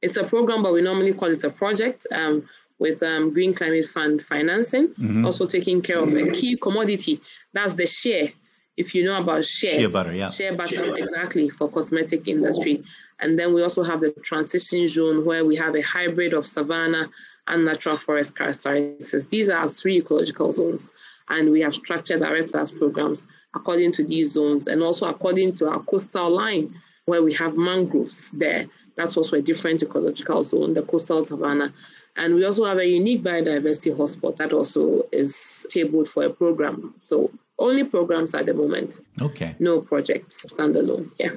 It's 0.00 0.16
a 0.16 0.24
program, 0.24 0.62
but 0.62 0.72
we 0.72 0.80
normally 0.80 1.12
call 1.12 1.30
it 1.30 1.44
a 1.44 1.50
project 1.50 2.06
um, 2.10 2.48
with 2.78 3.02
um, 3.02 3.34
Green 3.34 3.52
Climate 3.52 3.84
Fund 3.84 4.22
financing, 4.22 4.88
mm-hmm. 4.88 5.26
also 5.26 5.44
taking 5.46 5.82
care 5.82 5.98
of 5.98 6.14
a 6.14 6.30
key 6.30 6.56
commodity. 6.56 7.20
That's 7.52 7.74
the 7.74 7.86
shea 7.86 8.34
if 8.78 8.94
you 8.94 9.04
know 9.04 9.20
about 9.20 9.44
shea, 9.44 9.76
shea 9.76 9.86
butter, 9.86 10.14
yeah, 10.14 10.28
shea 10.28 10.54
butter 10.54 10.96
exactly 10.96 11.50
for 11.50 11.68
cosmetic 11.68 12.26
industry. 12.26 12.82
And 13.18 13.38
then 13.38 13.52
we 13.52 13.62
also 13.62 13.82
have 13.82 14.00
the 14.00 14.12
transition 14.22 14.88
zone 14.88 15.26
where 15.26 15.44
we 15.44 15.54
have 15.56 15.74
a 15.74 15.82
hybrid 15.82 16.32
of 16.32 16.46
savanna 16.46 17.10
and 17.46 17.66
natural 17.66 17.98
forest 17.98 18.34
characteristics. 18.38 19.26
These 19.26 19.50
are 19.50 19.68
three 19.68 19.98
ecological 19.98 20.50
zones, 20.50 20.92
and 21.28 21.50
we 21.50 21.60
have 21.60 21.74
structured 21.74 22.22
our 22.22 22.42
plus 22.44 22.70
programs 22.70 23.26
according 23.54 23.92
to 23.92 24.04
these 24.04 24.32
zones 24.32 24.66
and 24.66 24.82
also 24.82 25.06
according 25.10 25.52
to 25.56 25.68
our 25.68 25.80
coastal 25.80 26.30
line 26.30 26.74
where 27.06 27.22
we 27.22 27.32
have 27.34 27.56
mangroves 27.56 28.30
there. 28.32 28.66
That's 28.96 29.16
also 29.16 29.36
a 29.36 29.42
different 29.42 29.82
ecological 29.82 30.42
zone, 30.42 30.74
the 30.74 30.82
coastal 30.82 31.22
savanna. 31.22 31.72
And 32.16 32.34
we 32.34 32.44
also 32.44 32.64
have 32.64 32.78
a 32.78 32.86
unique 32.86 33.22
biodiversity 33.22 33.96
hotspot 33.96 34.36
that 34.36 34.52
also 34.52 35.02
is 35.12 35.66
tabled 35.70 36.08
for 36.08 36.24
a 36.24 36.30
program. 36.30 36.94
So 36.98 37.30
only 37.58 37.84
programs 37.84 38.34
at 38.34 38.46
the 38.46 38.54
moment. 38.54 39.00
Okay. 39.20 39.54
No 39.58 39.80
projects 39.80 40.46
standalone. 40.46 41.10
Yeah. 41.18 41.30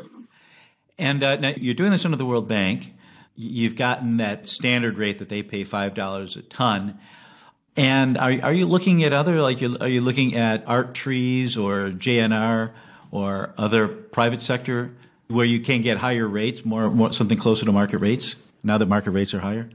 And 0.98 1.24
uh, 1.24 1.36
now 1.38 1.54
you're 1.58 1.74
doing 1.74 1.92
this 1.92 2.06
under 2.06 2.18
the 2.18 2.26
World 2.26 2.48
Bank. 2.48 2.94
You've 3.36 3.76
gotten 3.76 4.18
that 4.18 4.48
standard 4.48 4.98
rate 4.98 5.20
that 5.20 5.30
they 5.30 5.42
pay 5.42 5.64
five 5.64 5.96
dollars 5.96 6.36
a 6.36 6.44
ton. 6.44 7.00
And 7.76 8.18
are 8.18 8.34
are 8.44 8.54
you 8.54 8.68
looking 8.68 9.04
at 9.04 9.12
other 9.12 9.42
like 9.42 9.62
are 9.62 9.88
you 9.88 10.02
looking 10.02 10.36
at 10.36 10.68
ART-TREES 10.68 11.58
or 11.58 11.90
JNR 11.90 12.72
or 13.12 13.54
other 13.58 13.88
private 13.88 14.42
sector 14.42 14.96
where 15.28 15.46
you 15.46 15.60
can 15.60 15.82
get 15.82 15.98
higher 15.98 16.28
rates, 16.28 16.66
more, 16.66 16.90
more 16.90 17.12
something 17.12 17.38
closer 17.38 17.66
to 17.66 17.72
market 17.72 18.00
rates 18.00 18.36
now 18.64 18.78
that 18.78 18.88
market 18.88 19.12
rates 19.12 19.34
are 19.34 19.40
higher? 19.40 19.70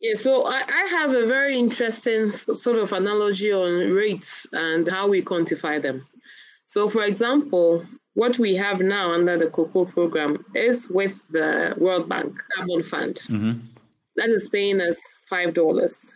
Yeah, 0.00 0.14
so 0.14 0.44
I, 0.44 0.62
I, 0.66 0.86
have 0.90 1.14
a 1.14 1.26
very 1.26 1.58
interesting 1.58 2.28
sort 2.28 2.76
of 2.76 2.92
analogy 2.92 3.50
on 3.50 3.92
rates 3.92 4.46
and 4.52 4.86
how 4.86 5.08
we 5.08 5.22
quantify 5.22 5.80
them. 5.80 6.06
So, 6.66 6.86
for 6.86 7.02
example, 7.02 7.84
what 8.14 8.38
we 8.38 8.54
have 8.56 8.80
now 8.80 9.14
under 9.14 9.38
the 9.38 9.46
COCO 9.46 9.86
program 9.86 10.44
is 10.54 10.88
with 10.88 11.20
the 11.30 11.74
World 11.78 12.08
Bank 12.08 12.34
Carbon 12.54 12.82
Fund. 12.82 13.14
Mm-hmm. 13.16 13.60
That 14.16 14.28
is 14.28 14.48
paying 14.48 14.80
us 14.80 14.98
$5. 15.30 16.14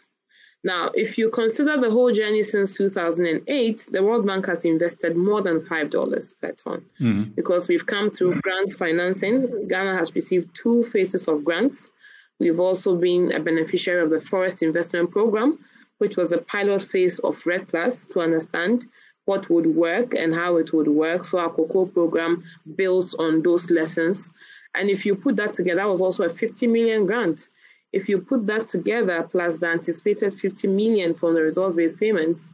Now, 0.63 0.91
if 0.95 1.17
you 1.17 1.31
consider 1.31 1.81
the 1.81 1.91
whole 1.91 2.13
journey 2.13 2.43
since 2.43 2.77
2008, 2.77 3.89
the 3.91 4.03
World 4.03 4.27
Bank 4.27 4.47
has 4.47 4.65
invested 4.65 5.17
more 5.17 5.41
than 5.41 5.61
$5 5.61 6.41
per 6.41 6.53
ton 6.53 6.85
mm-hmm. 7.01 7.23
because 7.35 7.67
we've 7.67 7.87
come 7.87 8.11
through 8.11 8.41
grants 8.43 8.75
financing. 8.75 9.69
Ghana 9.69 9.97
has 9.97 10.15
received 10.15 10.55
two 10.55 10.83
phases 10.83 11.29
of 11.29 11.45
grants 11.45 11.91
We've 12.41 12.59
also 12.59 12.97
been 12.97 13.33
a 13.33 13.39
beneficiary 13.39 14.03
of 14.03 14.09
the 14.09 14.19
Forest 14.19 14.63
Investment 14.63 15.11
Program, 15.11 15.59
which 15.99 16.17
was 16.17 16.31
the 16.31 16.39
pilot 16.39 16.81
phase 16.81 17.19
of 17.19 17.47
REDD 17.47 17.69
Plus 17.69 18.07
to 18.07 18.21
understand 18.21 18.87
what 19.27 19.51
would 19.51 19.67
work 19.67 20.15
and 20.15 20.35
how 20.35 20.57
it 20.57 20.73
would 20.73 20.89
work. 20.89 21.25
So 21.25 21.39
our 21.39 21.51
cocoa 21.51 21.85
program 21.85 22.43
builds 22.75 23.15
on 23.15 23.43
those 23.43 23.71
lessons. 23.71 24.31
And 24.75 24.89
if 24.89 25.05
you 25.05 25.15
put 25.15 25.37
that 25.37 25.53
together, 25.53 25.83
that 25.83 25.89
was 25.89 26.01
also 26.01 26.25
a 26.25 26.31
50 26.31 26.67
million 26.67 27.05
grant. 27.05 27.51
If 27.93 28.09
you 28.09 28.21
put 28.21 28.47
that 28.47 28.69
together 28.69 29.23
plus 29.23 29.59
the 29.59 29.67
anticipated 29.67 30.33
50 30.35 30.69
million 30.69 31.15
from 31.15 31.35
the 31.35 31.43
results-based 31.43 31.99
payments 31.99 32.53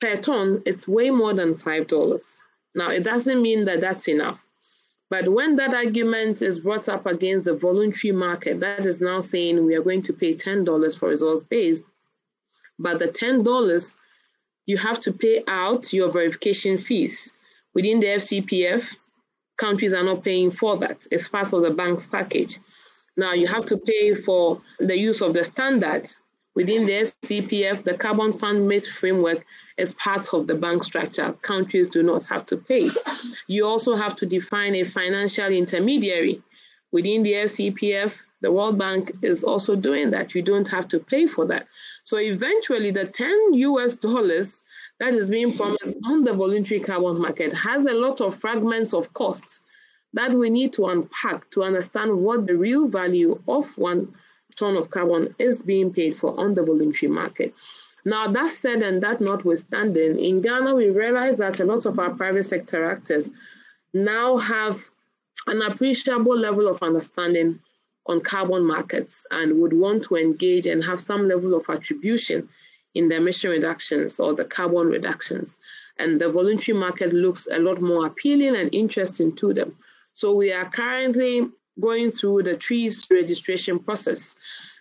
per 0.00 0.16
ton, 0.16 0.62
it's 0.66 0.86
way 0.86 1.10
more 1.10 1.34
than 1.34 1.54
$5. 1.54 2.40
Now, 2.74 2.90
it 2.90 3.02
doesn't 3.02 3.42
mean 3.42 3.64
that 3.64 3.80
that's 3.80 4.08
enough. 4.08 4.44
But 5.10 5.28
when 5.28 5.56
that 5.56 5.74
argument 5.74 6.42
is 6.42 6.60
brought 6.60 6.88
up 6.88 7.06
against 7.06 7.46
the 7.46 7.54
voluntary 7.54 8.12
market, 8.12 8.60
that 8.60 8.84
is 8.84 9.00
now 9.00 9.20
saying 9.20 9.64
we 9.64 9.74
are 9.74 9.82
going 9.82 10.02
to 10.02 10.12
pay 10.12 10.34
$10 10.34 10.98
for 10.98 11.08
results 11.08 11.44
based, 11.44 11.84
but 12.78 12.98
the 12.98 13.08
$10, 13.08 13.96
you 14.66 14.76
have 14.76 15.00
to 15.00 15.12
pay 15.12 15.42
out 15.48 15.92
your 15.92 16.10
verification 16.10 16.76
fees. 16.76 17.32
Within 17.74 18.00
the 18.00 18.06
FCPF, 18.06 18.94
countries 19.56 19.94
are 19.94 20.04
not 20.04 20.22
paying 20.22 20.50
for 20.50 20.76
that. 20.76 21.06
It's 21.10 21.28
part 21.28 21.52
of 21.52 21.62
the 21.62 21.70
bank's 21.70 22.06
package. 22.06 22.58
Now 23.18 23.34
you 23.34 23.46
have 23.46 23.66
to 23.66 23.76
pay 23.76 24.14
for 24.14 24.62
the 24.78 24.96
use 24.96 25.20
of 25.20 25.34
the 25.34 25.44
standard 25.44 26.08
Within 26.58 26.86
the 26.86 26.92
FCPF, 26.92 27.84
the 27.84 27.94
Carbon 27.94 28.32
Fund 28.32 28.66
Mate 28.66 28.84
framework 28.84 29.46
is 29.76 29.92
part 29.92 30.34
of 30.34 30.48
the 30.48 30.56
bank 30.56 30.82
structure. 30.82 31.32
Countries 31.40 31.86
do 31.86 32.02
not 32.02 32.24
have 32.24 32.44
to 32.46 32.56
pay. 32.56 32.90
You 33.46 33.64
also 33.64 33.94
have 33.94 34.16
to 34.16 34.26
define 34.26 34.74
a 34.74 34.82
financial 34.82 35.52
intermediary. 35.52 36.42
Within 36.90 37.22
the 37.22 37.34
FCPF, 37.34 38.24
the 38.40 38.50
World 38.50 38.76
Bank 38.76 39.12
is 39.22 39.44
also 39.44 39.76
doing 39.76 40.10
that. 40.10 40.34
You 40.34 40.42
don't 40.42 40.66
have 40.66 40.88
to 40.88 40.98
pay 40.98 41.28
for 41.28 41.46
that. 41.46 41.68
So 42.02 42.16
eventually, 42.16 42.90
the 42.90 43.04
10 43.04 43.54
US 43.54 43.94
dollars 43.94 44.64
that 44.98 45.14
is 45.14 45.30
being 45.30 45.56
promised 45.56 45.96
on 46.06 46.24
the 46.24 46.32
voluntary 46.32 46.80
carbon 46.80 47.22
market 47.22 47.54
has 47.54 47.86
a 47.86 47.92
lot 47.92 48.20
of 48.20 48.34
fragments 48.34 48.92
of 48.92 49.12
costs 49.14 49.60
that 50.14 50.32
we 50.32 50.50
need 50.50 50.72
to 50.74 50.86
unpack 50.86 51.50
to 51.50 51.62
understand 51.62 52.22
what 52.22 52.46
the 52.46 52.56
real 52.56 52.88
value 52.88 53.40
of 53.46 53.76
one 53.76 54.14
ton 54.56 54.76
of 54.76 54.90
carbon 54.90 55.34
is 55.38 55.62
being 55.62 55.92
paid 55.92 56.16
for 56.16 56.38
on 56.38 56.54
the 56.54 56.62
voluntary 56.62 57.10
market. 57.10 57.54
Now, 58.04 58.28
that 58.28 58.50
said 58.50 58.82
and 58.82 59.02
that 59.02 59.20
notwithstanding, 59.20 60.18
in 60.18 60.40
Ghana, 60.40 60.74
we 60.74 60.88
realize 60.88 61.38
that 61.38 61.60
a 61.60 61.64
lot 61.64 61.84
of 61.84 61.98
our 61.98 62.10
private 62.10 62.44
sector 62.44 62.90
actors 62.90 63.30
now 63.92 64.36
have 64.36 64.78
an 65.46 65.62
appreciable 65.62 66.36
level 66.36 66.68
of 66.68 66.82
understanding 66.82 67.60
on 68.06 68.20
carbon 68.20 68.66
markets 68.66 69.26
and 69.30 69.60
would 69.60 69.72
want 69.72 70.04
to 70.04 70.16
engage 70.16 70.66
and 70.66 70.82
have 70.84 71.00
some 71.00 71.28
level 71.28 71.54
of 71.54 71.66
attribution 71.68 72.48
in 72.94 73.08
the 73.08 73.16
emission 73.16 73.50
reductions 73.50 74.18
or 74.18 74.34
the 74.34 74.44
carbon 74.44 74.88
reductions. 74.88 75.58
And 75.98 76.20
the 76.20 76.30
voluntary 76.30 76.78
market 76.78 77.12
looks 77.12 77.46
a 77.50 77.58
lot 77.58 77.82
more 77.82 78.06
appealing 78.06 78.56
and 78.56 78.72
interesting 78.72 79.34
to 79.36 79.52
them. 79.52 79.76
So 80.18 80.34
we 80.34 80.52
are 80.52 80.68
currently 80.68 81.48
going 81.78 82.10
through 82.10 82.42
the 82.42 82.56
TREES 82.56 83.06
registration 83.08 83.78
process 83.78 84.34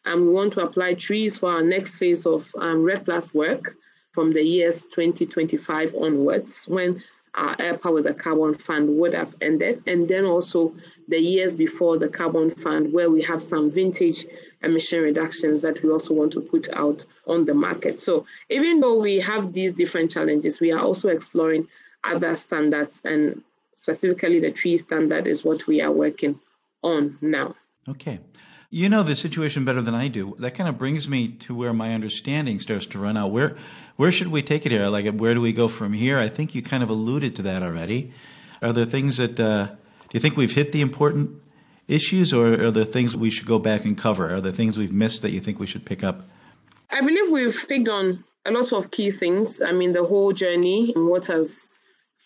and 0.03 0.23
we 0.23 0.29
want 0.29 0.53
to 0.53 0.63
apply 0.63 0.95
TREES 0.95 1.37
for 1.37 1.51
our 1.51 1.61
next 1.61 1.99
phase 1.99 2.25
of 2.25 2.51
um, 2.57 2.81
REDD 2.81 3.05
Plus 3.05 3.35
work 3.35 3.75
from 4.13 4.33
the 4.33 4.41
years 4.41 4.87
2025 4.87 5.93
onwards 5.93 6.67
when 6.67 7.03
our 7.35 7.55
ERPA 7.57 7.93
with 7.93 8.05
the 8.05 8.15
Carbon 8.15 8.55
Fund 8.55 8.97
would 8.97 9.13
have 9.13 9.35
ended, 9.39 9.83
and 9.85 10.07
then 10.07 10.25
also 10.25 10.73
the 11.07 11.19
years 11.19 11.55
before 11.55 11.99
the 11.99 12.09
Carbon 12.09 12.49
Fund, 12.49 12.91
where 12.91 13.11
we 13.11 13.21
have 13.21 13.43
some 13.43 13.69
vintage 13.69 14.25
emission 14.63 15.03
reductions 15.03 15.61
that 15.61 15.83
we 15.83 15.91
also 15.91 16.15
want 16.15 16.31
to 16.31 16.41
put 16.41 16.67
out 16.73 17.05
on 17.27 17.45
the 17.45 17.53
market. 17.53 17.99
So 17.99 18.25
even 18.49 18.79
though 18.79 18.97
we 18.97 19.19
have 19.19 19.53
these 19.53 19.73
different 19.73 20.09
challenges, 20.09 20.59
we 20.59 20.71
are 20.71 20.81
also 20.81 21.09
exploring 21.09 21.67
other 22.03 22.33
standards, 22.33 23.03
and 23.05 23.43
specifically 23.77 24.39
the 24.39 24.51
tree 24.51 24.77
standard 24.77 25.27
is 25.27 25.45
what 25.45 25.67
we 25.67 25.81
are 25.81 25.91
working 25.91 26.39
on 26.83 27.17
now. 27.21 27.55
Okay. 27.87 28.19
You 28.69 28.89
know 28.89 29.03
the 29.03 29.15
situation 29.15 29.63
better 29.63 29.81
than 29.81 29.95
I 29.95 30.07
do. 30.09 30.35
That 30.39 30.55
kind 30.55 30.67
of 30.67 30.77
brings 30.77 31.07
me 31.07 31.29
to 31.45 31.55
where 31.55 31.73
my 31.73 31.93
understanding 31.93 32.59
starts 32.59 32.85
to 32.87 32.99
run 32.99 33.15
out. 33.15 33.31
Where 33.31 33.55
where 33.95 34.11
should 34.11 34.27
we 34.27 34.41
take 34.41 34.65
it 34.65 34.71
here? 34.71 34.87
Like, 34.87 35.05
where 35.15 35.33
do 35.33 35.41
we 35.41 35.53
go 35.53 35.67
from 35.67 35.93
here? 35.93 36.17
I 36.17 36.27
think 36.27 36.53
you 36.53 36.61
kind 36.61 36.83
of 36.83 36.89
alluded 36.89 37.35
to 37.37 37.41
that 37.43 37.63
already. 37.63 38.11
Are 38.61 38.73
there 38.73 38.85
things 38.85 39.17
that 39.17 39.39
uh, 39.39 39.67
do 39.67 40.13
you 40.13 40.19
think 40.19 40.35
we've 40.35 40.53
hit 40.53 40.71
the 40.71 40.81
important 40.81 41.41
issues, 41.87 42.33
or 42.33 42.61
are 42.65 42.71
there 42.71 42.83
things 42.83 43.15
we 43.15 43.29
should 43.29 43.47
go 43.47 43.59
back 43.59 43.85
and 43.85 43.97
cover? 43.97 44.33
Are 44.33 44.41
there 44.41 44.51
things 44.51 44.77
we've 44.77 44.91
missed 44.91 45.21
that 45.21 45.31
you 45.31 45.39
think 45.39 45.59
we 45.59 45.67
should 45.67 45.85
pick 45.85 46.03
up? 46.03 46.25
I 46.89 46.99
believe 47.01 47.31
we've 47.31 47.65
picked 47.69 47.87
on 47.87 48.23
a 48.45 48.51
lot 48.51 48.73
of 48.73 48.91
key 48.91 49.11
things. 49.11 49.61
I 49.61 49.71
mean, 49.71 49.93
the 49.93 50.03
whole 50.03 50.33
journey 50.33 50.93
and 50.95 51.07
what 51.07 51.27
has 51.27 51.69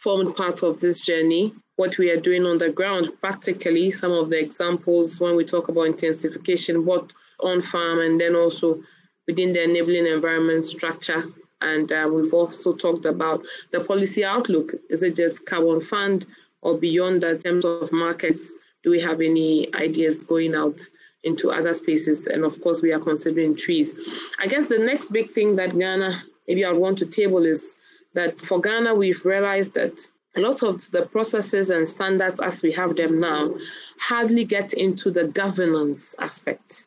formed 0.01 0.35
part 0.35 0.63
of 0.63 0.79
this 0.79 0.99
journey, 0.99 1.53
what 1.75 1.97
we 1.99 2.09
are 2.09 2.19
doing 2.19 2.45
on 2.45 2.57
the 2.57 2.69
ground, 2.69 3.11
practically, 3.21 3.91
some 3.91 4.11
of 4.11 4.29
the 4.29 4.39
examples 4.39 5.19
when 5.19 5.35
we 5.35 5.45
talk 5.45 5.69
about 5.69 5.83
intensification, 5.83 6.85
what 6.85 7.11
on 7.39 7.61
farm, 7.61 7.99
and 7.99 8.19
then 8.19 8.35
also 8.35 8.81
within 9.27 9.53
the 9.53 9.63
enabling 9.63 10.07
environment 10.07 10.65
structure. 10.65 11.23
And 11.61 11.91
uh, 11.91 12.09
we've 12.11 12.33
also 12.33 12.73
talked 12.73 13.05
about 13.05 13.45
the 13.71 13.83
policy 13.83 14.23
outlook. 14.25 14.73
Is 14.89 15.03
it 15.03 15.15
just 15.15 15.45
carbon 15.45 15.81
fund 15.81 16.25
or 16.61 16.77
beyond 16.77 17.21
that 17.21 17.45
in 17.45 17.61
terms 17.61 17.65
of 17.65 17.91
markets? 17.91 18.53
Do 18.83 18.89
we 18.89 18.99
have 18.99 19.21
any 19.21 19.73
ideas 19.75 20.23
going 20.23 20.55
out 20.55 20.81
into 21.23 21.51
other 21.51 21.73
spaces? 21.73 22.25
And 22.25 22.43
of 22.43 22.59
course, 22.61 22.81
we 22.81 22.91
are 22.91 22.99
considering 22.99 23.55
TREES. 23.55 24.33
I 24.39 24.47
guess 24.47 24.65
the 24.65 24.79
next 24.79 25.11
big 25.11 25.29
thing 25.29 25.55
that 25.57 25.77
Ghana, 25.77 26.23
maybe 26.47 26.65
I 26.65 26.71
want 26.71 26.97
to 26.99 27.05
table 27.05 27.45
is 27.45 27.75
that 28.13 28.41
for 28.41 28.59
Ghana, 28.59 28.95
we've 28.95 29.25
realized 29.25 29.73
that 29.75 30.07
a 30.35 30.39
lot 30.39 30.63
of 30.63 30.89
the 30.91 31.05
processes 31.07 31.69
and 31.69 31.87
standards 31.87 32.39
as 32.39 32.61
we 32.63 32.71
have 32.71 32.95
them 32.95 33.19
now 33.19 33.53
hardly 33.99 34.45
get 34.45 34.73
into 34.73 35.11
the 35.11 35.27
governance 35.27 36.15
aspect 36.19 36.85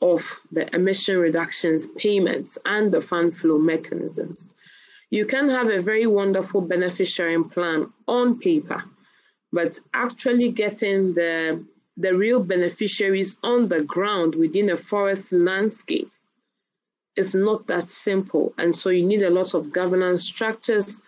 of 0.00 0.40
the 0.52 0.74
emission 0.74 1.18
reductions 1.18 1.86
payments 1.96 2.58
and 2.64 2.92
the 2.92 3.00
fund 3.00 3.34
flow 3.34 3.58
mechanisms. 3.58 4.52
You 5.10 5.24
can 5.24 5.48
have 5.48 5.68
a 5.68 5.80
very 5.80 6.06
wonderful 6.06 6.60
benefit 6.60 7.06
sharing 7.06 7.48
plan 7.48 7.92
on 8.08 8.38
paper, 8.38 8.82
but 9.52 9.78
actually 9.94 10.50
getting 10.50 11.14
the, 11.14 11.64
the 11.96 12.14
real 12.14 12.40
beneficiaries 12.40 13.36
on 13.42 13.68
the 13.68 13.82
ground 13.82 14.34
within 14.34 14.70
a 14.70 14.76
forest 14.76 15.32
landscape 15.32 16.10
is 17.16 17.34
not 17.34 17.66
that 17.66 17.88
simple. 17.88 18.54
And 18.58 18.76
so 18.76 18.90
you 18.90 19.04
need 19.04 19.22
a 19.22 19.30
lot 19.30 19.54
of 19.54 19.72
governance 19.72 20.24
structures 20.24 21.00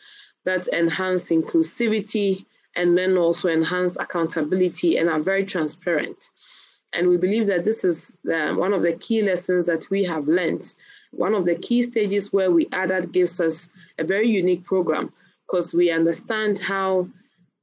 that 0.45 0.69
enhance 0.69 1.31
inclusivity 1.31 2.47
and 2.75 2.97
then 2.97 3.17
also 3.17 3.49
enhance 3.49 3.97
accountability 3.99 4.97
and 4.97 5.09
are 5.09 5.21
very 5.21 5.45
transparent. 5.45 6.31
And 6.93 7.09
we 7.09 7.17
believe 7.17 7.47
that 7.49 7.65
this 7.65 7.85
is 7.85 8.15
uh, 8.33 8.55
one 8.55 8.73
of 8.73 8.83
the 8.83 8.95
key 8.95 9.21
lessons 9.21 9.67
that 9.67 9.91
we 9.91 10.05
have 10.05 10.27
learned. 10.27 10.73
One 11.11 11.35
of 11.35 11.45
the 11.45 11.57
key 11.57 11.83
stages 11.83 12.33
where 12.33 12.51
we 12.51 12.69
added 12.73 13.13
gives 13.13 13.41
us 13.41 13.69
a 13.99 14.05
very 14.05 14.29
unique 14.29 14.65
program 14.65 15.13
because 15.47 15.75
we 15.75 15.91
understand 15.91 16.59
how 16.59 17.09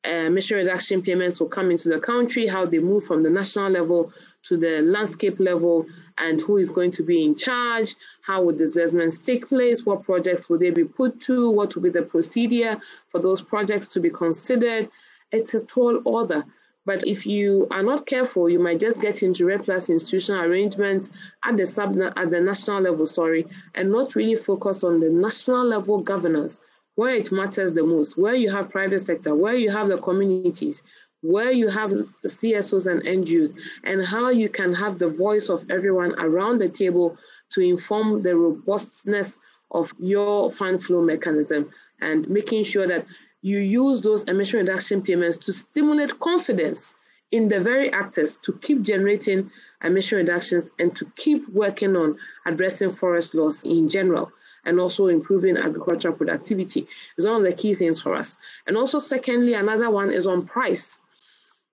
uh, 0.06 0.10
emission 0.10 0.58
reduction 0.58 1.02
payments 1.02 1.40
will 1.40 1.48
come 1.48 1.72
into 1.72 1.90
the 1.90 2.00
country, 2.00 2.46
how 2.46 2.66
they 2.66 2.80
move 2.80 3.06
from 3.06 3.24
the 3.24 3.30
national 3.30 3.72
level 3.72 4.12
to 4.46 4.58
the 4.58 4.82
landscape 4.82 5.40
level, 5.40 5.86
and 6.18 6.40
who 6.42 6.58
is 6.58 6.70
going 6.70 6.92
to 6.92 7.04
be 7.04 7.24
in 7.24 7.36
charge, 7.36 7.96
how 8.22 8.44
would 8.44 8.58
disbursements 8.58 9.18
take 9.18 9.48
place, 9.50 9.86
what 9.86 10.04
projects 10.04 10.50
will 10.50 10.60
they 10.60 10.70
be 10.70 10.84
put 10.84 11.20
to, 11.22 11.50
what 11.50 11.76
will 11.76 11.84
be 11.84 11.90
the 11.90 12.02
procedure 12.02 12.80
for 13.10 13.20
those 13.20 13.42
projects 13.42 13.88
to 13.88 14.00
be 14.00 14.10
considered. 14.10 14.90
It's 15.32 15.54
a 15.54 15.66
tall 15.66 16.02
order. 16.06 16.46
But 16.86 17.06
if 17.08 17.26
you 17.26 17.68
are 17.72 17.82
not 17.82 18.06
careful, 18.06 18.48
you 18.48 18.60
might 18.60 18.80
just 18.80 19.02
get 19.02 19.24
into 19.24 19.46
REDD 19.46 19.64
Plus 19.64 19.90
institutional 19.90 20.44
arrangements 20.44 21.10
at 21.44 21.58
the 21.58 21.66
sub 21.66 21.98
at 22.00 22.30
the 22.30 22.40
national 22.40 22.82
level, 22.82 23.08
sorry, 23.08 23.48
and 23.74 23.92
not 23.92 24.14
really 24.14 24.36
focus 24.36 24.84
on 24.84 25.00
the 25.00 25.10
national 25.10 25.66
level 25.66 26.02
governance 26.02 26.60
where 26.96 27.14
it 27.14 27.32
matters 27.32 27.74
the 27.74 27.84
most, 27.84 28.18
where 28.18 28.36
you 28.36 28.50
have 28.50 28.70
private 28.70 29.00
sector, 29.00 29.36
where 29.36 29.56
you 29.56 29.70
have 29.70 29.90
the 29.90 29.98
communities, 29.98 30.82
where 31.26 31.52
you 31.52 31.68
have 31.68 31.92
CSOs 32.26 32.92
and 32.92 33.02
NGOs, 33.02 33.54
and 33.84 34.06
how 34.06 34.30
you 34.30 34.50
can 34.50 34.74
have 34.74 35.00
the 35.00 35.10
voice 35.10 35.50
of 35.50 35.70
everyone 35.70 36.14
around 36.20 36.60
the 36.60 36.70
table 36.70 37.18
to 37.52 37.62
inform 37.62 38.22
the 38.22 38.36
robustness 38.36 39.40
of 39.72 39.94
your 40.00 40.52
fund 40.52 40.84
flow 40.84 41.02
mechanism 41.02 41.70
and 42.02 42.30
making 42.30 42.64
sure 42.64 42.88
that 42.88 43.06
you 43.42 43.60
use 43.60 44.02
those 44.02 44.24
emission 44.24 44.60
reduction 44.60 45.02
payments 45.02 45.38
to 45.38 45.54
stimulate 45.54 46.20
confidence 46.20 46.96
in 47.32 47.50
the 47.50 47.60
very 47.60 47.92
actors 47.92 48.38
to 48.38 48.54
keep 48.54 48.82
generating 48.82 49.50
emission 49.84 50.18
reductions 50.18 50.70
and 50.80 50.96
to 50.96 51.06
keep 51.16 51.48
working 51.50 51.96
on 51.96 52.18
addressing 52.46 52.90
forest 52.90 53.36
loss 53.36 53.64
in 53.64 53.90
general 53.90 54.32
and 54.66 54.80
also 54.80 55.08
improving 55.08 55.58
agricultural 55.58 56.16
productivity 56.16 56.88
is 57.18 57.26
one 57.26 57.36
of 57.36 57.44
the 57.44 57.54
key 57.54 57.76
things 57.76 58.00
for 58.02 58.16
us. 58.16 58.38
And 58.68 58.78
also, 58.78 59.00
secondly, 59.00 59.54
another 59.54 59.90
one 59.90 60.12
is 60.12 60.26
on 60.26 60.46
price. 60.46 60.98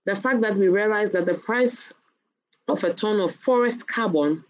The 0.05 0.16
fact 0.16 0.40
that 0.40 0.57
we 0.57 0.68
realize 0.68 1.12
that 1.12 1.26
the 1.26 1.34
price 1.34 1.92
of 2.68 2.82
a 2.84 2.92
ton 2.92 3.20
of 3.20 3.34
forest 3.34 3.86
carbon 3.86 4.44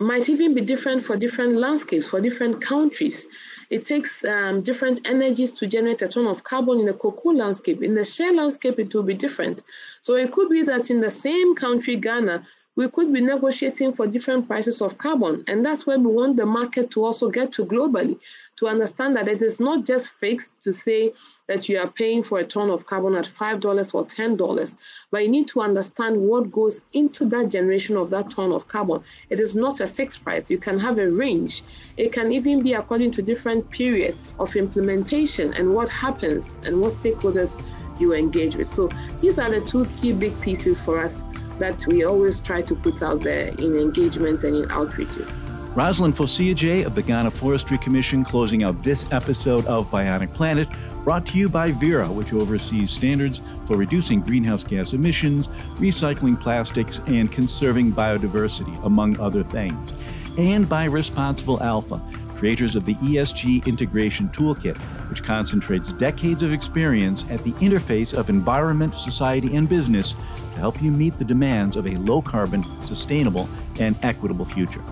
might 0.00 0.28
even 0.28 0.54
be 0.54 0.60
different 0.60 1.04
for 1.04 1.16
different 1.16 1.56
landscapes, 1.56 2.06
for 2.06 2.20
different 2.20 2.60
countries. 2.60 3.26
It 3.70 3.84
takes 3.84 4.24
um, 4.24 4.62
different 4.62 5.00
energies 5.04 5.50
to 5.52 5.66
generate 5.66 6.02
a 6.02 6.08
ton 6.08 6.26
of 6.26 6.44
carbon 6.44 6.78
in 6.78 6.86
the 6.86 6.94
cocoa 6.94 7.30
landscape. 7.30 7.82
In 7.82 7.94
the 7.94 8.04
shea 8.04 8.32
landscape, 8.32 8.78
it 8.78 8.94
will 8.94 9.02
be 9.02 9.14
different. 9.14 9.62
So 10.02 10.14
it 10.14 10.30
could 10.30 10.48
be 10.48 10.62
that 10.62 10.90
in 10.90 11.00
the 11.00 11.10
same 11.10 11.54
country, 11.54 11.96
Ghana, 11.96 12.46
we 12.78 12.88
could 12.88 13.12
be 13.12 13.20
negotiating 13.20 13.92
for 13.92 14.06
different 14.06 14.46
prices 14.46 14.80
of 14.80 14.96
carbon. 14.98 15.42
And 15.48 15.66
that's 15.66 15.84
where 15.84 15.98
we 15.98 16.14
want 16.14 16.36
the 16.36 16.46
market 16.46 16.92
to 16.92 17.04
also 17.04 17.28
get 17.28 17.50
to 17.54 17.64
globally 17.66 18.20
to 18.54 18.68
understand 18.68 19.16
that 19.16 19.26
it 19.26 19.42
is 19.42 19.58
not 19.58 19.84
just 19.84 20.10
fixed 20.10 20.62
to 20.62 20.72
say 20.72 21.12
that 21.48 21.68
you 21.68 21.76
are 21.76 21.88
paying 21.88 22.22
for 22.22 22.38
a 22.38 22.44
ton 22.44 22.70
of 22.70 22.86
carbon 22.86 23.16
at 23.16 23.24
$5 23.24 23.94
or 23.94 24.04
$10, 24.04 24.76
but 25.10 25.22
you 25.24 25.28
need 25.28 25.48
to 25.48 25.60
understand 25.60 26.20
what 26.20 26.52
goes 26.52 26.80
into 26.92 27.24
that 27.24 27.48
generation 27.48 27.96
of 27.96 28.10
that 28.10 28.30
ton 28.30 28.52
of 28.52 28.68
carbon. 28.68 29.02
It 29.28 29.40
is 29.40 29.56
not 29.56 29.80
a 29.80 29.88
fixed 29.88 30.22
price. 30.22 30.48
You 30.48 30.58
can 30.58 30.78
have 30.78 31.00
a 31.00 31.10
range. 31.10 31.64
It 31.96 32.12
can 32.12 32.30
even 32.30 32.62
be 32.62 32.74
according 32.74 33.10
to 33.12 33.22
different 33.22 33.68
periods 33.70 34.36
of 34.38 34.54
implementation 34.54 35.52
and 35.54 35.74
what 35.74 35.88
happens 35.88 36.56
and 36.64 36.80
what 36.80 36.92
stakeholders 36.92 37.60
you 37.98 38.14
engage 38.14 38.54
with. 38.54 38.68
So 38.68 38.88
these 39.20 39.40
are 39.40 39.50
the 39.50 39.62
two 39.62 39.84
key 40.00 40.12
big 40.12 40.40
pieces 40.40 40.80
for 40.80 41.02
us 41.02 41.24
that 41.58 41.86
we 41.86 42.04
always 42.04 42.38
try 42.38 42.62
to 42.62 42.74
put 42.74 43.02
out 43.02 43.20
there 43.20 43.48
in 43.48 43.76
engagement 43.76 44.42
and 44.44 44.56
in 44.56 44.68
outreaches. 44.68 45.44
Rosalind 45.74 46.14
Fosuah-Adjei 46.14 46.84
of 46.84 46.94
the 46.94 47.02
Ghana 47.02 47.30
Forestry 47.30 47.78
Commission 47.78 48.24
closing 48.24 48.64
out 48.64 48.82
this 48.82 49.10
episode 49.12 49.64
of 49.66 49.88
Bionic 49.90 50.32
Planet, 50.32 50.68
brought 51.04 51.24
to 51.26 51.38
you 51.38 51.48
by 51.48 51.70
Verra, 51.70 52.08
which 52.08 52.32
oversees 52.32 52.90
standards 52.90 53.40
for 53.64 53.76
reducing 53.76 54.20
greenhouse 54.20 54.64
gas 54.64 54.92
emissions, 54.92 55.48
recycling 55.76 56.40
plastics, 56.40 57.00
and 57.06 57.30
conserving 57.30 57.92
biodiversity, 57.92 58.84
among 58.84 59.18
other 59.20 59.42
things. 59.44 59.94
And 60.36 60.68
by 60.68 60.86
Responsible 60.86 61.62
Alpha, 61.62 62.00
creators 62.34 62.74
of 62.76 62.84
the 62.84 62.94
ESG 62.94 63.66
Integration 63.66 64.28
Toolkit, 64.28 64.76
which 65.10 65.22
concentrates 65.22 65.92
decades 65.92 66.42
of 66.42 66.52
experience 66.52 67.28
at 67.30 67.42
the 67.44 67.52
interface 67.52 68.16
of 68.16 68.30
environment, 68.30 68.94
society, 68.94 69.56
and 69.56 69.68
business 69.68 70.14
to 70.58 70.60
help 70.60 70.82
you 70.82 70.90
meet 70.90 71.16
the 71.16 71.24
demands 71.24 71.76
of 71.76 71.86
a 71.86 71.96
low 71.98 72.20
carbon, 72.20 72.64
sustainable, 72.82 73.48
and 73.78 73.96
equitable 74.02 74.44
future. 74.44 74.82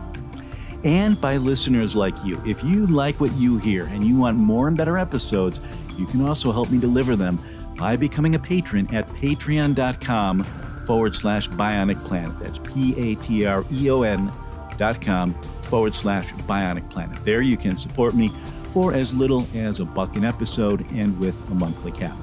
And 0.85 1.21
by 1.21 1.39
listeners 1.39 1.97
like 1.97 2.15
you. 2.25 2.41
If 2.47 2.63
you 2.63 2.87
like 2.87 3.21
what 3.21 3.33
you 3.33 3.59
hear 3.59 3.87
and 3.87 4.05
you 4.05 4.17
want 4.17 4.39
more 4.39 4.69
and 4.69 4.77
better 4.77 4.97
episodes, 4.97 5.61
you 5.99 6.07
can 6.07 6.25
also 6.25 6.53
help 6.53 6.71
me 6.71 6.79
deliver 6.79 7.17
them 7.17 7.41
by 7.77 7.97
becoming 7.97 8.37
a 8.37 8.39
patron 8.39 8.87
at 8.95 9.09
patreon.com 9.09 10.45
forward 10.87 11.15
slash 11.15 11.49
bionic 11.49 12.03
planet. 12.05 12.39
That's 12.39 12.59
P 12.59 12.95
A 12.97 13.17
T 13.17 13.45
R 13.45 13.65
E 13.73 13.91
O 13.91 14.03
N 14.03 14.31
dot 14.79 15.01
com 15.01 15.35
forward 15.65 15.95
slash 15.95 16.33
bionic 16.33 16.89
planet. 16.91 17.19
There 17.25 17.43
you 17.43 17.57
can 17.57 17.77
support 17.77 18.15
me 18.15 18.31
for 18.73 18.95
as 18.95 19.13
little 19.13 19.45
as 19.55 19.81
a 19.81 19.85
buck 19.85 20.15
an 20.15 20.25
episode 20.25 20.87
and 20.93 21.19
with 21.19 21.35
a 21.51 21.55
monthly 21.55 21.91
cap. 21.91 22.17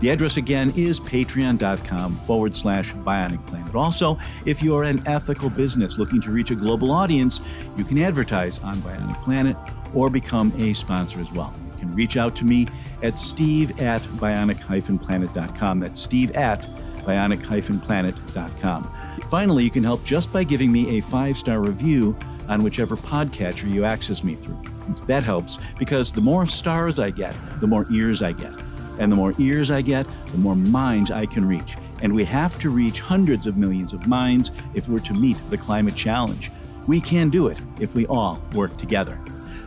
The 0.00 0.10
address 0.10 0.36
again 0.36 0.72
is 0.76 1.00
patreon.com 1.00 2.16
forward 2.16 2.54
slash 2.54 2.92
bionic 2.92 3.44
planet. 3.46 3.74
Also, 3.74 4.18
if 4.44 4.62
you're 4.62 4.84
an 4.84 5.02
ethical 5.06 5.48
business 5.48 5.98
looking 5.98 6.20
to 6.22 6.30
reach 6.30 6.50
a 6.50 6.54
global 6.54 6.92
audience, 6.92 7.40
you 7.76 7.84
can 7.84 7.98
advertise 7.98 8.58
on 8.58 8.76
Bionic 8.76 9.22
Planet 9.22 9.56
or 9.94 10.10
become 10.10 10.52
a 10.58 10.74
sponsor 10.74 11.20
as 11.20 11.32
well. 11.32 11.54
You 11.72 11.78
can 11.78 11.94
reach 11.94 12.16
out 12.16 12.36
to 12.36 12.44
me 12.44 12.68
at 13.02 13.18
steve 13.18 13.80
at 13.80 14.02
bionic-planet.com. 14.02 15.80
That's 15.80 16.00
steve 16.00 16.30
at 16.32 16.60
bionic-planet.com. 17.04 18.92
Finally, 19.30 19.64
you 19.64 19.70
can 19.70 19.84
help 19.84 20.04
just 20.04 20.32
by 20.32 20.44
giving 20.44 20.70
me 20.70 20.98
a 20.98 21.02
five 21.02 21.36
star 21.38 21.60
review 21.60 22.16
on 22.48 22.62
whichever 22.62 22.96
podcatcher 22.96 23.68
you 23.70 23.84
access 23.84 24.22
me 24.22 24.34
through. 24.34 24.60
That 25.06 25.22
helps 25.22 25.58
because 25.78 26.12
the 26.12 26.20
more 26.20 26.46
stars 26.46 26.98
I 26.98 27.10
get, 27.10 27.34
the 27.60 27.66
more 27.66 27.86
ears 27.90 28.22
I 28.22 28.32
get. 28.32 28.52
And 28.98 29.10
the 29.10 29.16
more 29.16 29.34
ears 29.38 29.70
I 29.70 29.82
get, 29.82 30.06
the 30.32 30.38
more 30.38 30.56
minds 30.56 31.10
I 31.10 31.26
can 31.26 31.46
reach. 31.46 31.76
And 32.02 32.14
we 32.14 32.24
have 32.24 32.58
to 32.60 32.70
reach 32.70 33.00
hundreds 33.00 33.46
of 33.46 33.56
millions 33.56 33.92
of 33.92 34.06
minds 34.06 34.52
if 34.74 34.88
we're 34.88 35.00
to 35.00 35.14
meet 35.14 35.38
the 35.50 35.58
climate 35.58 35.94
challenge. 35.94 36.50
We 36.86 37.00
can 37.00 37.30
do 37.30 37.48
it 37.48 37.58
if 37.80 37.94
we 37.94 38.06
all 38.06 38.40
work 38.54 38.76
together. 38.76 39.18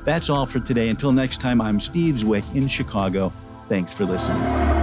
That's 0.06 0.30
all 0.30 0.46
for 0.46 0.60
today. 0.60 0.90
Until 0.90 1.12
next 1.12 1.40
time, 1.40 1.62
I'm 1.62 1.80
Steve 1.80 2.16
Zwick 2.16 2.56
in 2.56 2.68
Chicago. 2.68 3.34
Thanks 3.68 3.94
for 3.94 4.06
listening. 4.06 4.79